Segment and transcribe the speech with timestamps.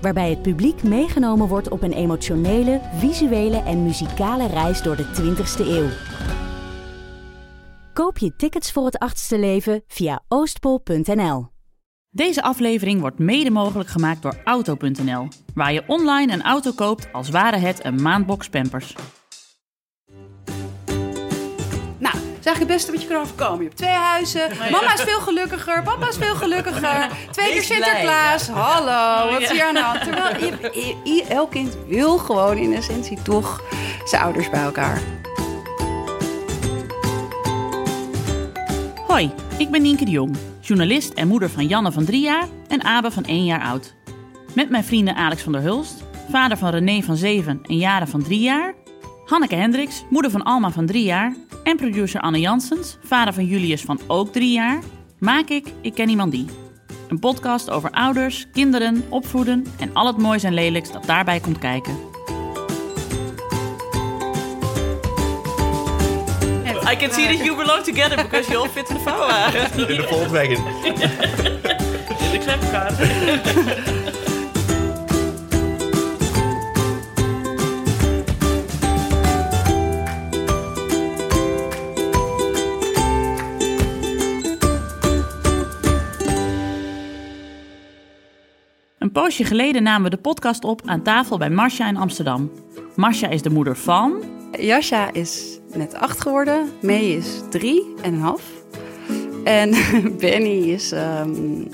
[0.00, 5.66] Waarbij het publiek meegenomen wordt op een emotionele, visuele en muzikale reis door de 20ste
[5.66, 5.88] eeuw.
[7.92, 11.46] Koop je tickets voor het achtste leven via oostpol.nl.
[12.10, 17.30] Deze aflevering wordt mede mogelijk gemaakt door Auto.nl, waar je online een auto koopt als
[17.30, 18.94] ware het een maandbox Pampers.
[22.60, 23.58] Eigenlijk het beste wat je kan overkomen.
[23.58, 24.48] Je hebt twee huizen.
[24.70, 25.82] Mama is veel gelukkiger.
[25.82, 27.08] Papa is veel gelukkiger.
[27.30, 28.48] Twee keer blij, Sinterklaas.
[28.48, 30.02] Hallo, wat is hier aan de hand?
[30.04, 30.70] Terwijl je,
[31.04, 33.62] je- je- elk kind wil gewoon in essentie toch
[34.04, 35.00] zijn ouders bij elkaar.
[39.06, 42.84] Hoi, ik ben Nienke de Jong, journalist en moeder van Janne van 3 jaar en
[42.84, 43.94] Abe van 1 jaar oud.
[44.54, 45.94] Met mijn vrienden Alex van der Hulst,
[46.30, 48.74] vader van René van 7 en Jaren van 3 jaar,
[49.30, 53.82] Hanneke Hendricks, moeder van Alma van 3 jaar en producer Anne Janssens, vader van Julius
[53.82, 54.82] van ook 3 jaar,
[55.18, 56.46] maak ik Ik Ken Iemand Die.
[57.08, 61.58] Een podcast over ouders, kinderen, opvoeden en al het moois en lelijks dat daarbij komt
[61.58, 61.98] kijken.
[66.92, 69.88] I can see that you belong together because you all fit in the vouwwagen.
[69.88, 70.58] In de Volkswagen.
[72.36, 72.92] Ik zeg elkaar.
[89.10, 92.50] Een poosje geleden namen we de podcast op aan tafel bij Marcia in Amsterdam.
[92.96, 96.70] Marcia is de moeder van Jasja is net acht geworden.
[96.82, 98.42] May is drie en een half.
[99.44, 99.70] En
[100.20, 101.64] Benny is ehm,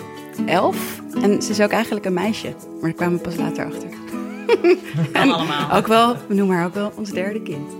[0.47, 1.01] elf.
[1.23, 2.49] En ze is ook eigenlijk een meisje.
[2.49, 3.89] Maar daar kwamen we pas later achter.
[5.13, 5.73] En allemaal.
[5.73, 7.73] Ook wel, we noemen haar ook wel ons derde kind.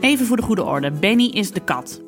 [0.00, 2.03] Even voor de goede orde, Benny is de kat.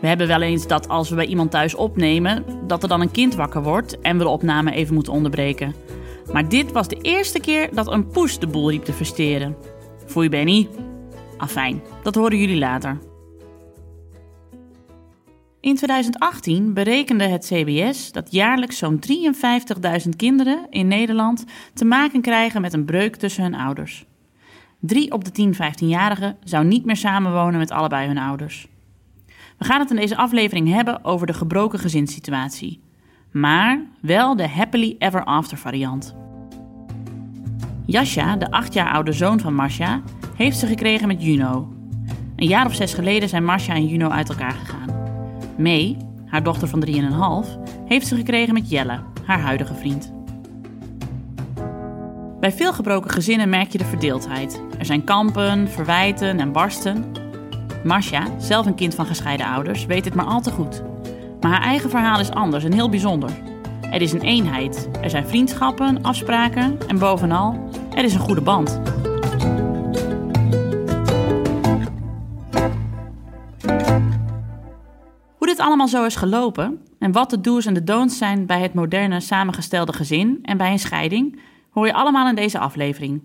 [0.00, 3.10] We hebben wel eens dat als we bij iemand thuis opnemen, dat er dan een
[3.10, 5.74] kind wakker wordt en we de opname even moeten onderbreken.
[6.32, 9.56] Maar dit was de eerste keer dat een poes de boel riep te versteren.
[10.06, 10.68] Foei Benny.
[11.36, 12.98] Afijn, dat horen jullie later.
[15.60, 19.00] In 2018 berekende het CBS dat jaarlijks zo'n
[20.02, 21.44] 53.000 kinderen in Nederland
[21.74, 24.06] te maken krijgen met een breuk tussen hun ouders.
[24.80, 28.69] Drie op de 10 15-jarigen zou niet meer samenwonen met allebei hun ouders.
[29.60, 32.82] We gaan het in deze aflevering hebben over de gebroken gezinssituatie.
[33.30, 36.14] Maar wel de happily ever after variant.
[37.86, 40.02] Jasja, de acht jaar oude zoon van Marcia,
[40.36, 41.72] heeft ze gekregen met Juno.
[42.36, 44.88] Een jaar of zes geleden zijn Marcia en Juno uit elkaar gegaan.
[45.58, 45.96] May,
[46.26, 50.12] haar dochter van 3,5, heeft ze gekregen met Jelle, haar huidige vriend.
[52.40, 54.62] Bij veel gebroken gezinnen merk je de verdeeldheid.
[54.78, 57.04] Er zijn kampen, verwijten en barsten.
[57.84, 60.82] Marcia, zelf een kind van gescheiden ouders, weet het maar al te goed.
[61.40, 63.30] Maar haar eigen verhaal is anders en heel bijzonder.
[63.80, 68.80] Er is een eenheid, er zijn vriendschappen, afspraken en bovenal, er is een goede band.
[75.36, 78.60] Hoe dit allemaal zo is gelopen en wat de do's en de don'ts zijn bij
[78.60, 83.22] het moderne samengestelde gezin en bij een scheiding, hoor je allemaal in deze aflevering.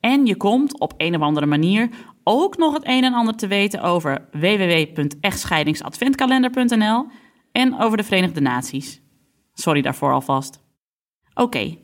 [0.00, 1.88] En je komt op een of andere manier
[2.30, 7.06] ook nog het een en ander te weten over www.echtscheidingsadventkalender.nl
[7.52, 9.00] en over de Verenigde Naties.
[9.54, 10.60] Sorry daarvoor alvast.
[11.34, 11.76] Oké,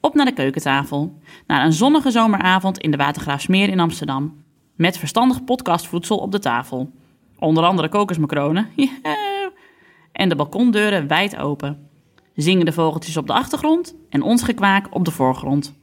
[0.00, 1.18] op naar de keukentafel.
[1.46, 4.44] Naar een zonnige zomeravond in de Watergraafsmeer in Amsterdam.
[4.76, 6.90] Met verstandig podcastvoedsel op de tafel.
[7.38, 8.68] Onder andere kokosmacronen.
[10.12, 11.88] En de balkondeuren wijd open.
[12.34, 15.77] Zingende vogeltjes op de achtergrond en ons gekwaak op de voorgrond.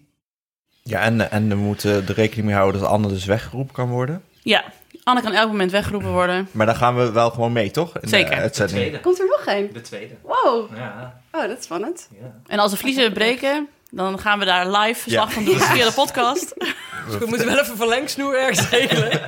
[0.88, 4.24] Ja, en, en we moeten er rekening mee houden dat Anne dus weggeroepen kan worden.
[4.42, 4.63] Ja,
[5.04, 6.48] Anne kan elk moment weggeroepen worden.
[6.51, 7.98] Maar dan gaan we wel gewoon mee, toch?
[8.00, 8.30] In Zeker.
[8.30, 9.01] De uitzending.
[9.01, 9.69] Komt er nog een?
[9.74, 10.13] De tweede.
[10.21, 10.75] Wow.
[10.75, 11.21] Ja.
[11.31, 12.10] Oh, dat is spannend.
[12.48, 15.33] En als de vliezen breken, dan gaan we daar live verslag Ja.
[15.33, 16.54] van doen via de podcast.
[17.07, 19.12] Dus we moeten wel even een verlengsnoer ergens regelen.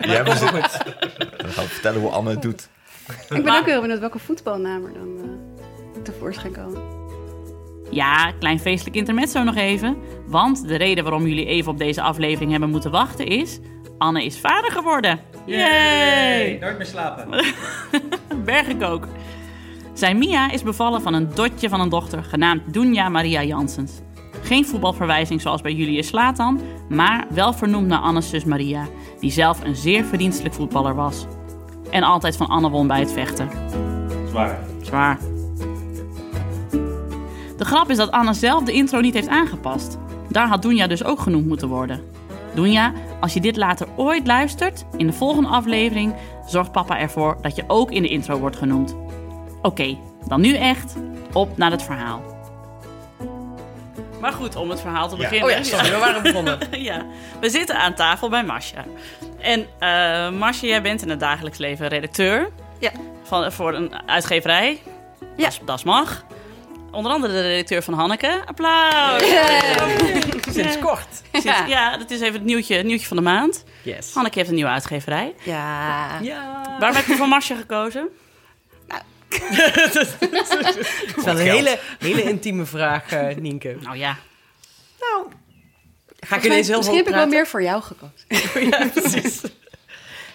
[0.00, 0.60] Ja, we zitten-
[1.36, 2.68] Dan gaan we vertellen hoe Anne het doet.
[3.30, 5.18] Ik ben ook heel benieuwd welke voetbalnaam er dan
[5.96, 7.01] eh, tevoorschijn komen.
[7.92, 9.96] Ja, klein feestelijk intermezzo nog even.
[10.26, 13.60] Want de reden waarom jullie even op deze aflevering hebben moeten wachten is...
[13.98, 15.20] Anne is vader geworden.
[15.46, 16.58] Yay!
[16.60, 17.28] Nooit meer slapen.
[18.44, 19.08] Bergenkook.
[19.92, 24.00] Zijn Mia is bevallen van een dotje van een dochter genaamd Dunja Maria Janssens.
[24.42, 28.86] Geen voetbalverwijzing zoals bij Julius Slatan, maar wel vernoemd naar Anne's zus Maria,
[29.20, 31.26] die zelf een zeer verdienstelijk voetballer was.
[31.90, 33.48] En altijd van Anne won bij het vechten.
[34.28, 34.58] Zwaar.
[34.82, 35.31] Zwaar.
[37.62, 39.98] De grap is dat Anne zelf de intro niet heeft aangepast.
[40.28, 42.00] Daar had Doenja dus ook genoemd moeten worden.
[42.54, 46.14] Doenja, als je dit later ooit luistert, in de volgende aflevering
[46.46, 48.96] zorgt papa ervoor dat je ook in de intro wordt genoemd.
[49.62, 49.96] Oké,
[50.28, 50.94] dan nu echt
[51.32, 52.22] op naar het verhaal.
[54.20, 55.44] Maar goed, om het verhaal te beginnen.
[55.48, 56.58] Oh ja, sorry, we waren begonnen.
[56.90, 57.06] ja,
[57.40, 58.84] we zitten aan tafel bij Masha.
[59.40, 62.48] En eh Masha, jij bent in het dagelijks leven redacteur
[62.78, 62.90] Ja.
[63.22, 64.78] van, voor een uitgeverij.
[65.36, 65.44] Ja.
[65.44, 66.24] Dat, is- dat mag.
[66.92, 68.42] Onder andere de redacteur van Hanneke.
[68.46, 69.22] Applaus!
[70.50, 71.06] Sinds kort.
[71.32, 73.64] Sinds- ja, dat is even het nieuwtje, het nieuwtje van de maand.
[73.82, 74.14] Yes.
[74.14, 75.34] Hanneke heeft een nieuwe uitgeverij.
[75.42, 76.18] Ja.
[76.20, 76.62] Ja.
[76.78, 78.08] Waarom heb je voor Masha gekozen?
[79.32, 79.94] Het
[81.16, 83.76] is wel een hele, hele intieme vraag, eh, Nienke.
[83.80, 84.16] Nou ja,
[85.00, 88.68] Nou, ga ik Misschien, ineens heel misschien heb ik wel meer voor jou gekozen.
[88.70, 89.40] ja, precies.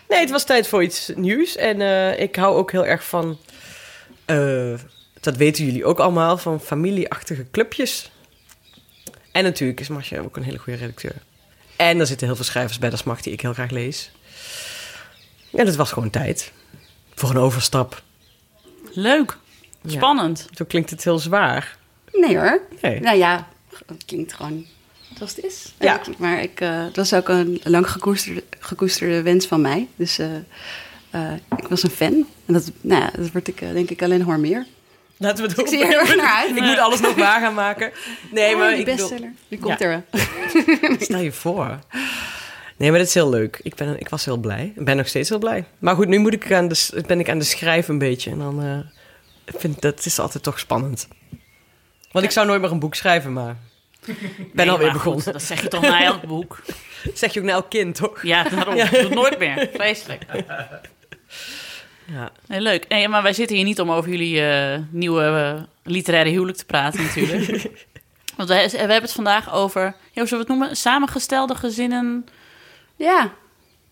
[0.07, 1.55] Nee, het was tijd voor iets nieuws.
[1.55, 3.37] En eh, ik hou ook heel erg van...
[4.25, 4.73] eh,
[5.27, 8.11] dat weten jullie ook allemaal, van familieachtige clubjes.
[9.31, 11.15] En natuurlijk is Marcia ook een hele goede redacteur.
[11.75, 14.11] En er zitten heel veel schrijvers bij de smacht die ik heel graag lees.
[15.53, 16.51] En het was gewoon tijd
[17.15, 18.01] voor een overstap.
[18.93, 19.37] leuk.
[19.81, 19.89] Ja.
[19.91, 20.47] Spannend.
[20.55, 21.77] Zo klinkt het heel zwaar.
[22.11, 22.61] Nee hoor.
[22.81, 22.99] Nee.
[22.99, 23.47] Nou ja,
[23.85, 24.65] het klinkt gewoon
[25.15, 25.73] zoals het is.
[25.79, 25.99] Ja.
[26.07, 29.87] Ik- Maar ik, eh, het was ook een lang gekoesterde, gekoesterde wens van mij.
[29.95, 30.35] Dus eh,
[31.09, 32.25] eh, ik was een fan.
[32.45, 34.65] En dat, nou ja, dat word ik denk ik alleen maar meer.
[35.17, 36.55] Laten we het Ik er erg naar uit.
[36.57, 37.91] Ik moet alles nog waar gaan maken.
[38.31, 39.33] Nee, Oh, maar die ik bestseller.
[39.47, 39.85] Die komt Ja.
[39.85, 40.21] er wel.
[40.99, 41.79] stel je voor.
[42.77, 43.59] Nee, maar dat is heel leuk.
[43.61, 44.73] Ik, ben, ik was heel blij.
[44.75, 45.65] Ik ben nog steeds heel blij.
[45.79, 48.31] Maar goed, nu moet ik aan de, ben ik aan de schrijven een beetje.
[48.31, 48.79] En dan eh,
[49.53, 51.07] ik vind dat is altijd toch spannend.
[52.11, 53.55] Want ik zou nooit meer een boek schrijven, maar
[54.05, 54.15] ik
[54.53, 55.33] ben Nee, alweer goed, begonnen.
[55.33, 56.59] dat zeg je toch na elk boek?
[57.13, 58.23] zeg je ook naar elk kind, toch?
[58.23, 58.75] Ja, daarom.
[58.75, 59.69] Doe het nooit meer.
[59.73, 60.23] Vreselijk.
[62.11, 62.31] Ja.
[62.47, 62.87] Nee, leuk.
[62.87, 66.65] Nee, maar wij zitten hier niet om over jullie eh, nieuwe eh, literaire huwelijk te
[66.65, 67.69] praten natuurlijk.
[68.37, 70.75] Want wij, we hebben het vandaag over, ja, hoe zullen we het noemen?
[70.77, 72.25] Samengestelde gezinnen.
[72.95, 73.29] Ja, ik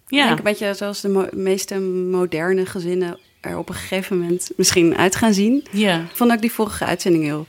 [0.07, 4.49] Ja, denk een beetje zoals de mo- meeste moderne gezinnen er op een gegeven moment
[4.55, 5.65] misschien uit gaan zien.
[5.71, 5.95] ja.
[5.99, 7.47] Ik vond ook die vorige uitzending heel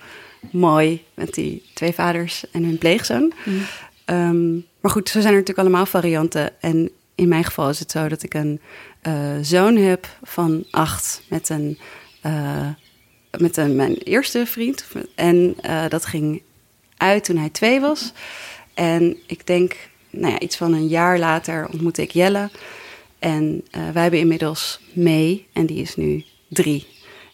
[0.50, 1.04] mooi.
[1.14, 3.32] Met die twee vaders en hun pleegzoon.
[4.04, 6.60] Ehm, maar goed, zo zijn er natuurlijk allemaal varianten.
[6.60, 8.60] En in mijn geval is het zo dat ik een
[9.06, 11.78] eh, zoon heb van acht met een...
[12.22, 12.68] eh,
[13.38, 14.86] met een, mijn eerste vriend.
[15.14, 16.42] En eh, dat ging
[16.96, 18.12] uit toen hij twee was.
[18.74, 19.76] En ik denk,
[20.10, 22.50] nou ja, iets van een jaar later ontmoette ik Jelle.
[23.18, 25.46] En wij hebben inmiddels mee.
[25.52, 26.86] En die is nu drie.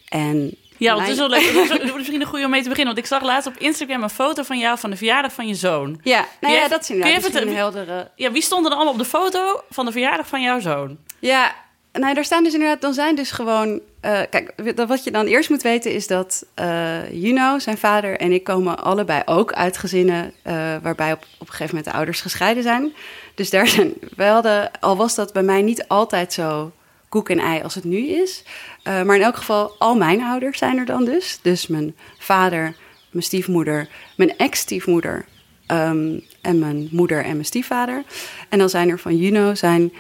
[0.08, 1.68] En Ja, want het is wel leuk.
[1.70, 2.94] Het is- misschien een goede om mee te beginnen.
[2.94, 5.54] Want ik zag laatst op Instagram een foto van jou van de verjaardag van je
[5.54, 6.00] zoon.
[6.02, 8.10] Ja, nou ja, dat is kun je even een heldere...
[8.16, 10.98] Ja, wie stonden er allemaal op de foto van de verjaardag van jouw zoon?
[11.18, 11.54] Ja,
[11.92, 12.80] nou, daar staan dus inderdaad...
[12.80, 13.80] Dan zijn dus gewoon...
[14.00, 14.52] eh, kijk,
[14.86, 18.78] wat je dan eerst moet weten is dat eh Juno, zijn vader en ik komen
[18.78, 20.32] allebei ook uit gezinnen...
[20.42, 22.92] eh, waarbij op, op een gegeven moment de ouders gescheiden zijn.
[23.34, 23.94] Dus daar zijn...
[24.16, 26.72] We hadden, al was dat bij mij niet altijd zo
[27.08, 28.44] koek en ei als het nu is.
[28.84, 31.38] maar in elk geval, al mijn ouders zijn er dan dus.
[31.42, 32.74] Dus mijn vader,
[33.10, 35.24] mijn stiefmoeder, mijn ex-stiefmoeder...
[35.66, 38.02] ehm, en mijn moeder en mijn stiefvader.
[38.48, 39.92] En dan zijn er van Juno zijn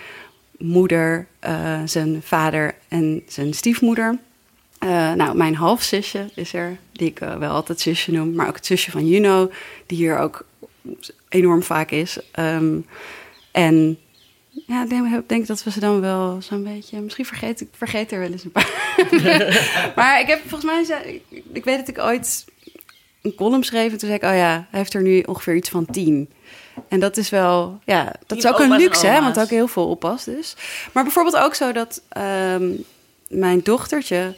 [0.62, 4.18] moeder, eh, zijn vader en zijn stiefmoeder.
[4.78, 8.56] Eh, nou, mijn halfzusje is er, die ik eh, wel altijd zusje noem, maar ook
[8.56, 9.50] het zusje van Juno,
[9.86, 10.46] die hier ook
[11.28, 12.18] enorm vaak is.
[12.30, 12.78] Ehm,
[13.50, 13.98] en
[14.66, 17.00] ja, ik denk, dat we ze dan wel zo'n beetje.
[17.00, 18.70] Misschien vergeet ik vergeet er wel eens een paar.
[19.96, 22.44] maar ik heb volgens mij, ik weet dat ik ooit
[23.22, 25.68] een column schreef en toen zei ik, oh ja, hij heeft er nu ongeveer iets
[25.68, 26.28] van tien.
[26.88, 29.88] En dat is wel, ja, dat is ook een luxe, hè, want ook heel veel
[29.88, 30.56] oppas dus.
[30.92, 32.70] Maar bijvoorbeeld ook zo dat ehm,
[33.28, 34.34] mijn dochtertje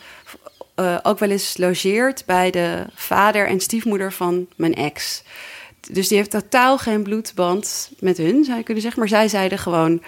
[0.75, 5.23] eh, ook wel eens logeert bij de vader en stiefmoeder van mijn ex.
[5.91, 9.01] Dus die heeft totaal geen bloedband met hun, zou je kunnen zeggen.
[9.01, 10.03] Maar zij zeiden gewoon,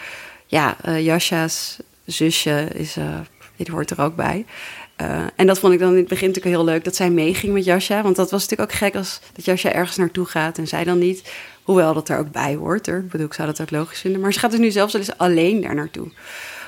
[0.47, 3.21] ja, eh Jascha's zusje is, eh,
[3.56, 4.45] dit hoort er ook bij.
[5.37, 7.64] En dat vond ik dan in het begin natuurlijk heel leuk, dat zij meeging met
[7.64, 8.02] Jascha.
[8.02, 10.99] Want dat was natuurlijk ook gek als dat Jascha ergens naartoe gaat en zij dan
[10.99, 11.33] niet.
[11.67, 12.87] Hoewel dat er ook bij hoort.
[12.87, 12.99] Hoor.
[12.99, 14.21] Ik bedoel, ik zou dat ook logisch vinden.
[14.21, 16.09] Maar ze gaat dus nu zelfs wel eens alleen daar naartoe.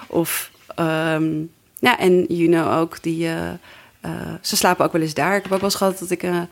[0.06, 1.42] Of, ehm,
[1.78, 3.48] ja, en Juno ook, die, eh,
[4.00, 5.36] eh, ze slapen ook wel eens daar.
[5.36, 6.42] Ik heb ook wel eens gehad dat ik eh,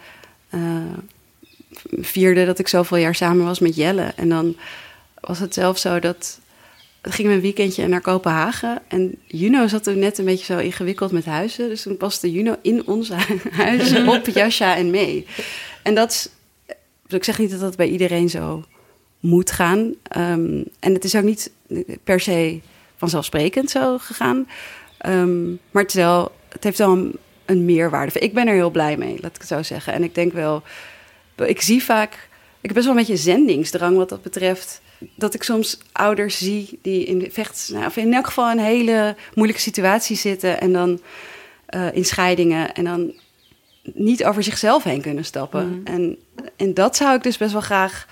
[2.00, 4.12] vierde dat ik zoveel jaar samen was met Jelle.
[4.16, 4.56] En dan
[5.20, 6.40] was het zelfs zo dat
[7.02, 8.82] gingen we een weekendje naar Kopenhagen.
[8.88, 11.68] En Juno zat toen net een beetje zo ingewikkeld met huizen.
[11.68, 13.10] Dus toen paste Juno in ons
[13.52, 15.26] huis op Jascha en mee.
[15.82, 16.30] En dat
[17.08, 18.64] is, ik zeg niet dat dat bij iedereen zo
[19.20, 19.94] moet gaan.
[20.02, 21.50] Ehm, en het is ook niet
[22.04, 22.60] per se
[22.96, 24.48] vanzelfsprekend zo gegaan.
[24.98, 28.18] Ehm, maar het, wel, het heeft wel een, een meerwaarde.
[28.18, 29.92] Ik ben er heel blij mee, laat ik het zo zeggen.
[29.92, 30.62] En ik denk wel,
[31.36, 32.12] ik zie vaak,
[32.60, 34.80] ik heb best wel een beetje zendingsdrang wat dat betreft.
[35.14, 39.16] Dat ik soms ouders zie die in vecht, nou, of in elk geval een hele
[39.34, 41.00] moeilijke situatie zitten en dan
[41.66, 43.12] eh, in scheidingen en dan
[43.94, 45.68] niet over zichzelf heen kunnen stappen.
[45.68, 45.94] Mhm.
[45.94, 46.16] En,
[46.56, 48.06] en dat zou ik dus best wel graag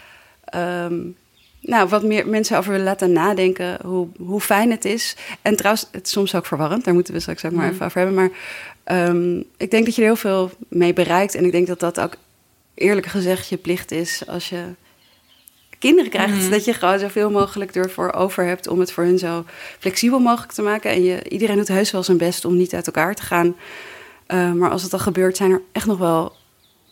[0.44, 0.96] ehm,
[1.60, 3.78] nou, wat meer mensen over willen laten nadenken.
[3.84, 5.16] Hoe, hoe fijn het is.
[5.42, 6.84] En trouwens, het is soms ook verwarrend.
[6.84, 7.74] Daar moeten we straks ook maar Mhm.
[7.74, 8.16] even over hebben.
[8.16, 8.30] Maar
[8.84, 11.34] ehm, ik denk dat je er heel veel mee bereikt.
[11.34, 12.16] En ik denk dat dat ook
[12.74, 14.62] eerlijk gezegd je plicht is als je
[15.78, 16.34] kinderen krijgt.
[16.34, 16.50] Mhm.
[16.50, 19.44] Dat je gewoon zoveel mogelijk ervoor over hebt om het voor hun zo
[19.78, 20.90] flexibel mogelijk te maken.
[20.90, 23.56] En je, iedereen doet heus wel zijn best om niet uit elkaar te gaan.
[24.34, 26.36] Uh, maar als het al gebeurt, zijn er echt nog wel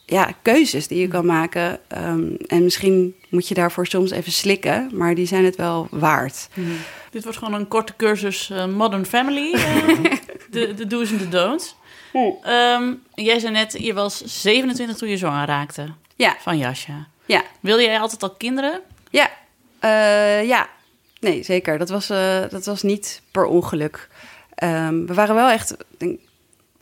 [0.07, 1.79] ja, keuzes die je kan maken.
[1.99, 6.49] Um, en misschien moet je daarvoor soms even slikken, maar die zijn het wel waard.
[6.55, 6.77] Mm.
[7.11, 9.55] Dit wordt gewoon een korte cursus uh, Modern Family.
[9.55, 10.05] Uh,
[10.51, 11.77] de, de do's en de don'ts.
[12.47, 15.93] Um, jij zei net, je was 27 toen je zwanger raakte.
[16.17, 16.37] Ja.
[16.41, 17.07] Van Jasja.
[17.27, 17.43] Ja.
[17.61, 18.81] Wilde jij altijd al kinderen?
[19.11, 19.31] Ja.
[19.85, 20.69] Uh, ja.
[21.21, 21.79] Nee, zeker.
[21.79, 22.07] Dat was,
[22.51, 24.09] dat was niet per ongeluk.
[24.65, 25.77] Um, we waren wel echt...
[25.99, 26.21] Denk,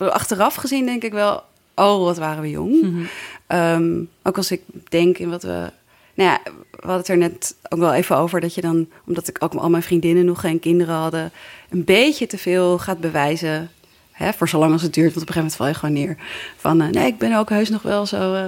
[0.09, 1.43] achteraf gezien denk ik wel...
[1.75, 2.83] Oh, wat waren we jong.
[2.83, 3.09] Mm
[3.47, 3.59] -hmm.
[3.59, 5.71] um, ook als ik denk in wat we...
[6.15, 6.41] Nou ja,
[6.71, 8.89] we hadden het er net ook wel even over dat je dan...
[9.07, 11.33] Omdat ik ook al mijn vriendinnen nog geen kinderen hadden...
[11.71, 13.71] een beetje te veel gaat bewijzen...
[14.11, 16.25] Hè, voor zolang als het duurt, want op een gegeven moment val je gewoon neer.
[16.57, 18.35] Van, uh, nee, ik ben ook heus nog wel zo...
[18.35, 18.45] Uh,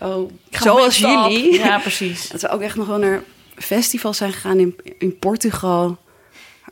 [0.00, 1.54] zo zoals jullie.
[1.54, 2.28] Ja, precies.
[2.32, 3.22] Dat we ook echt nog wel naar
[3.54, 5.98] festivals zijn gegaan in, in Portugal...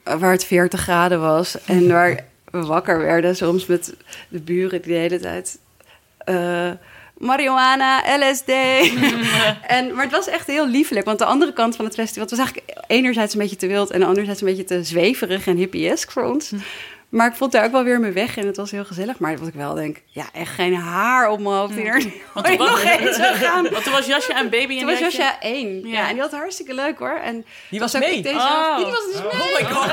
[0.03, 2.25] waar het 40 graden was en waar
[2.61, 3.95] we wakker werden soms met
[4.29, 5.59] de buren die de hele tijd
[6.29, 6.71] uh,
[7.19, 8.49] marihuana, LSD.
[9.77, 12.23] en, maar het was echt heel liefelijk, want de andere kant van het festival...
[12.23, 13.91] het was eigenlijk enerzijds een beetje te wild...
[13.91, 16.53] en anderzijds een beetje te zweverig en hippiesk voor ons.
[17.09, 19.19] Maar ik vond daar ook wel weer mijn weg en het was heel gezellig.
[19.19, 22.47] Maar wat ik wel denk, ja, echt geen haar op mijn hoofd die er want
[22.47, 23.71] toen was, nog gaan.
[23.71, 24.73] Want toen was Jasja een baby.
[24.73, 25.89] En toen was Jasja één.
[25.89, 25.93] Ja.
[25.93, 26.09] ja.
[26.09, 27.19] en die had hartstikke leuk hoor.
[27.25, 28.23] En die was, was mee?
[28.23, 28.77] Deze, oh.
[28.77, 29.31] Die was dus mee.
[29.31, 29.91] Oh my god.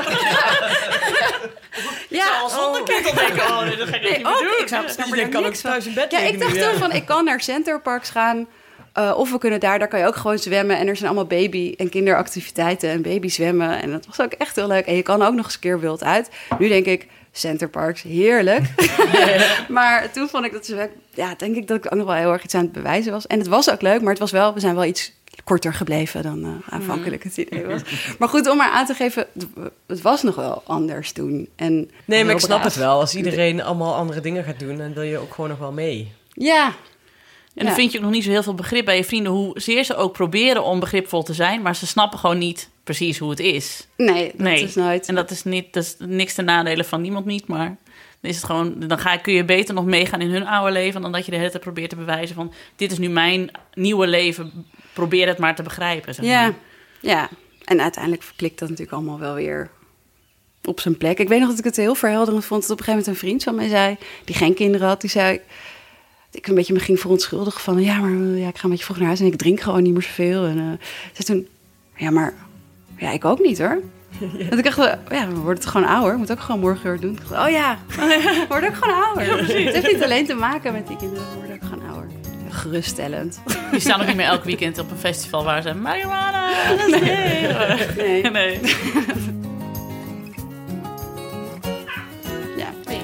[2.08, 2.86] ja, al zonder oh.
[2.86, 4.60] denken, oh nee, dat ga ik nee, niet ook, doen.
[4.60, 7.40] Ik snap, kan ook thuis in bed Ja, ik dacht toen van, ik kan naar
[7.40, 8.46] Centerparks gaan...
[8.98, 10.78] Uh, of we kunnen daar, daar kan je ook gewoon zwemmen.
[10.78, 13.82] En er zijn allemaal baby- en kinderactiviteiten en baby zwemmen.
[13.82, 14.86] En dat was ook echt heel leuk.
[14.86, 16.30] En je kan ook nog eens een keer wild uit.
[16.58, 18.64] Nu denk ik, Centerparks, heerlijk.
[19.68, 22.32] maar toen vond ik dat ze, ja, denk ik dat ik ook nog wel heel
[22.32, 23.26] erg iets aan het bewijzen was.
[23.26, 25.12] En het was ook leuk, maar het was wel, we zijn wel iets
[25.44, 27.80] korter gebleven dan uh, aanvankelijk het idee was.
[28.18, 29.26] Maar goed, om maar aan te geven,
[29.86, 31.48] het was nog wel anders toen.
[31.56, 33.00] En nee, maar ik snap het wel.
[33.00, 36.12] Als iedereen allemaal andere dingen gaat doen, dan wil je ook gewoon nog wel mee.
[36.32, 36.72] Ja,
[37.54, 39.84] en dan vind je ook nog niet zo heel veel begrip bij je vrienden, hoezeer
[39.84, 43.40] ze ook proberen om begripvol te zijn, maar ze snappen gewoon niet precies hoe het
[43.40, 43.86] is.
[43.96, 44.62] Nee, dat nee.
[44.62, 45.08] is nooit.
[45.08, 47.76] En dat is, niet, dat is niks ten nadele van niemand niet, maar
[48.20, 51.02] dan, is het gewoon, dan ga, kun je beter nog meegaan in hun oude leven
[51.02, 54.06] dan dat je de hele tijd probeert te bewijzen van dit is nu mijn nieuwe
[54.06, 56.14] leven, probeer het maar te begrijpen.
[56.14, 56.54] Zeg ja, maar.
[57.00, 57.28] ja,
[57.64, 59.70] en uiteindelijk klikt dat natuurlijk allemaal wel weer
[60.64, 61.18] op zijn plek.
[61.18, 63.28] Ik weet nog dat ik het heel verhelderend vond dat op een gegeven moment een
[63.28, 65.40] vriend van mij zei, die geen kinderen had, die zei
[66.34, 67.82] ik een beetje me ging verontschuldigen van...
[67.82, 69.92] ja, maar ja, ik ga een beetje vroeg naar huis en ik drink gewoon niet
[69.92, 70.44] meer zoveel.
[70.44, 70.64] En uh,
[71.12, 71.48] zei toen,
[71.96, 72.34] ja, maar
[72.96, 73.80] ja, ik ook niet hoor.
[74.38, 74.48] Ja.
[74.48, 76.18] Dat ik dacht, ja, we worden toch gewoon ouder.
[76.18, 77.18] Moet ook gewoon morgen weer doen.
[77.28, 79.24] Dacht, oh ja, we worden ook gewoon ouder.
[79.58, 82.10] Ja, het heeft niet alleen te maken met die kinderen, we worden ook gewoon ouder.
[82.48, 83.40] Geruststellend.
[83.70, 86.50] Die staan ook niet meer elk weekend op een festival waar ze marijuana.
[87.96, 88.22] Nee.
[88.22, 88.30] Nee.
[88.30, 88.60] nee.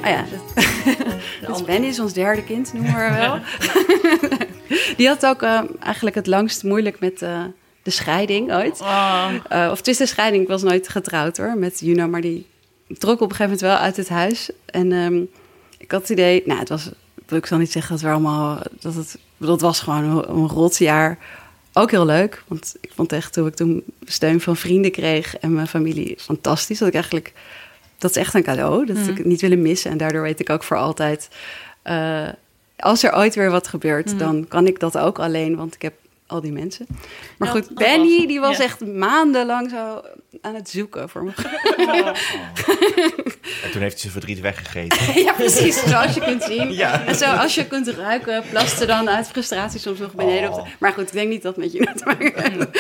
[0.03, 0.25] Oh ja,
[1.47, 3.41] dus Benny is ons derde kind, noemen we haar wel.
[4.97, 7.45] Die had ook uh, eigenlijk het langst moeilijk met uh,
[7.83, 8.81] de scheiding ooit.
[8.81, 9.31] Oh.
[9.53, 12.09] Uh, of is de scheiding, ik was nooit getrouwd hoor, met Juno.
[12.09, 12.47] Maar die
[12.99, 14.51] trok op een gegeven moment wel uit het huis.
[14.67, 15.29] En um,
[15.79, 16.91] ik had het idee, nou het was,
[17.29, 21.19] ik zal niet zeggen dat we allemaal, dat het, dat was gewoon een, een rotjaar.
[21.73, 25.53] Ook heel leuk, want ik vond echt toen ik toen steun van vrienden kreeg en
[25.53, 26.79] mijn familie fantastisch.
[26.79, 27.33] Dat ik eigenlijk
[28.01, 28.87] dat is echt een cadeau.
[28.87, 29.09] Dat mm.
[29.09, 29.91] ik het niet willen missen.
[29.91, 31.29] En daardoor weet ik ook voor altijd...
[31.85, 32.29] Uh,
[32.77, 34.19] als er ooit weer wat gebeurt, mm.
[34.19, 35.57] dan kan ik dat ook alleen.
[35.57, 35.95] Want ik heb
[36.27, 36.87] al die mensen.
[37.39, 38.63] Maar ja, goed, Benny, was, die was ja.
[38.63, 40.03] echt maandenlang zo
[40.41, 41.33] aan het zoeken voor me.
[41.77, 42.11] Oh.
[43.65, 45.15] En toen heeft hij zijn verdriet weggegeten.
[45.25, 45.83] ja, precies.
[45.83, 46.73] Zoals je kunt zien.
[46.73, 47.07] Ja.
[47.07, 50.51] En zoals je kunt ruiken, plaste dan uit frustratie soms nog beneden.
[50.51, 50.59] Oh.
[50.59, 50.71] Op de...
[50.79, 52.71] Maar goed, ik denk niet dat met je te maken.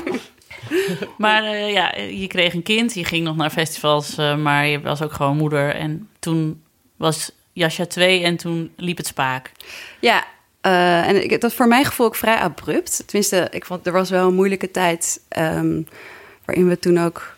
[1.18, 4.80] Maar uh, ja, je kreeg een kind, je ging nog naar festivals, uh, maar je
[4.80, 5.74] was ook gewoon moeder.
[5.74, 6.62] En toen
[6.96, 9.52] was Jasja 2 en toen liep het spaak.
[10.00, 10.24] Ja,
[10.66, 13.02] Eh, en ik, dat voor mijn gevoel ook vrij abrupt.
[13.06, 15.82] Tenminste, ik vond er was wel een moeilijke tijd ehm,
[16.44, 17.36] waarin we toen ook.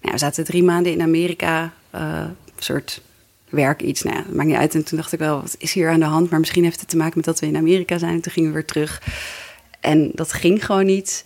[0.00, 3.00] Nou, we zaten drie maanden in Amerika, eh, een soort
[3.48, 4.02] werk iets.
[4.02, 4.74] Nou dat maakt niet uit.
[4.74, 6.30] En toen dacht ik wel, wat is hier aan de hand?
[6.30, 8.14] Maar misschien heeft het te maken met dat we in Amerika zijn.
[8.14, 9.02] En toen gingen we weer terug.
[9.80, 11.24] En dat ging gewoon niet.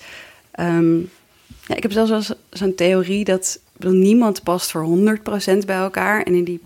[0.50, 0.99] Ehm,
[1.71, 5.17] ja, ik heb zelfs wel zo'n theorie dat niemand past voor
[5.59, 6.23] 100% bij elkaar.
[6.23, 6.61] En in die,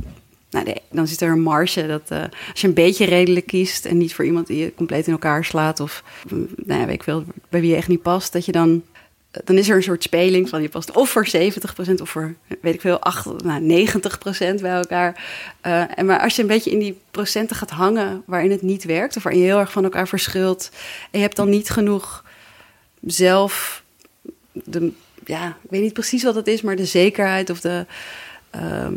[0.51, 3.85] nou, nee, dan zit er een marge dat eh, als je een beetje redelijk kiest
[3.85, 6.95] en niet voor iemand die je compleet in elkaar slaat of mm, nou ja, weet
[6.95, 8.83] ik veel, bij wie je echt niet past, dat je dan
[9.45, 11.31] dan is er een soort speling van je past of voor 70%
[12.01, 13.87] of voor, weet ik veel, 8, nou,
[14.59, 15.25] 90% bij elkaar.
[15.61, 18.85] Eh, en maar als je een beetje in die procenten gaat hangen waarin het niet
[18.85, 20.71] werkt, of waarin je heel erg van elkaar verschilt,
[21.11, 22.25] en je hebt dan niet genoeg
[23.07, 23.84] zelf,
[24.65, 24.93] de,
[25.25, 27.87] ja, ik weet niet precies wat het is, maar de zekerheid of de,
[28.51, 28.95] ehm,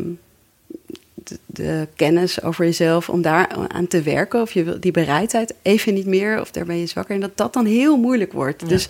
[1.14, 5.54] de, de kennis over jezelf om daar aan te werken, of je wil die bereidheid
[5.62, 8.68] even niet meer, of daar ben je zwakker en dat dat dan heel moeilijk wordt.
[8.68, 8.88] Dus,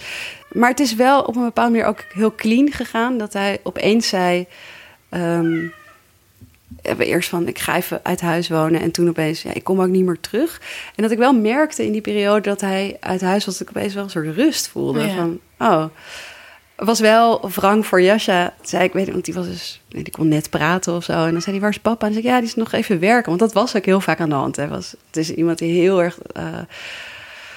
[0.53, 4.09] maar het is wel op een bepaalde manier ook heel clean gegaan, dat hij opeens
[4.09, 4.47] zei.
[5.09, 5.67] ehm,
[6.83, 9.81] hebben eerst van ik ga even uit huis wonen en toen opeens ja, ik kom
[9.81, 10.61] ook niet meer terug
[10.97, 13.77] en dat ik wel merkte in die periode dat hij uit huis was dat ik
[13.77, 15.15] opeens wel een soort rust voelde Ja.
[15.15, 15.85] van oh
[16.87, 20.13] was wel wrang voor Jascha zei ik weet niet want die was dus nee, die
[20.13, 22.25] kon net praten of zo en dan zei hij waar is papa en dan zei
[22.27, 24.35] ik ja die is nog even werken want dat was ook heel vaak aan de
[24.35, 26.45] hand hè was het is iemand die heel erg eh,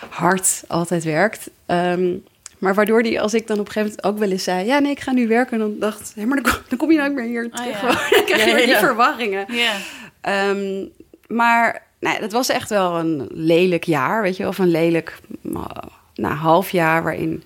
[0.10, 2.14] hard altijd werkt Ehm,
[2.58, 4.66] maar waardoor die, als ik dan op een gegeven moment ook wel eens zei...
[4.66, 5.54] ja, nee, ik ga nu werken.
[5.54, 7.82] En dan dacht hé, maar dan, kom- dan kom je nooit meer hier terug.
[7.82, 7.88] ja.
[8.16, 8.80] dan krijg je Ja, weer die ja.
[8.80, 9.46] verwarringen.
[9.54, 9.74] Ja.
[10.22, 10.86] Ehm,
[11.28, 14.48] maar nee, dat was echt wel een lelijk jaar, weet je.
[14.48, 15.20] Of een lelijk
[16.16, 17.44] nou, half jaar waarin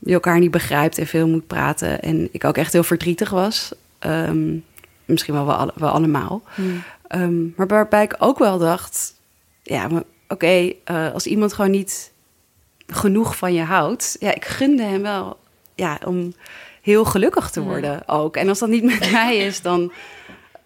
[0.00, 2.02] je elkaar niet begrijpt en veel moet praten.
[2.02, 3.72] En ik ook echt heel verdrietig was.
[3.98, 4.56] Ehm,
[5.04, 6.42] misschien wel, wel, alle- wel allemaal.
[7.06, 9.14] Ehm, maar waarbij ik ook wel dacht...
[9.62, 9.88] ja,
[10.28, 12.12] oké, eh, als iemand gewoon niet
[12.86, 14.16] genoeg van je houdt...
[14.20, 15.38] ja, ik gunde hem wel
[15.74, 16.34] ja, om
[16.82, 18.36] heel gelukkig te worden ook.
[18.36, 19.92] En als dat niet met mij is, dan,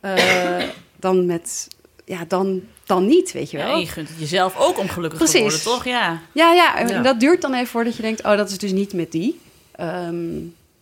[0.00, 0.62] eh,
[0.96, 1.68] dan met...
[2.04, 3.78] Ja, dan, dan niet, weet je wel.
[3.78, 5.36] je gunt het jezelf ook om gelukkig Precies.
[5.36, 5.84] te worden, toch?
[5.84, 6.20] Ja.
[6.32, 7.02] Ja, ja, en Ja.
[7.02, 9.40] dat duurt dan even voordat je denkt, oh, dat is dus niet met die.
[9.76, 10.16] Ehm,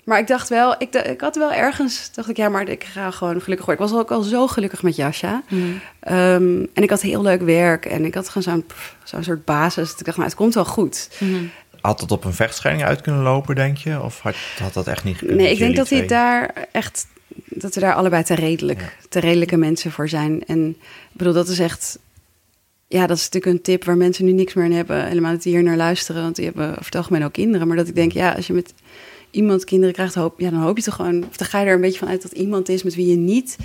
[0.05, 3.11] maar ik dacht wel, ik, ik had wel ergens, dacht ik, ja, maar ik ga
[3.11, 3.85] gewoon gelukkig worden.
[3.87, 5.43] Ik was ook al zo gelukkig met Jascha.
[6.01, 8.65] Ehm, en ik had heel leuk werk en ik had gewoon zo'n
[9.05, 9.91] zo'n soort basis.
[9.91, 11.09] Dat ik dacht, nou, het komt wel goed.
[11.81, 14.03] Had het op een vechtscheiding uit kunnen lopen, denk je?
[14.03, 15.39] Of had, had dat echt niet gekund?
[15.39, 17.07] Nee, ik denk dat hij daar echt,
[17.45, 20.45] dat we daar allebei te redelijk, te redelijke mensen voor zijn.
[20.47, 20.69] En
[21.13, 21.99] ik bedoel, dat is echt,
[22.89, 25.07] ja, dat is natuurlijk een tip waar mensen nu niks meer aan hebben.
[25.07, 27.67] Helemaal dat die hier naar luisteren, want die hebben over het algemeen ook kinderen.
[27.67, 28.75] Maar dat ik denk, ja, als je met
[29.31, 31.75] iemand kinderen krijgt, hoop, ja, dan hoop je toch gewoon, of dan ga je er
[31.75, 33.57] een beetje van uit dat iemand is met wie je niet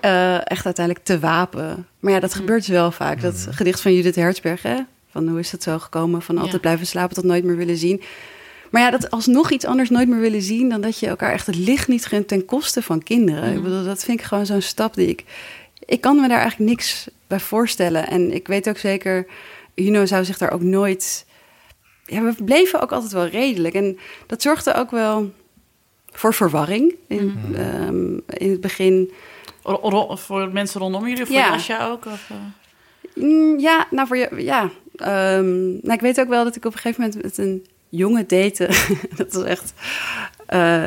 [0.00, 1.86] eh, echt uiteindelijk te wapen.
[2.00, 3.20] Maar ja, dat gebeurt dus wel vaak.
[3.20, 4.78] Dat gedicht van Judith Hertzberg, hè?
[5.10, 6.22] Van hoe is dat zo gekomen?
[6.22, 6.60] Van altijd Ja.
[6.60, 8.02] blijven slapen tot nooit meer willen zien.
[8.72, 10.68] Maar ja, dat alsnog iets anders nooit meer willen zien...
[10.68, 13.54] dan dat je elkaar echt het licht niet gunt ten koste van kinderen.
[13.54, 15.24] Ik bedoel, dat vind ik gewoon zo'n stap die ik...
[15.84, 18.06] Ik kan me daar eigenlijk niks bij voorstellen.
[18.08, 19.26] En ik weet ook zeker,
[19.74, 21.26] Juno zou zich daar ook nooit...
[22.06, 23.74] Ja, we bleven ook altijd wel redelijk.
[23.74, 25.32] En dat zorgde ook wel
[26.12, 29.12] voor verwarring in, ehm, in het begin...
[29.62, 31.50] Ro- voor mensen rondom jullie, voor Ja.
[31.52, 32.06] Jasja ook?
[32.06, 32.36] Of, eh?
[33.24, 34.70] Mm, Ja, nou voor je, ja.
[34.96, 38.26] Ehm, nou, ik weet ook wel dat ik op een gegeven moment met een jongen
[38.26, 38.70] date.
[39.16, 39.72] dat was echt.
[40.46, 40.84] eh,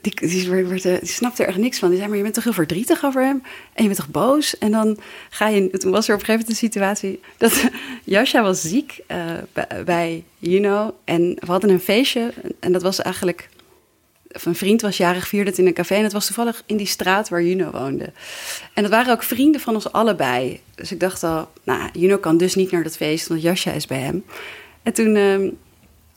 [0.00, 1.88] die, die, snapte er echt niks van.
[1.88, 3.42] Die zei, maar je bent toch heel verdrietig over hem?
[3.72, 4.58] En je bent toch boos?
[4.58, 4.98] En dan
[5.30, 5.70] ga je...
[5.70, 7.20] Toen was er op een gegeven moment een situatie...
[7.36, 7.64] dat
[8.04, 9.18] Jascha was ziek eh,
[9.84, 10.94] bij, Juno.
[11.04, 12.32] En we hadden een feestje.
[12.60, 13.48] En dat was eigenlijk...
[14.28, 15.94] Een vriend was jarig, vierde het in een café.
[15.94, 18.12] En het was toevallig in die straat waar Juno woonde.
[18.74, 20.60] En dat waren ook vrienden van ons allebei.
[20.74, 23.86] Dus ik dacht al, nou, Juno kan dus niet naar dat feest, want Jascha is
[23.86, 24.24] bij hem.
[24.82, 25.48] En toen ehm,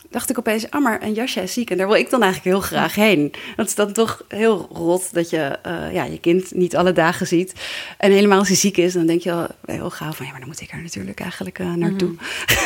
[0.09, 1.69] dacht ik opeens, ah, maar en Jascha is ziek.
[1.69, 3.33] En daar wil ik dan eigenlijk heel graag heen.
[3.55, 7.27] Dat is dan toch heel rot dat je eh, ja, je kind niet alle dagen
[7.27, 7.53] ziet.
[7.97, 10.25] En helemaal als hij ziek is, dan denk je al heel gauw van...
[10.25, 12.15] ja, maar dan moet ik er natuurlijk eigenlijk eh, naartoe.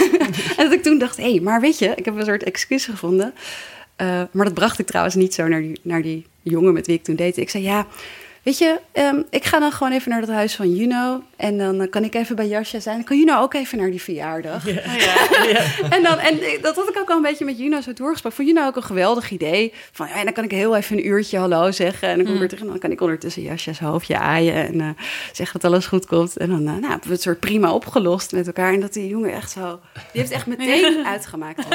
[0.57, 2.85] en dat ik toen dacht, hé, hey, maar weet je, ik heb een soort excuus
[2.85, 3.33] gevonden...
[4.01, 6.95] Uh, maar dat bracht ik trouwens niet zo naar die, naar die jongen met wie
[6.95, 7.41] ik toen date.
[7.41, 7.87] Ik zei, ja,
[8.43, 11.23] weet je, um, ik ga dan gewoon even naar het huis van Juno.
[11.35, 12.95] En dan uh, kan ik even bij Jascha zijn.
[12.95, 14.65] Dan kan Juno ook even naar die verjaardag.
[14.65, 14.77] Ja.
[14.99, 15.89] Ja, ja.
[15.89, 18.37] en, dan, en dat had ik ook al een beetje met Juno zo doorgesproken.
[18.37, 19.73] Vond Juno ook een geweldig idee.
[19.91, 22.07] Van, ja, dan kan ik heel even een uurtje hallo zeggen.
[22.07, 22.63] En dan kom ik weer terug.
[22.63, 24.53] En dan kan ik ondertussen Jascha's hoofdje aaien.
[24.53, 24.89] En uh,
[25.31, 26.37] zeggen dat alles goed komt.
[26.37, 28.73] En dan nou, hebben we het soort prima opgelost met elkaar.
[28.73, 29.79] En dat die jongen echt zo...
[30.11, 31.65] Die heeft echt meteen uitgemaakt.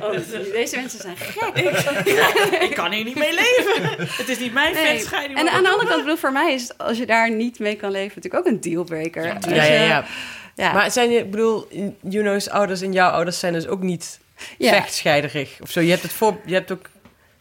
[0.00, 0.10] oh,
[0.52, 1.58] deze mensen zijn gek.
[2.68, 3.82] Ik kan hier niet mee leven.
[3.98, 4.92] Het is niet mijn mij Nee.
[4.92, 5.38] vechtscheiding.
[5.38, 7.76] En aan de andere kant, bedoel, voor mij is het, als je daar niet mee
[7.76, 9.24] kan leven, natuurlijk ook een dealbreaker.
[9.24, 10.04] Ja, ja, ja.
[10.54, 10.72] ja.
[10.72, 11.68] Maar zijn je, ik bedoel,
[12.02, 14.20] Juno's ouders en jouw ouders zijn dus ook niet
[14.58, 14.68] Ja.
[14.72, 15.80] vechtscheiderig of zo.
[15.80, 16.86] Je hebt het voor, je hebt ook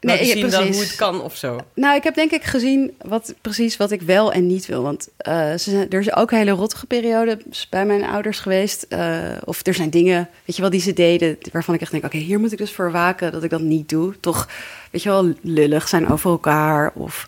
[0.03, 0.75] Nee, ja, zien dan precies.
[0.75, 1.59] hoe het kan of zo.
[1.73, 4.81] Nou, ik heb denk ik gezien wat, precies wat ik wel en niet wil.
[4.83, 7.37] Want eh, ze zijn, er is ook een hele rottige periode
[7.69, 8.85] bij mijn ouders geweest.
[8.89, 11.37] eh, of er zijn dingen, weet je wel, die ze deden...
[11.51, 13.89] waarvan ik echt denk, oké, hier moet ik dus voor waken dat ik dat niet
[13.89, 14.19] doe.
[14.19, 14.47] Toch,
[14.91, 16.91] weet je wel, lullig zijn over elkaar.
[16.93, 17.27] Of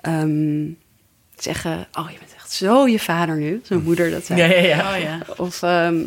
[0.00, 0.64] ehm,
[1.36, 3.60] zeggen, oh, je bent echt zo je vader nu.
[3.64, 4.40] Zo'n moeder dat zei.
[4.40, 4.94] Ja, ja, ja.
[4.94, 5.18] Oh ja.
[5.36, 6.04] Of ehm,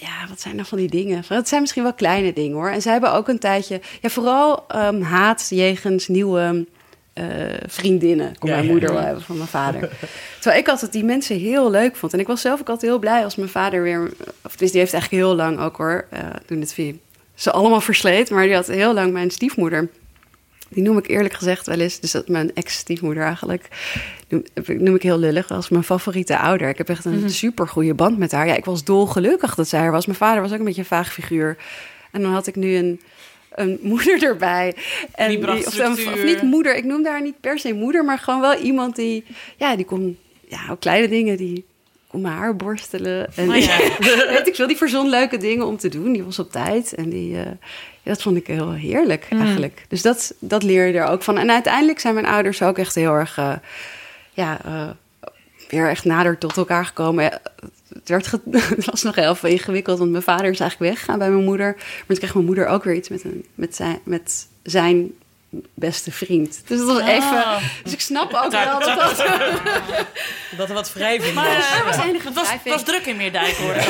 [0.00, 1.22] ja, wat zijn nou van die dingen?
[1.28, 2.70] Het zijn misschien wel kleine dingen hoor.
[2.70, 6.66] En zij hebben ook een tijdje, ja, vooral ehm, haat jegens nieuwe
[7.12, 7.24] eh,
[7.66, 8.38] vriendinnen.
[8.38, 8.94] Kon Ja, mijn moeder ja.
[8.94, 9.80] wel hebben van mijn vader.
[10.40, 12.12] Terwijl ik altijd die mensen heel leuk vond.
[12.12, 14.12] En ik was zelf ook altijd heel blij als mijn vader weer.
[14.44, 16.06] Of dus die heeft eigenlijk heel lang ook hoor.
[16.10, 16.92] eh, toen het via
[17.34, 18.30] ze allemaal versleet.
[18.30, 19.88] Maar die had heel lang mijn stiefmoeder.
[20.68, 23.68] Die noem ik eerlijk gezegd wel eens, dus dat mijn ex-stiefmoeder eigenlijk,
[24.28, 26.68] noem, noem ik heel lullig, als mijn favoriete ouder.
[26.68, 28.46] Ik heb echt een super goede band met haar.
[28.46, 30.06] Ja, ik was dolgelukkig dat zij er was.
[30.06, 31.56] Mijn vader was ook een beetje een vaag figuur.
[32.12, 33.00] En dan had ik nu een,
[33.54, 34.74] een moeder erbij.
[35.14, 38.40] En Die bracht of, niet moeder, ik noemde haar niet per se moeder, maar gewoon
[38.40, 39.24] wel iemand die,
[39.56, 41.64] ja, die kon, ja, ook kleine dingen, die
[42.10, 43.34] mijn haar borstelen.
[43.36, 43.78] En Oh ja.
[44.32, 46.12] weet ik veel, die verzon leuke dingen om te doen.
[46.12, 47.50] Die was op tijd en die, eh,
[48.06, 49.40] dat vond ik heel heerlijk Mm.
[49.40, 49.84] eigenlijk.
[49.88, 51.38] Dus dat, dat leer je er ook van.
[51.38, 53.52] En uiteindelijk zijn mijn ouders ook echt heel erg, eh,
[54.32, 54.90] ja, eh,
[55.68, 57.24] weer echt nader tot elkaar gekomen.
[57.24, 57.40] Ja,
[57.92, 58.30] Het, werd
[58.76, 61.74] het was nog heel veel ingewikkeld, want mijn vader is eigenlijk weggegaan bij mijn moeder.
[61.76, 65.12] Maar toen kreeg mijn moeder ook weer iets met, een, met, zijn, met zijn
[65.74, 66.62] beste vriend.
[66.66, 67.08] Dus dat was Oh.
[67.08, 67.44] even...
[67.84, 69.16] Dus ik snap ook wel dat dat...
[70.56, 71.70] Dat er wat wrijving Maar, was.
[71.70, 73.74] eh, Er was enige het was, was druk in Meerdijk hoor.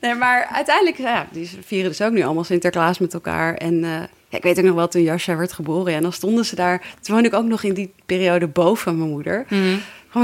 [0.00, 3.54] Nee, maar uiteindelijk, ja, die vieren dus ook nu allemaal Sinterklaas met elkaar.
[3.54, 3.90] En eh,
[4.28, 6.54] ja, ik weet ook nog wel, toen Jascha werd geboren, ja, en dan stonden ze
[6.54, 6.80] daar.
[7.00, 9.46] Toen woonde ik ook nog in die periode boven mijn moeder.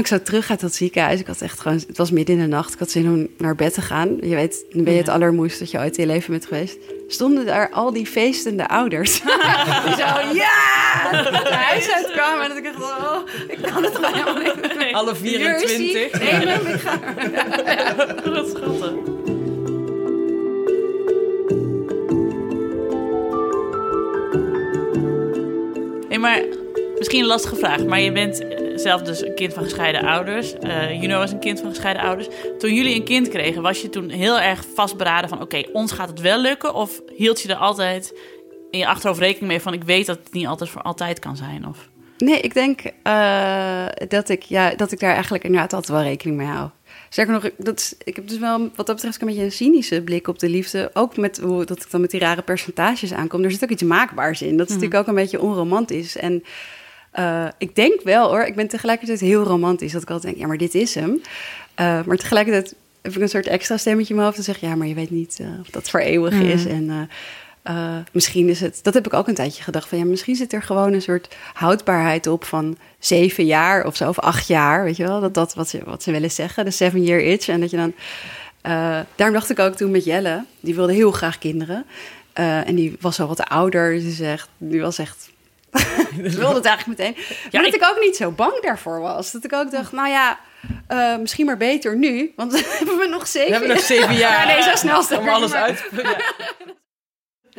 [0.01, 1.19] Kwam ik zo terug uit dat ziekenhuis.
[1.19, 2.73] Ik had echt gewoon, het was midden in de nacht.
[2.73, 4.17] Ik had zin om naar bed te gaan.
[4.21, 6.77] Je weet, dan ben je het allermoeist dat je ooit in je leven bent geweest.
[7.07, 9.21] Stonden daar al die feestende ouders.
[9.85, 10.53] die zo, ja!
[11.11, 12.43] Het huis uitkwamen.
[12.43, 14.93] En dat ik dacht, oh, ik kan het gewoon helemaal niet.
[14.93, 15.59] Alle is hij.
[15.59, 16.19] 24.
[16.19, 16.99] Neem hem, ik ga.
[18.33, 18.93] Wat schattig.
[26.07, 26.41] Hey, maar
[26.97, 30.53] misschien een lastige vraag, maar je bent zelf dus een kind van gescheiden ouders.
[30.53, 32.27] Eh Juno was een kind van gescheiden ouders.
[32.57, 35.41] Toen jullie een kind kregen, was je toen heel erg vastberaden van...
[35.41, 36.73] oké, ons gaat het wel lukken?
[36.73, 38.19] Of hield je er altijd
[38.71, 39.73] in je achterhoofd rekening mee van...
[39.73, 41.67] ik weet dat het niet altijd voor altijd kan zijn?
[41.67, 41.89] Of...
[42.17, 46.37] Nee, ik denk eh, dat, ik, ja, dat ik daar eigenlijk inderdaad altijd wel rekening
[46.37, 46.69] mee hou.
[47.09, 50.01] Zeker nog, dat is, ik heb dus wel wat dat betreft een beetje een cynische
[50.01, 50.89] blik op de liefde.
[50.93, 53.43] Ook met hoe dat ik dan met die rare percentages aankom.
[53.43, 54.57] Er zit ook iets maakbaars in.
[54.57, 56.17] Dat is natuurlijk ook een beetje onromantisch.
[56.17, 56.43] En
[57.15, 59.91] eh, ik denk wel hoor, ik ben tegelijkertijd heel romantisch.
[59.91, 61.21] Dat ik altijd denk, ja, maar dit is hem.
[61.75, 64.37] Eh, maar tegelijkertijd heb ik een soort extra stemmetje in mijn hoofd.
[64.37, 66.65] Dat zegt, ja, maar je weet niet eh, of dat voor eeuwig is.
[66.65, 67.09] En
[68.11, 69.87] misschien is het, dat heb ik ook een tijdje gedacht.
[69.87, 74.09] Van ja, misschien zit er gewoon een soort houdbaarheid op van zeven jaar of zo,
[74.09, 74.83] of acht jaar.
[74.83, 77.47] Weet je wel, dat dat wat ze, wat ze willen zeggen, de seven year itch.
[77.47, 77.93] En dat je dan,
[79.15, 81.85] daarom dacht ik ook toen met Jelle, die wilde heel graag kinderen.
[82.33, 85.33] En die was al wat ouder, dus die, zegt, die was echt.
[86.31, 87.13] Ze wilde het eigenlijk meteen.
[87.51, 89.31] Maar dat ik- ik ook niet zo bang daarvoor was.
[89.31, 90.39] Dat ik ook dacht, nou ja,
[90.87, 92.33] eh, misschien maar beter nu.
[92.35, 95.19] Want dan hebben we nog zeven We hebben nog zeven jaar Ja, nee, zo snel
[95.19, 96.01] om alles maar- uit te...
[96.03, 96.15] Ja.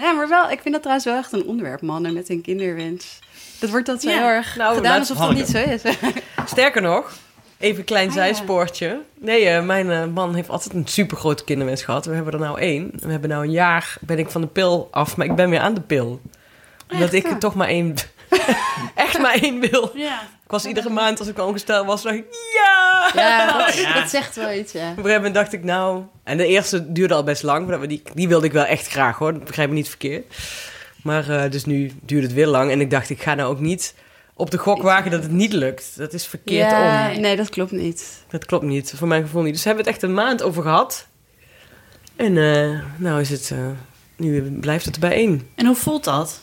[0.05, 3.19] Ja, maar wel, ik vind dat trouwens wel echt een onderwerp, mannen met een kinderwens.
[3.61, 4.17] Dat wordt dat zo Ja.
[4.17, 5.83] heel erg Nou, gedaan alsof dat niet zo is.
[6.47, 7.13] Sterker nog,
[7.59, 8.21] even een klein Ah, ja.
[8.21, 9.01] zijspoortje.
[9.19, 12.05] Nee, eh, mijn eh, man heeft altijd een supergrote kinderwens gehad.
[12.07, 12.91] We hebben er nou één.
[13.03, 15.61] We hebben nou een jaar, ben ik van de pil af, maar ik ben weer
[15.61, 16.21] aan de pil.
[16.90, 17.94] Omdat ik er toch maar één...
[18.94, 19.90] echt maar één wil.
[20.09, 20.20] Ja.
[20.44, 23.11] Ik was iedere maand, als ik ongesteld was, dacht ik, ja!
[23.14, 23.94] Ja, dat, ja.
[23.94, 24.81] dat zegt wel iets, ja.
[24.81, 26.03] Op een gegeven moment dacht ik, nou...
[26.25, 29.18] En de eerste duurde al best lang, maar die, die wilde ik wel echt graag,
[29.18, 29.33] hoor.
[29.33, 30.35] Dat begrijp me niet verkeerd.
[31.03, 32.70] Maar eh, dus nu duurde het weer lang.
[32.70, 33.94] En ik dacht, ik ga nou ook niet
[34.35, 35.96] op de gok wagen dat het niet lukt.
[35.96, 37.20] Dat is verkeerd ja, om.
[37.20, 38.25] Nee, dat klopt niet.
[38.29, 39.55] Dat klopt niet, voor mijn gevoel niet.
[39.55, 41.07] Dus hebben we het echt een maand over gehad.
[42.16, 43.51] En eh, nou is het...
[43.51, 43.59] eh,
[44.16, 45.49] nu blijft het erbij één.
[45.55, 46.40] En hoe voelt dat?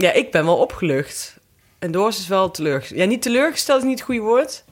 [0.00, 1.36] Ja, ik ben wel opgelucht.
[1.78, 3.00] En Doors is wel teleurgesteld.
[3.00, 4.64] Ja, niet teleurgesteld is niet het goede woord.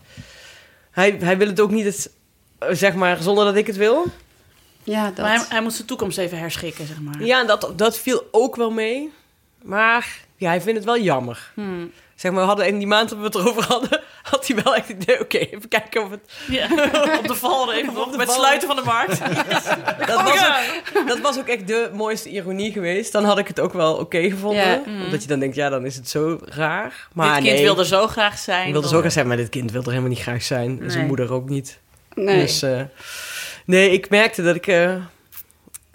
[0.90, 2.10] Hij, hij wil het ook niet, het,
[2.78, 4.04] zeg maar, zonder dat ik het wil.
[4.82, 5.18] Ja, dat.
[5.18, 7.22] Maar hij, hij moet zijn toekomst even herschikken, zeg maar.
[7.22, 9.12] Ja, en dat, dat viel ook wel mee.
[9.62, 11.50] Maar ja, hij vindt het wel jammer.
[11.54, 11.92] Hmm.
[12.18, 14.00] Zeg maar, we hadden in die maand dat we het erover hadden,
[14.30, 16.20] had hij wel echt het idee, oké, even kijken of het...
[16.48, 16.64] Ja,
[17.20, 19.18] op de valreep, Op de met sluiten van de markt.
[20.06, 23.12] Dat was, ook, dat was ook echt de mooiste ironie geweest.
[23.12, 24.66] Dan had ik het ook wel oké gevonden.
[24.68, 24.82] Ja.
[25.04, 27.08] Omdat je dan denkt, ja, dan is het zo raar.
[27.12, 28.64] Maar Dit kind nee, wilde zo graag zijn.
[28.72, 30.70] wilde dan- zo gaan zijn, maar dit kind wil er helemaal niet graag zijn.
[30.70, 31.06] En zijn Nee.
[31.06, 31.78] moeder ook niet.
[32.14, 32.40] Nee.
[32.40, 32.80] Dus eh,
[33.64, 34.94] nee, ik merkte dat ik, eh,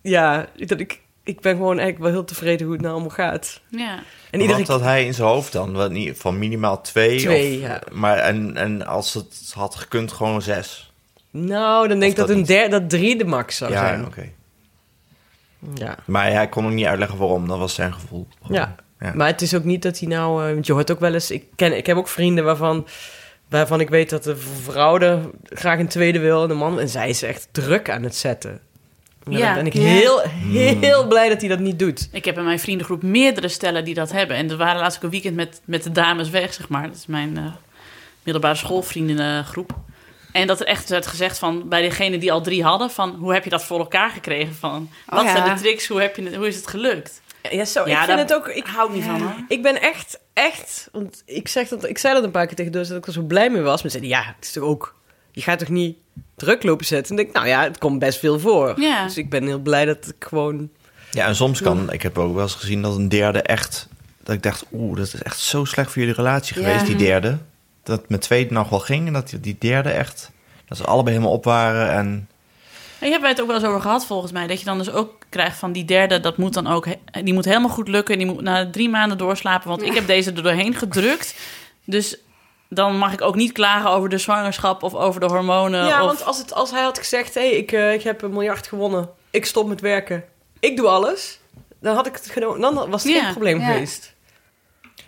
[0.02, 3.62] ja, dat ik, ik ben gewoon eigenlijk wel heel tevreden hoe het nou allemaal gaat.
[3.68, 3.94] Ja.
[4.30, 5.74] En Wat iedere had hij in zijn hoofd dan?
[5.74, 7.20] Wat, niet, van minimaal twee?
[7.20, 7.82] Twee, of, ja.
[7.92, 10.92] Maar en, en als het had gekund, gewoon zes?
[11.32, 14.06] Nou, dan denk ik dat, dat een derde, dat drie de max zou ja, zijn.
[14.06, 14.30] oké.
[15.74, 15.96] Ja.
[16.06, 17.48] Maar hij kon ook niet uitleggen waarom.
[17.48, 18.28] Dat was zijn gevoel.
[18.42, 18.58] Gewoon.
[18.58, 18.76] Ja.
[19.00, 19.12] Ja.
[19.16, 20.48] maar het is ook niet dat hij nou...
[20.48, 21.32] eh, want je hoort ook wel eens...
[21.32, 22.88] Ik, ken, ik heb ook vrienden waarvan,
[23.50, 26.80] waarvan ik weet dat de vrouw er graag een tweede wil en de man...
[26.80, 28.60] En zij is echt druk aan het zetten.
[29.30, 29.54] Ja.
[29.54, 30.20] ben ik heel,
[30.80, 32.10] heel blij dat hij dat niet doet.
[32.12, 34.38] Ik heb in mijn vriendengroep meerdere stellen die dat hebben.
[34.38, 36.88] En er waren laatst ook een weekend met, met de dames weg, zeg maar.
[36.88, 37.44] Dat is mijn eh,
[38.24, 39.76] middelbare schoolvriendengroep.
[40.32, 42.92] En dat er echt werd gezegd van bij degene die al drie hadden...
[42.92, 44.56] van hoe heb je dat voor elkaar gekregen?
[44.56, 45.32] Van, wat Oh, ja.
[45.36, 45.88] zijn de tricks?
[45.88, 47.22] Hoe, heb je het, hoe is het gelukt?
[47.52, 48.48] Ja, zo, Ja, ik vind daar- het ook...
[48.48, 49.34] Ik, hou niet van, hoor.
[49.48, 50.90] Ik ben echt, echt...
[50.92, 53.14] Want ik, zeg dat, ik zei dat een paar keer tegen Doos dat ik er
[53.14, 53.82] zo blij mee was.
[53.82, 54.96] Maar ze zeiden, ja, het is toch ook...
[55.32, 55.98] Je gaat toch niet
[56.36, 57.16] druk lopen zetten?
[57.16, 58.74] En ik denk, nou ja, het komt best veel voor.
[58.82, 59.04] Ja.
[59.04, 60.70] Dus ik ben heel blij dat ik gewoon...
[61.12, 61.92] Ja, en soms kan...
[61.92, 63.88] Ik heb ook wel eens gezien dat een derde echt...
[64.24, 66.68] Dat ik dacht, oeh, dat is echt zo slecht voor jullie relatie Ja.
[66.68, 67.38] geweest, die derde.
[67.84, 70.32] Dat het met tweede nog wel ging en dat die- die derde echt...
[70.68, 72.28] Dat ze allebei helemaal op waren en...
[73.00, 74.48] En je hebt wij het ook wel eens over gehad, volgens mij.
[74.48, 76.86] Dat je dan dus ook krijgt van die derde, dat moet dan ook...
[77.24, 78.18] Die moet helemaal goed lukken.
[78.18, 79.70] Die moet na drie maanden doorslapen.
[79.70, 81.36] Want ik heb deze er doorheen gedrukt.
[81.86, 82.18] Dus
[82.74, 85.86] dan mag ik ook niet klagen over de zwangerschap of over de hormonen.
[85.86, 86.06] ja, of...
[86.08, 88.68] want als, het, als hij had gezegd, hé, hey, ik, eh, ik heb een miljard
[88.68, 89.10] gewonnen.
[89.30, 90.24] Ik stop met werken.
[90.60, 91.40] Ik doe alles.
[91.82, 92.62] Dan had ik het genomen.
[92.62, 93.22] Dan was het Ja.
[93.24, 93.66] geen probleem Ja.
[93.66, 94.12] geweest.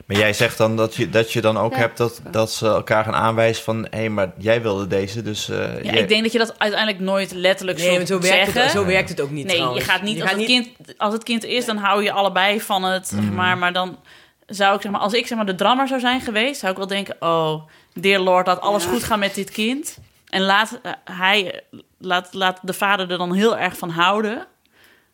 [0.06, 1.78] Maar jij zegt dan dat je, dat je dan ook Ja.
[1.78, 3.88] hebt dat, dat ze elkaar gaan aanwijzen van...
[3.90, 5.50] Hé, hey, maar jij wilde deze, dus...
[5.50, 8.36] eh, Ja, jij- ik denk dat je dat uiteindelijk nooit letterlijk Nee, zult zo werkt,
[8.36, 8.62] zeggen.
[8.62, 9.86] het, zo werkt het ook niet nee, trouwens.
[9.86, 12.12] je gaat niet, Je als, gaat het kind, als het kind is, dan hou je
[12.12, 13.08] allebei van het.
[13.08, 13.98] Zeg maar, maar dan
[14.46, 16.78] zou ik zeg maar, als ik zeg maar de drammer zou zijn geweest, zou ik
[16.78, 17.62] wel denken: oh,
[17.94, 18.90] dear Lord, laat alles Ja.
[18.90, 19.98] goed gaan met dit kind.
[20.30, 21.62] En laat eh, hij,
[21.98, 24.48] laat, laat de vader er dan heel erg van houden,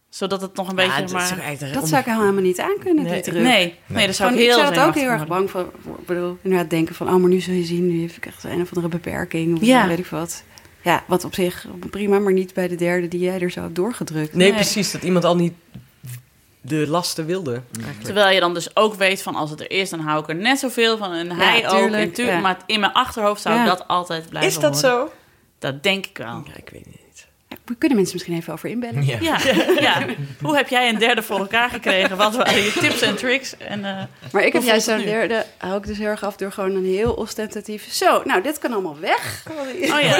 [0.09, 1.07] zodat het nog een beetje.
[1.07, 3.13] Zeg maar, eigenlijk Dat zou ik helemaal niet aankunnen, Nee.
[3.13, 3.43] die druk.
[3.43, 5.71] nee, nee, dat zou Gewoon, ik ik heel zou dat ook heel erg bang voor.
[5.99, 8.43] Ik bedoel, inderdaad denken van, oh, maar nu zul je zien, nu heb ik echt
[8.43, 9.55] een of andere beperking.
[9.57, 9.87] Of Ja.
[9.87, 10.43] weet ik wat.
[10.83, 13.75] Ja, wat op zich prima, maar niet bij de derde die jij er zo hebt
[13.75, 14.33] doorgedrukt.
[14.33, 14.55] Nee, Nee.
[14.55, 14.91] precies.
[14.91, 15.53] Dat iemand al niet
[16.61, 17.61] de lasten wilde.
[17.75, 18.03] eigenlijk.
[18.03, 20.35] Terwijl je dan dus ook weet van als het er is, dan hou ik er
[20.35, 21.13] net zoveel van.
[21.13, 21.77] En hij ook.
[21.77, 22.41] tuurlijk, En tuurlijk, ja.
[22.41, 24.99] Maar in mijn achterhoofd zou ik dat altijd blijven Is dat horen.
[25.09, 25.11] zo?
[25.59, 26.43] Dat denk ik wel.
[26.45, 27.00] Ja, ik weet niet.
[27.77, 29.05] Kunnen mensen misschien even over inbellen.
[29.05, 29.17] Ja.
[29.21, 29.37] Ja,
[29.79, 30.05] ja.
[30.41, 32.17] Hoe heb jij een derde voor elkaar gekregen?
[32.17, 33.57] Wat waren je tips en tricks?
[33.57, 36.51] En, eh, Maar ik heb juist zo'n derde, hou ik dus heel erg af door
[36.51, 37.93] gewoon een heel ostentatief.
[37.93, 39.45] Zo, nou, dit kan allemaal weg.
[39.93, 40.19] oh ja.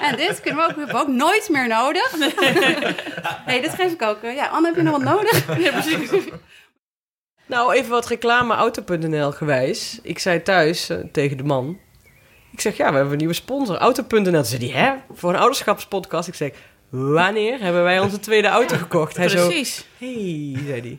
[0.08, 2.14] En dit kunnen we ook, hebben we ook nooit meer nodig.
[3.46, 4.22] Nee, dit geef ik ook.
[4.22, 5.58] eh, Ja, Anne, heb je nog wat nodig?
[5.62, 6.10] ja, precies.
[7.46, 9.98] Nou, even wat reclame auto.nl gewijs.
[10.02, 11.78] Ik zei thuis eh, tegen de man.
[12.52, 14.44] Ik zeg, ja, we hebben een nieuwe sponsor, auto.nl.
[14.44, 14.92] Zei hij, hè?
[15.14, 16.28] Voor een ouderschapspodcast.
[16.28, 16.50] Ik zeg,
[16.88, 19.16] wanneer hebben wij onze tweede auto gekocht?
[19.16, 19.86] Hij zo, precies.
[19.98, 20.98] hey, zei hij.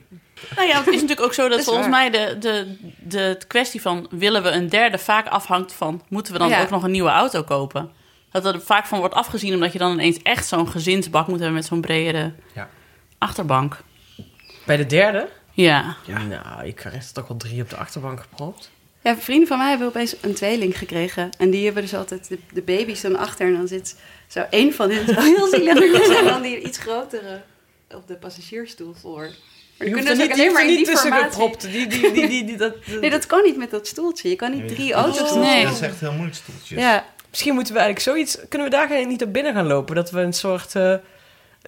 [0.55, 2.09] Nou ja, het is natuurlijk ook zo dat volgens waar.
[2.09, 6.39] mij de, de, de kwestie van willen we een derde vaak afhangt van moeten we
[6.39, 6.61] dan Ja.
[6.61, 7.91] ook nog een nieuwe auto kopen?
[8.31, 11.55] Dat er vaak van wordt afgezien omdat je dan ineens echt zo'n gezinsbak moet hebben
[11.55, 12.69] met zo'n bredere Ja.
[13.17, 13.77] achterbank.
[14.65, 15.29] Bij de derde?
[15.51, 15.95] Ja.
[16.07, 18.71] Nou, ik krijg er toch wel drie op de achterbank gepropt.
[19.03, 21.29] Ja, vrienden van mij hebben opeens een tweeling gekregen.
[21.37, 23.47] En die hebben dus altijd de, de baby's dan achter.
[23.47, 23.95] En dan zit
[24.27, 26.17] zo één van hen zo heel zielig.
[26.19, 27.41] En dan die iets grotere
[27.95, 29.21] op de passagiersstoel voor.
[29.77, 31.61] Maar Je hoeft kunnen er dus niet, alleen maar er in niet die tussen gepropt.
[31.61, 34.29] Die, die, die, die, die, dat, Nee, dat kan niet met dat stoeltje.
[34.29, 35.39] Je kan niet drie auto's doen.
[35.39, 35.63] Nee.
[35.63, 36.79] Dat is echt heel moeilijk, stoeltjes.
[36.79, 38.37] Ja, Misschien moeten we eigenlijk zoiets...
[38.49, 39.95] Kunnen we daar geen- niet op binnen gaan lopen?
[39.95, 40.95] Dat we een soort eh,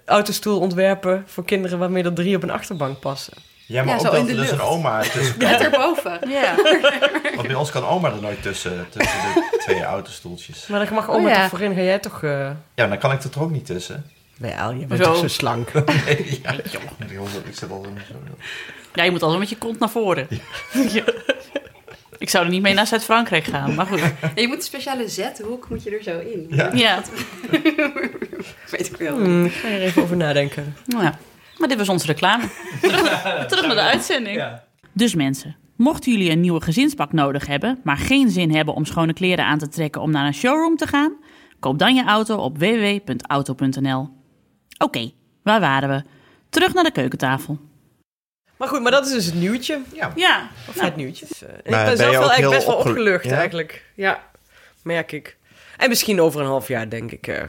[0.06, 1.80] autostoel ontwerpen voor kinderen...
[1.80, 3.34] waarmee er drie op een achterbank passen.
[3.67, 6.19] Ja, maar Ja, ook dat er dus een oma tussen net erboven.
[6.30, 6.56] ja.
[7.36, 10.67] Want bij ons kan oma er nooit tussen, tussen de twee autostoeltjes.
[10.67, 11.41] Maar dan mag oma Oh, ja.
[11.41, 11.75] toch voorin.
[11.75, 12.23] Ga jij toch...
[12.23, 14.06] eh Ja, dan kan ik er toch ook niet tussen.
[14.38, 15.12] Wel, je bent Zo.
[15.12, 15.71] toch zo slank.
[16.06, 17.23] Nee, ja, joh.
[17.47, 18.15] Ik zit al zo...
[18.93, 20.28] ja, je moet altijd met je kont naar voren.
[20.89, 21.04] Ja.
[22.17, 23.99] Ik zou er niet mee naar Zuid-Frankrijk gaan, maar goed.
[23.99, 26.45] Ja, je moet een speciale zethoek moet je er zo in.
[26.49, 26.69] Ja.
[26.73, 27.01] Ja.
[28.69, 29.15] Weet ik wel.
[29.17, 30.75] Hmm, ik ga er even over nadenken.
[30.86, 31.17] Nou ja.
[31.58, 32.44] Maar dit was onze reclame.
[32.82, 34.44] Terug, terug naar de uitzending.
[34.94, 39.13] Dus mensen, mochten jullie een nieuwe gezinspak nodig hebben, maar geen zin hebben om schone
[39.13, 41.13] kleren aan te trekken om naar een showroom te gaan,
[41.60, 44.10] koop dan je auto op www.auto.nl.
[44.78, 45.12] Oké,
[45.44, 46.04] waar waren we?
[46.50, 47.60] Terug naar de keukentafel.
[48.58, 49.82] Maar goed, maar dat is dus het nieuwtje.
[49.94, 51.26] Ja, Of Nou, het nieuwtje.
[51.28, 53.36] Dus, eh, ik ben ben zelf wel eigenlijk best wel opgelu- opgelucht Ja?
[53.38, 53.86] eigenlijk.
[53.96, 54.24] Ja,
[54.84, 55.38] merk ik.
[55.78, 57.28] En misschien over een half jaar denk ik...
[57.28, 57.44] eh,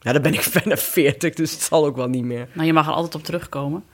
[0.00, 2.48] ja, dan ben ik bijna 40, dus het zal ook wel niet meer.
[2.52, 3.84] Nou, je mag er altijd op terugkomen.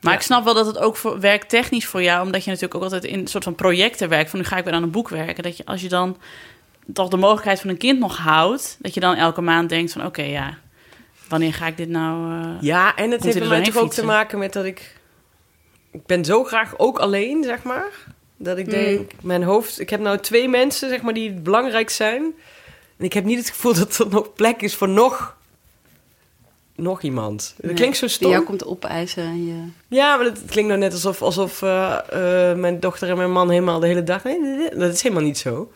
[0.00, 2.74] Maar ik snap wel dat het ook voor, werkt technisch voor jou, omdat je natuurlijk
[2.74, 4.30] ook altijd in een soort van projecten werkt.
[4.30, 5.42] Van nu ga ik weer aan een boek werken.
[5.42, 6.16] Dat je als je dan
[6.92, 10.06] toch de mogelijkheid van een kind nog houdt, dat je dan elke maand denkt van
[10.06, 10.58] oké, ja,
[11.28, 12.40] wanneer ga ik dit nou...
[12.42, 14.64] eh, Ja, en het heeft je bij mij doorheen toch ook te maken met dat
[14.64, 14.94] ik...
[15.92, 17.88] Ik ben zo graag ook alleen, zeg maar.
[18.36, 19.80] Dat ik denk, mijn hoofd...
[19.80, 22.34] Ik heb nou twee mensen, zeg maar, die belangrijk zijn.
[22.98, 25.34] En ik heb niet het gevoel dat er nog plek is voor nog...
[26.76, 27.54] Nog iemand.
[27.56, 28.30] Dat Nee, klinkt zo Die stom.
[28.30, 29.62] jou komt opeisen en je...
[29.88, 31.98] Ja, maar het klinkt nou net alsof, alsof eh,
[32.50, 34.24] eh, mijn dochter en mijn man helemaal de hele dag...
[34.24, 35.72] Nee, dat is helemaal niet zo.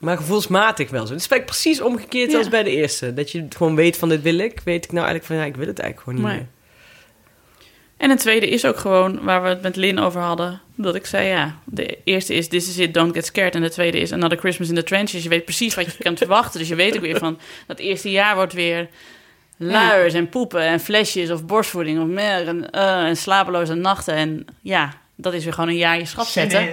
[0.00, 1.12] Maar gevoelsmatig wel zo.
[1.12, 2.38] Het is precies omgekeerd Ja.
[2.38, 3.14] als bij de eerste.
[3.14, 4.60] Dat je gewoon weet van dit wil ik.
[4.64, 6.46] Weet ik nou eigenlijk van ja, ik wil het eigenlijk gewoon niet Nee.
[6.48, 6.61] meer.
[8.02, 10.60] En een tweede is ook gewoon waar we het met Lin over hadden.
[10.74, 13.54] Dat ik zei, ja, de eerste is This is it, don't get scared.
[13.54, 15.22] En de tweede is Another Christmas in the Trenches.
[15.22, 16.60] Je weet precies wat je kan verwachten.
[16.60, 18.88] Dus je weet ook weer van, dat eerste jaar wordt weer
[19.56, 24.14] luiers en poepen en flesjes of borstvoeding of meer en, eh, en slapeloze nachten.
[24.14, 26.60] En ja, dat is weer gewoon een jaar je schap zetten.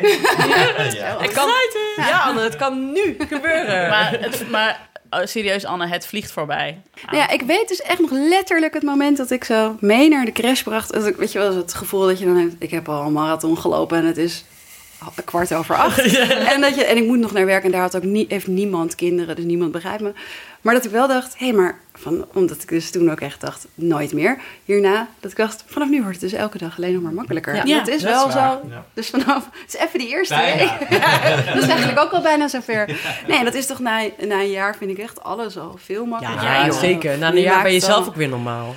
[1.20, 1.50] Het kan,
[1.96, 3.90] ja, Anne, het kan nu gebeuren.
[3.90, 6.82] Maar, het, maar oh, serieus, Anne, het vliegt voorbij.
[7.06, 10.26] Nou ja, ik weet dus echt nog letterlijk het moment dat ik zo mee naar
[10.26, 11.16] de crash bracht.
[11.18, 12.56] Weet je wel, het gevoel dat je dan hebt...
[12.60, 14.44] Ik heb al een marathon gelopen en het is
[15.26, 16.00] kwart over acht.
[16.54, 18.48] En, dat je, en ik moet nog naar werk en daar had ook nie, heeft
[18.48, 20.14] niemand kinderen, dus niemand begrijpt me.
[20.62, 21.80] Maar dat ik wel dacht, hé, maar...
[21.94, 24.40] Van, omdat ik dus toen ook echt dacht, nooit meer.
[24.66, 27.56] Hierna, dat ik dacht, vanaf nu wordt het dus elke dag alleen nog maar makkelijker.
[27.56, 28.40] Ja, en ja, dat is dat wel is zo.
[28.40, 28.86] ja.
[28.94, 30.34] Dus vanaf, het is even die eerste
[31.54, 33.00] dat is eigenlijk ook al bijna zover.
[33.28, 36.48] Nee, dat is toch na, na een jaar vind ik echt alles al veel makkelijker.
[36.48, 37.18] ja, zeker.
[37.18, 38.76] Na een jaar ben je zelf ook weer normaal.